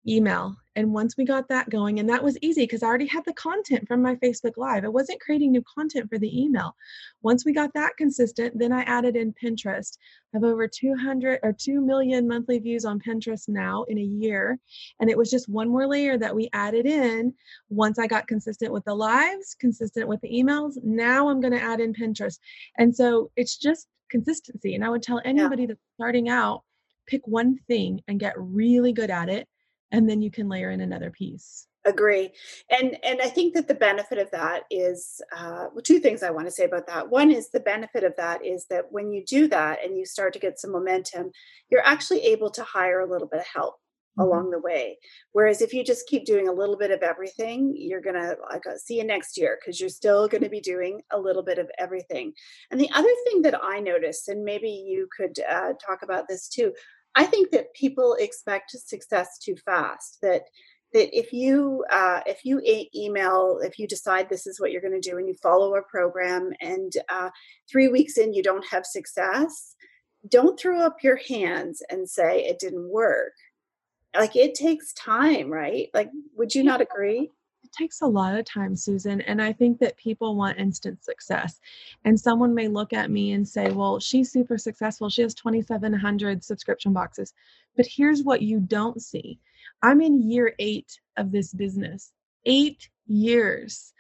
email. 0.09 0.57
And 0.75 0.93
once 0.93 1.17
we 1.17 1.25
got 1.25 1.49
that 1.49 1.69
going, 1.69 1.99
and 1.99 2.09
that 2.09 2.23
was 2.23 2.39
easy 2.41 2.63
because 2.63 2.83
I 2.83 2.87
already 2.87 3.07
had 3.07 3.25
the 3.27 3.35
content 3.35 3.87
from 3.87 4.01
my 4.01 4.15
Facebook 4.17 4.57
Live. 4.57 4.85
I 4.85 4.89
wasn't 4.89 5.21
creating 5.21 5.53
new 5.53 5.63
content 5.63 6.09
for 6.09 6.19
the 6.19 6.43
email. 6.43 6.75
Once 7.21 7.45
we 7.45 7.53
got 7.53 7.75
that 7.75 7.97
consistent, 7.99 8.59
then 8.59 8.73
I 8.73 8.83
added 8.83 9.15
in 9.15 9.35
Pinterest. 9.35 9.99
I 10.33 10.39
have 10.39 10.45
over 10.45 10.67
200 10.67 11.41
or 11.43 11.53
2 11.53 11.81
million 11.81 12.27
monthly 12.27 12.59
views 12.59 12.87
on 12.87 13.01
Pinterest 13.01 13.49
now 13.49 13.85
in 13.85 13.99
a 13.99 14.03
year. 14.03 14.59
And 15.01 15.11
it 15.11 15.19
was 15.19 15.31
just 15.31 15.49
one 15.49 15.69
more 15.69 15.87
layer 15.87 16.17
that 16.17 16.35
we 16.35 16.49
added 16.55 16.87
in 16.87 17.35
once 17.69 17.99
I 17.99 18.07
got 18.07 18.27
consistent 18.27 18.73
with 18.73 18.85
the 18.85 18.95
lives, 18.95 19.55
consistent 19.59 20.09
with 20.09 20.23
the 20.23 20.31
emails. 20.31 20.83
Now 20.83 21.29
I'm 21.29 21.41
going 21.41 21.53
to 21.53 21.63
add 21.63 21.81
in 21.81 21.93
Pinterest. 21.93 22.39
And 22.79 22.95
so 22.95 23.31
it's 23.37 23.59
just 23.59 23.89
consistency. 24.11 24.75
And 24.75 24.85
I 24.85 24.89
would 24.89 25.03
tell 25.03 25.21
anybody 25.25 25.63
yeah. 25.63 25.69
that's 25.69 25.81
starting 25.97 26.31
out, 26.31 26.63
pick 27.07 27.27
one 27.27 27.59
thing 27.69 28.01
and 28.09 28.19
get 28.19 28.35
really 28.37 28.93
good 28.93 29.11
at 29.11 29.29
it 29.29 29.47
and 29.93 30.09
then 30.09 30.23
you 30.23 30.31
can 30.31 30.49
layer 30.49 30.71
in 30.71 30.81
another 30.81 31.11
piece. 31.11 31.69
Agree 31.85 32.31
and 32.71 32.97
and 33.03 33.21
i 33.21 33.27
think 33.29 33.55
that 33.55 33.67
the 33.67 33.75
benefit 33.75 34.17
of 34.17 34.31
that 34.31 34.63
is 34.71 35.21
uh, 35.37 35.67
well, 35.73 35.83
two 35.83 35.99
things 35.99 36.23
i 36.23 36.31
want 36.31 36.47
to 36.47 36.53
say 36.53 36.65
about 36.65 36.87
that. 36.87 37.11
One 37.11 37.33
is 37.33 37.51
the 37.51 37.59
benefit 37.59 38.05
of 38.05 38.15
that 38.17 38.47
is 38.47 38.67
that 38.71 38.85
when 38.93 39.11
you 39.11 39.25
do 39.25 39.49
that 39.49 39.85
and 39.85 39.99
you 39.99 40.07
start 40.07 40.33
to 40.35 40.39
get 40.39 40.61
some 40.61 40.71
momentum 40.71 41.33
you're 41.71 41.85
actually 41.85 42.21
able 42.21 42.51
to 42.51 42.63
hire 42.63 43.01
a 43.01 43.11
little 43.11 43.27
bit 43.27 43.41
of 43.41 43.47
help 43.53 43.75
mm-hmm. 44.17 44.23
along 44.23 44.51
the 44.51 44.61
way. 44.61 44.97
Whereas 45.33 45.61
if 45.61 45.75
you 45.75 45.83
just 45.83 46.07
keep 46.07 46.25
doing 46.25 46.47
a 46.47 46.53
little 46.53 46.77
bit 46.77 46.93
of 46.93 47.03
everything 47.03 47.75
you're 47.77 48.01
gonna 48.01 48.37
like 48.49 48.65
uh, 48.65 48.77
see 48.77 48.99
you 48.99 49.05
next 49.05 49.37
year 49.37 49.59
because 49.61 49.81
you're 49.81 49.89
still 49.89 50.29
going 50.29 50.45
to 50.45 50.49
be 50.49 50.61
doing 50.61 51.01
a 51.11 51.19
little 51.19 51.43
bit 51.43 51.59
of 51.59 51.69
everything. 51.81 52.33
And 52.71 52.81
the 52.81 52.91
other 52.95 53.13
thing 53.27 53.43
that 53.43 53.59
i 53.61 53.81
noticed 53.81 54.29
and 54.29 54.45
maybe 54.45 54.71
you 54.71 55.09
could 55.17 55.37
uh, 55.51 55.73
talk 55.85 56.03
about 56.05 56.29
this 56.29 56.49
too 56.49 56.73
I 57.15 57.25
think 57.25 57.51
that 57.51 57.75
people 57.75 58.15
expect 58.15 58.71
success 58.71 59.39
too 59.39 59.57
fast. 59.57 60.19
That 60.23 60.43
that 60.93 61.17
if 61.17 61.33
you 61.33 61.85
uh, 61.91 62.21
if 62.27 62.45
you 62.45 62.61
email 62.95 63.59
if 63.63 63.79
you 63.79 63.87
decide 63.87 64.29
this 64.29 64.47
is 64.47 64.61
what 64.61 64.73
you're 64.73 64.83
going 64.83 65.01
to 65.01 65.11
do 65.11 65.19
and 65.19 65.27
you 65.27 65.35
follow 65.35 65.75
a 65.75 65.83
program 65.83 66.53
and 66.61 66.93
uh, 67.09 67.31
three 67.71 67.89
weeks 67.89 68.19
in 68.19 68.35
you 68.35 68.43
don't 68.43 68.67
have 68.67 68.85
success, 68.87 69.75
don't 70.29 70.59
throw 70.59 70.81
up 70.81 71.03
your 71.03 71.19
hands 71.29 71.83
and 71.91 72.09
say 72.09 72.45
it 72.45 72.59
didn't 72.59 72.89
work. 72.89 73.33
Like 74.15 74.37
it 74.37 74.55
takes 74.55 74.93
time, 74.93 75.51
right? 75.51 75.89
Like, 75.95 76.11
would 76.37 76.55
you 76.55 76.63
not 76.63 76.83
agree? 76.83 77.31
Takes 77.73 78.01
a 78.01 78.07
lot 78.07 78.39
of 78.39 78.45
time, 78.45 78.77
Susan. 78.77 79.21
And 79.23 79.41
I 79.41 79.53
think 79.53 79.79
that 79.81 79.97
people 79.97 80.37
want 80.37 80.59
instant 80.59 81.03
success. 81.03 81.61
And 82.05 82.19
someone 82.19 82.55
may 82.55 82.69
look 82.69 82.93
at 82.93 83.11
me 83.11 83.33
and 83.33 83.47
say, 83.47 83.71
well, 83.71 83.99
she's 83.99 84.31
super 84.31 84.59
successful. 84.59 85.09
She 85.09 85.23
has 85.23 85.35
2,700 85.35 86.45
subscription 86.45 86.93
boxes. 86.93 87.35
But 87.77 87.87
here's 87.87 88.23
what 88.23 88.43
you 88.43 88.61
don't 88.61 89.01
see 89.01 89.39
I'm 89.83 90.01
in 90.01 90.31
year 90.31 90.55
eight 90.59 90.99
of 91.17 91.33
this 91.33 91.53
business, 91.53 92.13
eight 92.47 92.89
years. 93.07 93.93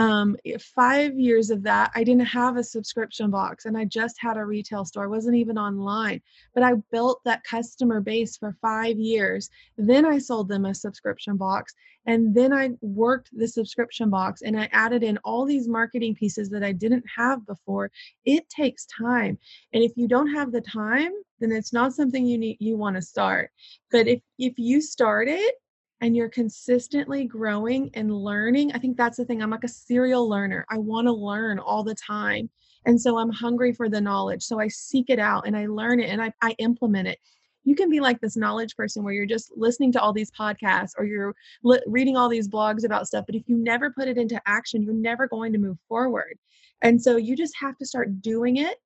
Um, 0.00 0.34
five 0.58 1.18
years 1.18 1.50
of 1.50 1.62
that, 1.64 1.90
I 1.94 2.04
didn't 2.04 2.24
have 2.24 2.56
a 2.56 2.64
subscription 2.64 3.30
box 3.30 3.66
and 3.66 3.76
I 3.76 3.84
just 3.84 4.16
had 4.18 4.38
a 4.38 4.44
retail 4.46 4.86
store. 4.86 5.04
I 5.04 5.08
wasn't 5.08 5.36
even 5.36 5.58
online, 5.58 6.22
but 6.54 6.62
I 6.62 6.72
built 6.90 7.20
that 7.26 7.44
customer 7.44 8.00
base 8.00 8.34
for 8.34 8.56
five 8.62 8.98
years. 8.98 9.50
Then 9.76 10.06
I 10.06 10.16
sold 10.16 10.48
them 10.48 10.64
a 10.64 10.74
subscription 10.74 11.36
box 11.36 11.74
and 12.06 12.34
then 12.34 12.50
I 12.50 12.70
worked 12.80 13.28
the 13.34 13.46
subscription 13.46 14.08
box 14.08 14.40
and 14.40 14.58
I 14.58 14.70
added 14.72 15.02
in 15.02 15.18
all 15.18 15.44
these 15.44 15.68
marketing 15.68 16.14
pieces 16.14 16.48
that 16.48 16.64
I 16.64 16.72
didn't 16.72 17.04
have 17.14 17.46
before. 17.46 17.90
It 18.24 18.48
takes 18.48 18.86
time. 18.86 19.36
And 19.74 19.84
if 19.84 19.92
you 19.96 20.08
don't 20.08 20.32
have 20.32 20.50
the 20.50 20.62
time, 20.62 21.12
then 21.40 21.52
it's 21.52 21.74
not 21.74 21.92
something 21.92 22.24
you 22.24 22.38
need 22.38 22.56
you 22.58 22.78
want 22.78 22.96
to 22.96 23.02
start. 23.02 23.50
But 23.92 24.08
if 24.08 24.22
if 24.38 24.54
you 24.56 24.80
start 24.80 25.28
it 25.28 25.56
and 26.00 26.16
you're 26.16 26.28
consistently 26.28 27.24
growing 27.24 27.90
and 27.94 28.12
learning, 28.12 28.72
I 28.72 28.78
think 28.78 28.96
that's 28.96 29.18
the 29.18 29.24
thing. 29.24 29.42
I'm 29.42 29.50
like 29.50 29.64
a 29.64 29.68
serial 29.68 30.28
learner. 30.28 30.64
I 30.70 30.78
want 30.78 31.06
to 31.06 31.12
learn 31.12 31.58
all 31.58 31.84
the 31.84 31.94
time. 31.94 32.48
And 32.86 32.98
so 32.98 33.18
I'm 33.18 33.30
hungry 33.30 33.72
for 33.72 33.88
the 33.88 34.00
knowledge. 34.00 34.42
So 34.42 34.58
I 34.58 34.68
seek 34.68 35.10
it 35.10 35.18
out 35.18 35.46
and 35.46 35.56
I 35.56 35.66
learn 35.66 36.00
it 36.00 36.08
and 36.08 36.22
I, 36.22 36.32
I 36.40 36.52
implement 36.58 37.08
it. 37.08 37.18
You 37.64 37.74
can 37.74 37.90
be 37.90 38.00
like 38.00 38.18
this 38.20 38.38
knowledge 38.38 38.74
person 38.74 39.04
where 39.04 39.12
you're 39.12 39.26
just 39.26 39.52
listening 39.54 39.92
to 39.92 40.00
all 40.00 40.14
these 40.14 40.30
podcasts 40.30 40.92
or 40.96 41.04
you're 41.04 41.34
li- 41.62 41.82
reading 41.86 42.16
all 42.16 42.30
these 42.30 42.48
blogs 42.48 42.84
about 42.84 43.06
stuff. 43.06 43.26
But 43.26 43.34
if 43.34 43.42
you 43.46 43.58
never 43.58 43.90
put 43.90 44.08
it 44.08 44.16
into 44.16 44.40
action, 44.46 44.82
you're 44.82 44.94
never 44.94 45.28
going 45.28 45.52
to 45.52 45.58
move 45.58 45.76
forward. 45.86 46.38
And 46.80 47.00
so 47.00 47.18
you 47.18 47.36
just 47.36 47.54
have 47.60 47.76
to 47.76 47.84
start 47.84 48.22
doing 48.22 48.56
it, 48.56 48.78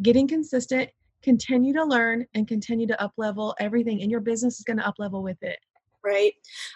getting 0.00 0.26
consistent, 0.26 0.88
continue 1.22 1.74
to 1.74 1.84
learn, 1.84 2.26
and 2.32 2.48
continue 2.48 2.86
to 2.86 3.00
up 3.02 3.12
level 3.18 3.54
everything. 3.60 4.00
And 4.00 4.10
your 4.10 4.20
business 4.20 4.58
is 4.58 4.64
going 4.64 4.78
to 4.78 4.88
up 4.88 4.94
level 4.98 5.22
with 5.22 5.42
it 5.42 5.58
right? 6.04 6.32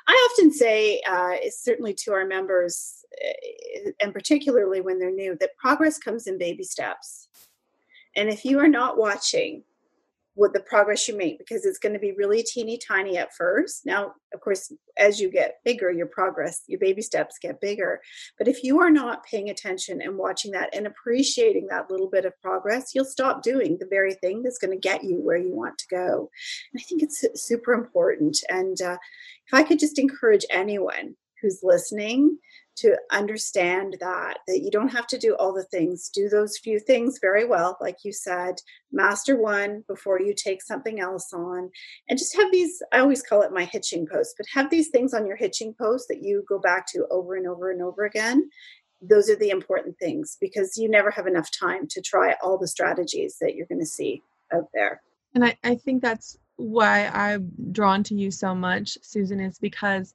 I 0.07 0.29
often 0.31 0.53
say, 0.53 1.01
uh, 1.09 1.35
certainly 1.51 1.95
to 1.95 2.13
our 2.13 2.27
members, 2.27 3.05
uh, 3.25 3.91
and 4.01 4.13
particularly 4.13 4.81
when 4.81 4.99
they're 4.99 5.11
new, 5.11 5.37
that 5.41 5.57
progress 5.57 5.99
comes 5.99 6.27
in 6.27 6.39
baby 6.39 6.65
steps. 6.65 7.29
And 8.15 8.29
if 8.29 8.45
you 8.45 8.59
are 8.59 8.69
not 8.69 8.99
watching 8.99 9.63
with 10.37 10.53
the 10.53 10.61
progress 10.61 11.09
you 11.09 11.17
make 11.17 11.39
because 11.39 11.65
it's 11.65 11.79
going 11.79 11.95
to 11.95 11.99
be 11.99 12.13
really 12.13 12.43
teeny 12.43 12.79
tiny 12.79 13.17
at 13.17 13.35
first. 13.35 13.87
Now, 13.87 14.13
of 14.35 14.41
course, 14.41 14.71
as 14.99 15.19
you 15.19 15.31
get 15.31 15.57
bigger, 15.65 15.91
your 15.91 16.07
progress, 16.07 16.63
your 16.67 16.79
baby 16.79 17.01
steps 17.01 17.39
get 17.41 17.61
bigger. 17.61 18.01
But 18.39 18.47
if 18.47 18.63
you 18.63 18.79
are 18.81 18.91
not 18.91 19.25
paying 19.25 19.49
attention 19.49 20.03
and 20.03 20.19
watching 20.19 20.53
that 20.53 20.75
and 20.75 20.87
appreciating 20.87 21.69
that 21.69 21.91
little 21.91 22.09
bit 22.09 22.27
of 22.27 22.39
progress, 22.43 22.95
you'll 22.95 23.07
stop 23.07 23.43
doing 23.43 23.79
the 23.81 23.89
very 23.89 24.13
thing 24.15 24.43
that's 24.43 24.59
going 24.59 24.73
to 24.73 24.89
get 24.89 25.03
you 25.03 25.17
where 25.17 25.39
you 25.39 25.55
want 25.55 25.79
to 25.79 25.87
go. 25.91 26.31
And 26.73 26.81
I 26.81 26.83
think 26.83 27.03
it's 27.03 27.25
super 27.35 27.73
important. 27.73 28.39
And 28.51 28.81
uh, 28.83 28.99
if 29.47 29.55
I 29.55 29.63
could 29.63 29.79
just 29.79 29.99
encourage 29.99 30.45
anyone 30.51 31.17
who's 31.41 31.61
listening 31.63 32.39
to 32.77 32.97
understand 33.11 33.97
that 34.01 34.39
that 34.47 34.61
you 34.61 34.71
don't 34.71 34.89
have 34.89 35.07
to 35.07 35.19
do 35.19 35.35
all 35.37 35.53
the 35.53 35.65
things. 35.65 36.09
Do 36.09 36.29
those 36.29 36.59
few 36.59 36.79
things 36.79 37.19
very 37.21 37.45
well 37.45 37.77
like 37.81 37.99
you 38.05 38.13
said 38.13 38.57
master 38.93 39.41
one 39.41 39.85
before 39.89 40.21
you 40.21 40.35
take 40.35 40.63
something 40.63 41.01
else 41.01 41.33
on 41.33 41.71
and 42.09 42.19
just 42.19 42.37
have 42.37 42.51
these 42.53 42.83
i 42.93 42.99
always 42.99 43.23
call 43.23 43.43
it 43.43 43.53
my 43.53 43.65
hitching 43.65 44.07
post 44.07 44.35
but 44.39 44.47
have 44.53 44.71
these 44.71 44.89
things 44.89 45.13
on 45.13 45.27
your 45.27 45.37
hitching 45.37 45.75
post 45.75 46.07
that 46.09 46.23
you 46.23 46.45
go 46.49 46.59
back 46.59 46.87
to 46.89 47.07
over 47.11 47.35
and 47.37 47.47
over 47.47 47.71
and 47.71 47.83
over 47.83 48.05
again. 48.05 48.49
Those 49.03 49.29
are 49.29 49.37
the 49.37 49.51
important 49.51 49.99
things 49.99 50.37
because 50.41 50.77
you 50.77 50.89
never 50.89 51.11
have 51.11 51.27
enough 51.27 51.51
time 51.51 51.87
to 51.91 52.01
try 52.01 52.35
all 52.43 52.59
the 52.59 52.69
strategies 52.69 53.37
that 53.41 53.55
you're 53.55 53.67
going 53.67 53.81
to 53.81 53.87
see 53.87 54.23
out 54.53 54.69
there. 54.73 55.03
And 55.35 55.45
I, 55.45 55.57
I 55.63 55.75
think 55.75 56.03
that's 56.03 56.39
why 56.57 57.07
i'm 57.09 57.53
drawn 57.71 58.03
to 58.03 58.15
you 58.15 58.31
so 58.31 58.55
much 58.55 58.97
susan 59.03 59.41
is 59.41 59.59
because 59.59 60.15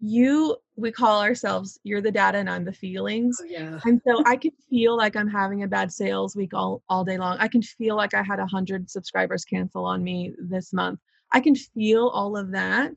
you 0.00 0.56
we 0.76 0.90
call 0.90 1.22
ourselves 1.22 1.78
you're 1.84 2.00
the 2.00 2.10
data 2.10 2.38
and 2.38 2.50
i'm 2.50 2.64
the 2.64 2.72
feelings. 2.72 3.38
Oh, 3.40 3.46
yeah. 3.46 3.78
and 3.84 4.00
so 4.06 4.22
i 4.26 4.36
can 4.36 4.52
feel 4.68 4.96
like 4.96 5.16
i'm 5.16 5.28
having 5.28 5.62
a 5.62 5.68
bad 5.68 5.92
sales 5.92 6.36
week 6.36 6.52
all, 6.54 6.82
all 6.88 7.04
day 7.04 7.18
long. 7.18 7.36
I 7.38 7.48
can 7.48 7.62
feel 7.62 7.96
like 7.96 8.14
i 8.14 8.22
had 8.22 8.40
a 8.40 8.46
hundred 8.46 8.90
subscribers 8.90 9.44
cancel 9.44 9.84
on 9.84 10.02
me 10.02 10.34
this 10.38 10.72
month. 10.72 11.00
I 11.32 11.40
can 11.40 11.54
feel 11.54 12.08
all 12.08 12.36
of 12.36 12.50
that. 12.52 12.94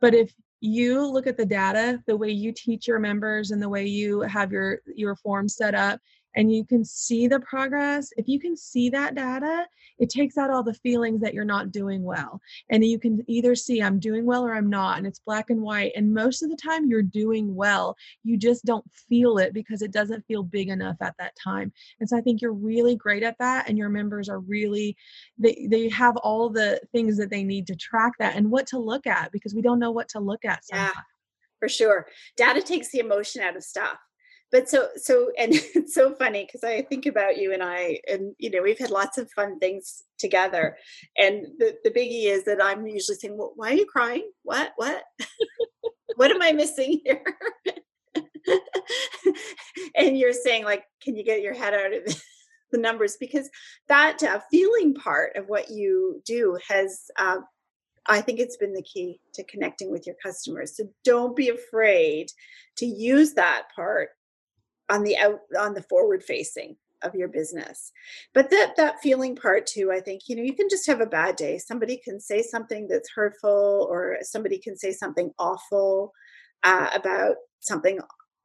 But 0.00 0.14
if 0.14 0.32
you 0.60 1.06
look 1.06 1.26
at 1.26 1.36
the 1.36 1.46
data 1.46 2.02
the 2.06 2.16
way 2.16 2.30
you 2.30 2.52
teach 2.52 2.88
your 2.88 2.98
members 2.98 3.50
and 3.50 3.62
the 3.62 3.68
way 3.68 3.84
you 3.84 4.22
have 4.22 4.50
your 4.50 4.80
your 4.94 5.14
form 5.16 5.48
set 5.48 5.74
up 5.74 6.00
and 6.36 6.54
you 6.54 6.64
can 6.64 6.84
see 6.84 7.26
the 7.26 7.40
progress, 7.40 8.12
if 8.16 8.28
you 8.28 8.38
can 8.38 8.56
see 8.56 8.90
that 8.90 9.14
data, 9.14 9.66
it 9.98 10.10
takes 10.10 10.36
out 10.36 10.50
all 10.50 10.62
the 10.62 10.74
feelings 10.74 11.22
that 11.22 11.32
you're 11.32 11.44
not 11.44 11.72
doing 11.72 12.02
well. 12.02 12.40
And 12.70 12.84
you 12.84 12.98
can 12.98 13.24
either 13.26 13.54
see 13.54 13.82
I'm 13.82 13.98
doing 13.98 14.26
well 14.26 14.44
or 14.44 14.54
I'm 14.54 14.68
not, 14.68 14.98
and 14.98 15.06
it's 15.06 15.18
black 15.18 15.48
and 15.48 15.62
white. 15.62 15.92
And 15.96 16.12
most 16.12 16.42
of 16.42 16.50
the 16.50 16.56
time, 16.56 16.88
you're 16.88 17.02
doing 17.02 17.54
well. 17.54 17.96
You 18.22 18.36
just 18.36 18.66
don't 18.66 18.84
feel 19.08 19.38
it 19.38 19.54
because 19.54 19.80
it 19.80 19.92
doesn't 19.92 20.26
feel 20.26 20.42
big 20.42 20.68
enough 20.68 20.96
at 21.00 21.16
that 21.18 21.34
time. 21.42 21.72
And 22.00 22.08
so 22.08 22.18
I 22.18 22.20
think 22.20 22.42
you're 22.42 22.52
really 22.52 22.96
great 22.96 23.22
at 23.22 23.38
that, 23.38 23.68
and 23.68 23.78
your 23.78 23.88
members 23.88 24.28
are 24.28 24.40
really, 24.40 24.96
they, 25.38 25.66
they 25.70 25.88
have 25.88 26.16
all 26.18 26.50
the 26.50 26.80
things 26.92 27.16
that 27.16 27.30
they 27.30 27.42
need 27.42 27.66
to 27.68 27.76
track 27.76 28.12
that 28.18 28.36
and 28.36 28.50
what 28.50 28.66
to 28.68 28.78
look 28.78 29.06
at 29.06 29.32
because 29.32 29.54
we 29.54 29.62
don't 29.62 29.78
know 29.78 29.90
what 29.90 30.08
to 30.10 30.20
look 30.20 30.44
at 30.44 30.64
sometimes. 30.66 30.92
Yeah, 30.94 31.02
for 31.60 31.68
sure. 31.68 32.06
Data 32.36 32.60
takes 32.60 32.90
the 32.90 32.98
emotion 32.98 33.40
out 33.42 33.56
of 33.56 33.64
stuff 33.64 33.96
but 34.52 34.68
so 34.68 34.88
so 34.96 35.30
and 35.38 35.52
it's 35.74 35.94
so 35.94 36.14
funny 36.14 36.44
because 36.44 36.64
i 36.64 36.82
think 36.82 37.06
about 37.06 37.36
you 37.36 37.52
and 37.52 37.62
i 37.62 37.98
and 38.08 38.34
you 38.38 38.50
know 38.50 38.62
we've 38.62 38.78
had 38.78 38.90
lots 38.90 39.18
of 39.18 39.30
fun 39.32 39.58
things 39.58 40.02
together. 40.18 40.78
And 41.18 41.46
the, 41.58 41.74
the 41.84 41.90
biggie 41.90 42.24
is 42.24 42.44
that 42.44 42.62
i'm 42.62 42.86
usually 42.86 43.16
saying 43.16 43.36
well 43.36 43.52
why 43.56 43.70
are 43.70 43.74
you 43.74 43.86
crying? 43.86 44.30
What 44.42 44.72
what? 44.76 45.02
What 46.14 46.30
am 46.30 46.40
i 46.40 46.52
missing 46.52 47.00
here? 47.04 47.22
And 49.96 50.16
you're 50.16 50.32
saying 50.32 50.64
like 50.64 50.84
can 51.02 51.16
you 51.16 51.24
get 51.24 51.42
your 51.42 51.52
head 51.52 51.74
out 51.74 51.92
of 51.92 52.16
the 52.72 52.78
numbers? 52.78 53.16
Because 53.18 53.50
that 53.88 54.22
uh, 54.22 54.40
feeling 54.50 54.94
part 54.94 55.36
of 55.36 55.48
what 55.48 55.68
you 55.70 56.22
do 56.24 56.58
has 56.68 57.10
uh, 57.18 57.38
I 58.08 58.20
think 58.20 58.38
it's 58.38 58.56
been 58.56 58.72
the 58.72 58.82
key 58.82 59.20
to 59.34 59.44
connecting 59.44 59.90
with 59.90 60.06
your 60.06 60.16
customers. 60.22 60.76
So 60.76 60.84
don't 61.04 61.34
be 61.36 61.48
afraid 61.48 62.28
to 62.76 62.86
use 62.86 63.34
that 63.34 63.64
part 63.74 64.10
on 64.88 65.02
the 65.02 65.16
out 65.16 65.40
on 65.58 65.74
the 65.74 65.82
forward 65.82 66.22
facing 66.22 66.76
of 67.02 67.14
your 67.14 67.28
business. 67.28 67.92
But 68.34 68.50
that 68.50 68.74
that 68.76 69.00
feeling 69.02 69.36
part 69.36 69.66
too 69.66 69.90
i 69.92 70.00
think 70.00 70.22
you 70.26 70.36
know 70.36 70.42
you 70.42 70.54
can 70.54 70.68
just 70.68 70.86
have 70.86 71.00
a 71.00 71.06
bad 71.06 71.36
day. 71.36 71.58
Somebody 71.58 72.00
can 72.02 72.20
say 72.20 72.42
something 72.42 72.88
that's 72.88 73.10
hurtful 73.14 73.86
or 73.90 74.18
somebody 74.22 74.58
can 74.58 74.76
say 74.76 74.92
something 74.92 75.30
awful 75.38 76.12
uh, 76.64 76.88
about 76.94 77.36
something 77.60 77.98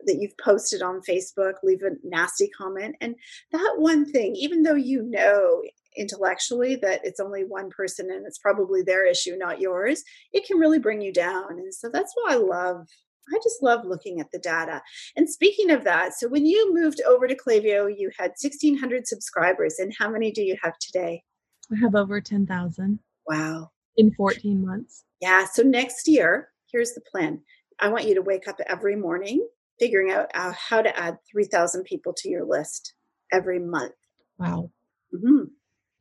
that 0.06 0.18
you've 0.20 0.38
posted 0.38 0.82
on 0.82 1.02
facebook 1.08 1.54
leave 1.64 1.84
a 1.84 1.92
nasty 2.04 2.50
comment. 2.50 2.96
And 3.02 3.16
that 3.52 3.76
one 3.78 4.06
thing 4.06 4.36
even 4.36 4.64
though 4.64 4.76
you 4.76 5.04
know 5.04 5.62
intellectually 5.98 6.78
that 6.78 7.02
it's 7.04 7.20
only 7.20 7.44
one 7.44 7.70
person 7.70 8.10
and 8.10 8.26
it's 8.26 8.40
probably 8.40 8.82
their 8.82 9.06
issue 9.06 9.36
not 9.36 9.60
yours 9.60 10.04
it 10.32 10.46
can 10.46 10.58
really 10.58 10.80
bring 10.80 11.02
you 11.02 11.14
down. 11.14 11.52
And 11.52 11.74
so 11.74 11.90
that's 11.90 12.14
why 12.16 12.34
i 12.34 12.38
love 12.38 12.88
I 13.30 13.38
just 13.44 13.62
love 13.62 13.86
looking 13.86 14.20
at 14.20 14.32
the 14.32 14.40
data. 14.40 14.82
And 15.16 15.30
speaking 15.30 15.72
of 15.72 15.84
that, 15.84 16.14
so 16.14 16.28
when 16.28 16.46
you 16.46 16.74
moved 16.74 17.02
over 17.08 17.28
to 17.28 17.36
Klaviyo, 17.36 17.92
you 17.96 18.10
had 18.18 18.32
1,600 18.42 19.08
subscribers. 19.08 19.80
And 19.80 19.94
how 19.98 20.10
many 20.10 20.32
do 20.32 20.42
you 20.42 20.58
have 20.62 20.78
today? 20.80 21.24
I 21.72 21.78
have 21.78 21.96
over 21.96 22.20
10,000. 22.20 23.00
Wow. 23.28 23.72
In 23.98 24.14
14 24.14 24.66
months. 24.66 25.06
Yeah. 25.22 25.46
So 25.46 25.64
next 25.64 26.08
year, 26.08 26.50
here's 26.72 26.94
the 26.94 27.02
plan 27.02 27.42
I 27.80 27.90
want 27.90 28.06
you 28.06 28.16
to 28.16 28.22
wake 28.22 28.48
up 28.48 28.60
every 28.68 28.96
morning 28.96 29.48
figuring 29.82 30.12
out 30.12 30.30
uh, 30.36 30.54
how 30.54 30.80
to 30.80 30.96
add 30.98 31.18
3,000 31.32 31.84
people 31.84 32.14
to 32.16 32.30
your 32.30 32.46
list 32.46 32.94
every 33.34 33.58
month. 33.58 33.94
Wow. 34.38 34.70
Mm-hmm. 35.14 35.46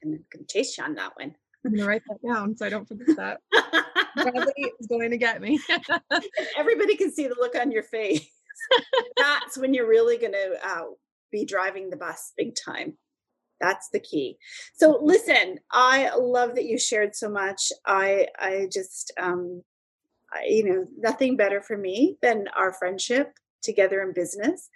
And 0.02 0.14
I'm 0.14 0.24
going 0.32 0.44
to 0.46 0.52
chase 0.52 0.76
you 0.76 0.84
on 0.84 0.94
that 0.96 1.12
one. 1.18 1.34
I'm 1.64 1.72
going 1.72 1.82
to 1.82 1.86
write 1.86 2.02
that 2.08 2.26
down 2.26 2.56
so 2.56 2.66
I 2.66 2.70
don't 2.70 2.88
forget 2.88 3.16
that. 3.16 3.40
Gravity 4.16 4.72
is 4.80 4.86
going 4.86 5.10
to 5.10 5.18
get 5.18 5.40
me. 5.40 5.60
Everybody 6.56 6.96
can 6.96 7.12
see 7.12 7.26
the 7.26 7.36
look 7.38 7.54
on 7.54 7.70
your 7.70 7.82
face. 7.82 8.26
That's 9.16 9.58
when 9.58 9.74
you're 9.74 9.88
really 9.88 10.16
going 10.16 10.32
to 10.32 10.56
uh, 10.64 10.84
be 11.30 11.44
driving 11.44 11.90
the 11.90 11.96
bus 11.96 12.32
big 12.36 12.54
time. 12.54 12.94
That's 13.60 13.88
the 13.92 14.00
key. 14.00 14.38
So 14.74 14.98
listen, 15.02 15.58
I 15.70 16.14
love 16.16 16.54
that 16.54 16.64
you 16.64 16.78
shared 16.78 17.14
so 17.14 17.28
much. 17.28 17.70
I 17.86 18.28
I 18.38 18.68
just 18.72 19.12
um 19.20 19.62
I, 20.32 20.46
you 20.48 20.64
know 20.64 20.86
nothing 20.96 21.36
better 21.36 21.60
for 21.60 21.76
me 21.76 22.16
than 22.22 22.46
our 22.56 22.72
friendship 22.72 23.32
together 23.62 24.02
in 24.02 24.12
business 24.12 24.70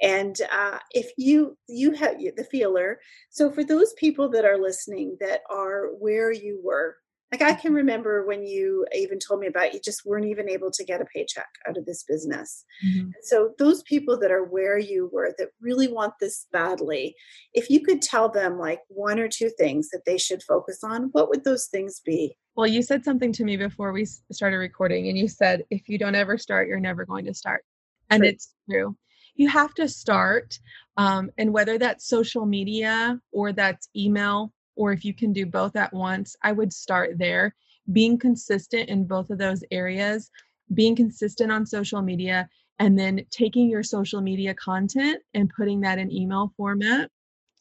and 0.00 0.40
uh, 0.52 0.78
if 0.92 1.10
you 1.16 1.56
you 1.68 1.92
have 1.92 2.16
the 2.36 2.46
feeler 2.50 2.98
so 3.30 3.50
for 3.50 3.64
those 3.64 3.92
people 3.94 4.28
that 4.28 4.44
are 4.44 4.58
listening 4.58 5.16
that 5.20 5.40
are 5.50 5.88
where 5.98 6.32
you 6.32 6.60
were 6.62 6.96
like 7.32 7.42
I 7.42 7.52
can 7.52 7.74
remember 7.74 8.26
when 8.26 8.46
you 8.46 8.86
even 8.94 9.18
told 9.18 9.40
me 9.40 9.46
about 9.48 9.74
you 9.74 9.80
just 9.84 10.06
weren't 10.06 10.26
even 10.26 10.48
able 10.48 10.70
to 10.70 10.84
get 10.84 11.00
a 11.00 11.04
paycheck 11.04 11.48
out 11.68 11.76
of 11.76 11.84
this 11.84 12.02
business. 12.04 12.64
Mm-hmm. 12.86 13.10
So 13.22 13.54
those 13.58 13.82
people 13.82 14.18
that 14.20 14.30
are 14.30 14.44
where 14.44 14.78
you 14.78 15.10
were 15.12 15.34
that 15.38 15.48
really 15.60 15.88
want 15.88 16.14
this 16.20 16.46
badly, 16.52 17.14
if 17.52 17.68
you 17.68 17.84
could 17.84 18.00
tell 18.00 18.30
them 18.30 18.58
like 18.58 18.80
one 18.88 19.18
or 19.18 19.28
two 19.28 19.50
things 19.58 19.90
that 19.90 20.04
they 20.06 20.16
should 20.16 20.42
focus 20.42 20.80
on, 20.82 21.10
what 21.12 21.28
would 21.28 21.44
those 21.44 21.66
things 21.66 22.00
be? 22.04 22.36
Well, 22.56 22.66
you 22.66 22.82
said 22.82 23.04
something 23.04 23.32
to 23.34 23.44
me 23.44 23.56
before 23.56 23.92
we 23.92 24.06
started 24.32 24.56
recording 24.56 25.08
and 25.08 25.18
you 25.18 25.28
said 25.28 25.64
if 25.70 25.88
you 25.88 25.98
don't 25.98 26.14
ever 26.14 26.38
start, 26.38 26.66
you're 26.66 26.80
never 26.80 27.04
going 27.04 27.26
to 27.26 27.34
start. 27.34 27.62
And 28.10 28.22
true. 28.22 28.28
it's 28.28 28.54
true. 28.70 28.96
You 29.34 29.48
have 29.48 29.74
to 29.74 29.88
start 29.88 30.58
um, 30.96 31.30
and 31.38 31.52
whether 31.52 31.78
that's 31.78 32.08
social 32.08 32.44
media 32.44 33.20
or 33.32 33.52
that's 33.52 33.88
email 33.96 34.52
or 34.74 34.92
if 34.92 35.04
you 35.04 35.14
can 35.14 35.32
do 35.32 35.46
both 35.46 35.76
at 35.76 35.92
once, 35.92 36.36
I 36.42 36.52
would 36.52 36.72
start 36.72 37.18
there. 37.18 37.54
Being 37.92 38.18
consistent 38.18 38.88
in 38.88 39.06
both 39.06 39.30
of 39.30 39.38
those 39.38 39.64
areas, 39.70 40.30
being 40.74 40.94
consistent 40.94 41.50
on 41.50 41.64
social 41.66 42.02
media, 42.02 42.48
and 42.78 42.98
then 42.98 43.24
taking 43.30 43.70
your 43.70 43.82
social 43.82 44.20
media 44.20 44.54
content 44.54 45.22
and 45.34 45.50
putting 45.56 45.80
that 45.80 45.98
in 45.98 46.12
email 46.12 46.52
format. 46.56 47.10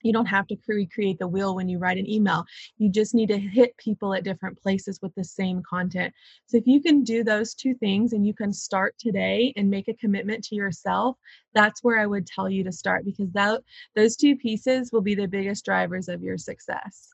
You 0.08 0.14
don't 0.14 0.26
have 0.26 0.48
to 0.48 0.58
recreate 0.68 1.20
the 1.20 1.28
wheel 1.28 1.54
when 1.54 1.68
you 1.68 1.80
write 1.80 1.98
an 1.98 2.10
email. 2.10 2.46
You 2.78 2.90
just 2.90 3.14
need 3.14 3.28
to 3.28 3.38
hit 3.38 3.76
people 3.76 4.14
at 4.14 4.24
different 4.24 4.58
places 4.58 5.00
with 5.02 5.14
the 5.16 5.24
same 5.26 5.62
content. 5.70 6.14
So, 6.46 6.56
if 6.56 6.66
you 6.66 6.82
can 6.82 7.04
do 7.04 7.26
those 7.26 7.54
two 7.54 7.74
things 7.76 8.14
and 8.14 8.26
you 8.26 8.34
can 8.34 8.54
start 8.54 8.96
today 8.98 9.52
and 9.58 9.70
make 9.70 9.90
a 9.90 9.94
commitment 9.94 10.46
to 10.46 10.56
yourself, 10.56 11.18
that's 11.54 11.84
where 11.84 12.00
I 12.00 12.06
would 12.06 12.26
tell 12.26 12.50
you 12.50 12.64
to 12.64 12.72
start 12.72 13.04
because 13.04 13.30
that, 13.34 13.62
those 13.98 14.16
two 14.16 14.38
pieces 14.38 14.94
will 14.94 15.02
be 15.02 15.14
the 15.14 15.28
biggest 15.28 15.66
drivers 15.66 16.08
of 16.08 16.24
your 16.24 16.38
success. 16.38 17.10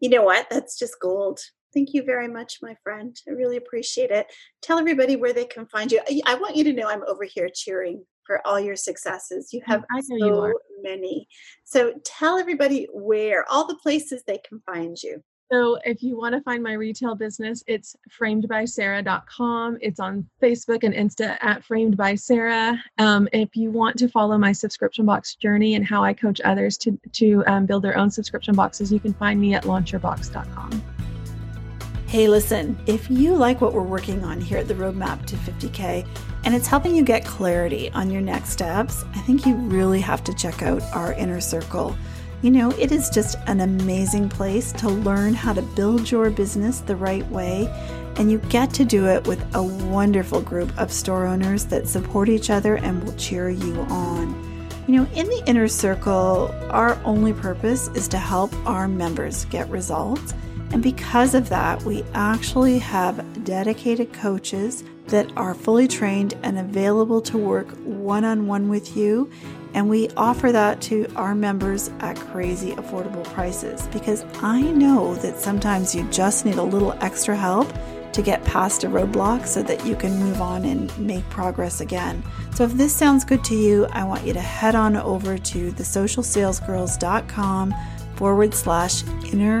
You 0.00 0.08
know 0.08 0.22
what? 0.22 0.48
That's 0.48 0.78
just 0.78 0.98
gold. 1.00 1.40
Thank 1.74 1.92
you 1.92 2.02
very 2.02 2.28
much, 2.28 2.60
my 2.62 2.76
friend. 2.82 3.14
I 3.28 3.32
really 3.32 3.58
appreciate 3.58 4.10
it. 4.10 4.26
Tell 4.62 4.78
everybody 4.78 5.16
where 5.16 5.34
they 5.34 5.44
can 5.44 5.66
find 5.66 5.92
you. 5.92 6.00
I 6.24 6.36
want 6.36 6.56
you 6.56 6.64
to 6.64 6.72
know 6.72 6.88
I'm 6.88 7.04
over 7.06 7.24
here 7.24 7.50
cheering 7.54 8.06
for 8.28 8.46
all 8.46 8.60
your 8.60 8.76
successes. 8.76 9.52
You 9.52 9.62
have 9.64 9.84
I 9.90 10.02
know 10.08 10.18
so 10.18 10.46
you 10.46 10.60
many. 10.82 11.26
So 11.64 11.94
tell 12.04 12.38
everybody 12.38 12.86
where, 12.92 13.44
all 13.50 13.66
the 13.66 13.76
places 13.76 14.22
they 14.26 14.38
can 14.46 14.60
find 14.60 14.96
you. 15.02 15.20
So 15.50 15.78
if 15.86 16.02
you 16.02 16.18
want 16.18 16.34
to 16.34 16.42
find 16.42 16.62
my 16.62 16.74
retail 16.74 17.14
business, 17.14 17.64
it's 17.66 17.96
framedbysarah.com. 18.20 19.78
It's 19.80 19.98
on 19.98 20.28
Facebook 20.42 20.84
and 20.84 20.94
Insta 20.94 21.38
at 21.42 21.64
Framed 21.64 21.96
by 21.96 22.16
Sarah. 22.16 22.78
Um, 22.98 23.28
if 23.32 23.56
you 23.56 23.70
want 23.70 23.96
to 23.98 24.08
follow 24.08 24.36
my 24.36 24.52
subscription 24.52 25.06
box 25.06 25.36
journey 25.36 25.74
and 25.74 25.86
how 25.86 26.04
I 26.04 26.12
coach 26.12 26.42
others 26.44 26.76
to, 26.78 27.00
to 27.14 27.42
um, 27.46 27.64
build 27.64 27.82
their 27.82 27.96
own 27.96 28.10
subscription 28.10 28.54
boxes, 28.54 28.92
you 28.92 29.00
can 29.00 29.14
find 29.14 29.40
me 29.40 29.54
at 29.54 29.64
launchyourbox.com. 29.64 30.97
Hey, 32.08 32.26
listen, 32.26 32.78
if 32.86 33.10
you 33.10 33.34
like 33.34 33.60
what 33.60 33.74
we're 33.74 33.82
working 33.82 34.24
on 34.24 34.40
here 34.40 34.56
at 34.56 34.66
the 34.66 34.72
Roadmap 34.72 35.26
to 35.26 35.36
50K 35.36 36.08
and 36.44 36.54
it's 36.54 36.66
helping 36.66 36.96
you 36.96 37.04
get 37.04 37.26
clarity 37.26 37.90
on 37.90 38.10
your 38.10 38.22
next 38.22 38.48
steps, 38.48 39.04
I 39.14 39.18
think 39.18 39.44
you 39.44 39.54
really 39.54 40.00
have 40.00 40.24
to 40.24 40.32
check 40.32 40.62
out 40.62 40.80
our 40.94 41.12
inner 41.12 41.38
circle. 41.38 41.94
You 42.40 42.50
know, 42.50 42.70
it 42.78 42.92
is 42.92 43.10
just 43.10 43.36
an 43.46 43.60
amazing 43.60 44.30
place 44.30 44.72
to 44.72 44.88
learn 44.88 45.34
how 45.34 45.52
to 45.52 45.60
build 45.60 46.10
your 46.10 46.30
business 46.30 46.80
the 46.80 46.96
right 46.96 47.28
way, 47.28 47.68
and 48.16 48.30
you 48.30 48.38
get 48.48 48.72
to 48.72 48.86
do 48.86 49.06
it 49.06 49.26
with 49.26 49.44
a 49.54 49.62
wonderful 49.62 50.40
group 50.40 50.72
of 50.78 50.90
store 50.90 51.26
owners 51.26 51.66
that 51.66 51.86
support 51.86 52.30
each 52.30 52.48
other 52.48 52.76
and 52.76 53.04
will 53.04 53.16
cheer 53.16 53.50
you 53.50 53.80
on. 53.90 54.30
You 54.86 55.02
know, 55.02 55.08
in 55.12 55.26
the 55.26 55.42
inner 55.46 55.68
circle, 55.68 56.54
our 56.70 56.98
only 57.04 57.34
purpose 57.34 57.88
is 57.88 58.08
to 58.08 58.16
help 58.16 58.50
our 58.66 58.88
members 58.88 59.44
get 59.44 59.68
results. 59.68 60.32
And 60.70 60.82
because 60.82 61.34
of 61.34 61.48
that, 61.48 61.82
we 61.82 62.04
actually 62.14 62.78
have 62.78 63.44
dedicated 63.44 64.12
coaches 64.12 64.84
that 65.06 65.30
are 65.36 65.54
fully 65.54 65.88
trained 65.88 66.34
and 66.42 66.58
available 66.58 67.20
to 67.22 67.38
work 67.38 67.68
one 67.84 68.24
on 68.24 68.46
one 68.46 68.68
with 68.68 68.96
you 68.96 69.30
and 69.74 69.86
we 69.88 70.08
offer 70.16 70.52
that 70.52 70.80
to 70.82 71.06
our 71.14 71.34
members 71.34 71.90
at 72.00 72.16
crazy 72.16 72.72
affordable 72.72 73.22
prices 73.24 73.86
because 73.88 74.24
I 74.42 74.62
know 74.62 75.14
that 75.16 75.38
sometimes 75.38 75.94
you 75.94 76.08
just 76.10 76.46
need 76.46 76.56
a 76.56 76.62
little 76.62 76.92
extra 77.00 77.36
help 77.36 77.70
to 78.12 78.22
get 78.22 78.42
past 78.44 78.84
a 78.84 78.88
roadblock 78.88 79.46
so 79.46 79.62
that 79.62 79.84
you 79.84 79.94
can 79.94 80.18
move 80.18 80.40
on 80.40 80.64
and 80.64 80.98
make 80.98 81.28
progress 81.28 81.82
again. 81.82 82.22
So 82.54 82.64
if 82.64 82.72
this 82.72 82.94
sounds 82.94 83.22
good 83.24 83.44
to 83.44 83.54
you, 83.54 83.84
I 83.92 84.04
want 84.04 84.26
you 84.26 84.32
to 84.32 84.40
head 84.40 84.74
on 84.74 84.96
over 84.96 85.36
to 85.36 85.72
thesocialsalesgirls.com 85.72 87.74
forward 88.16 88.54
slash 88.54 89.04
inner 89.32 89.60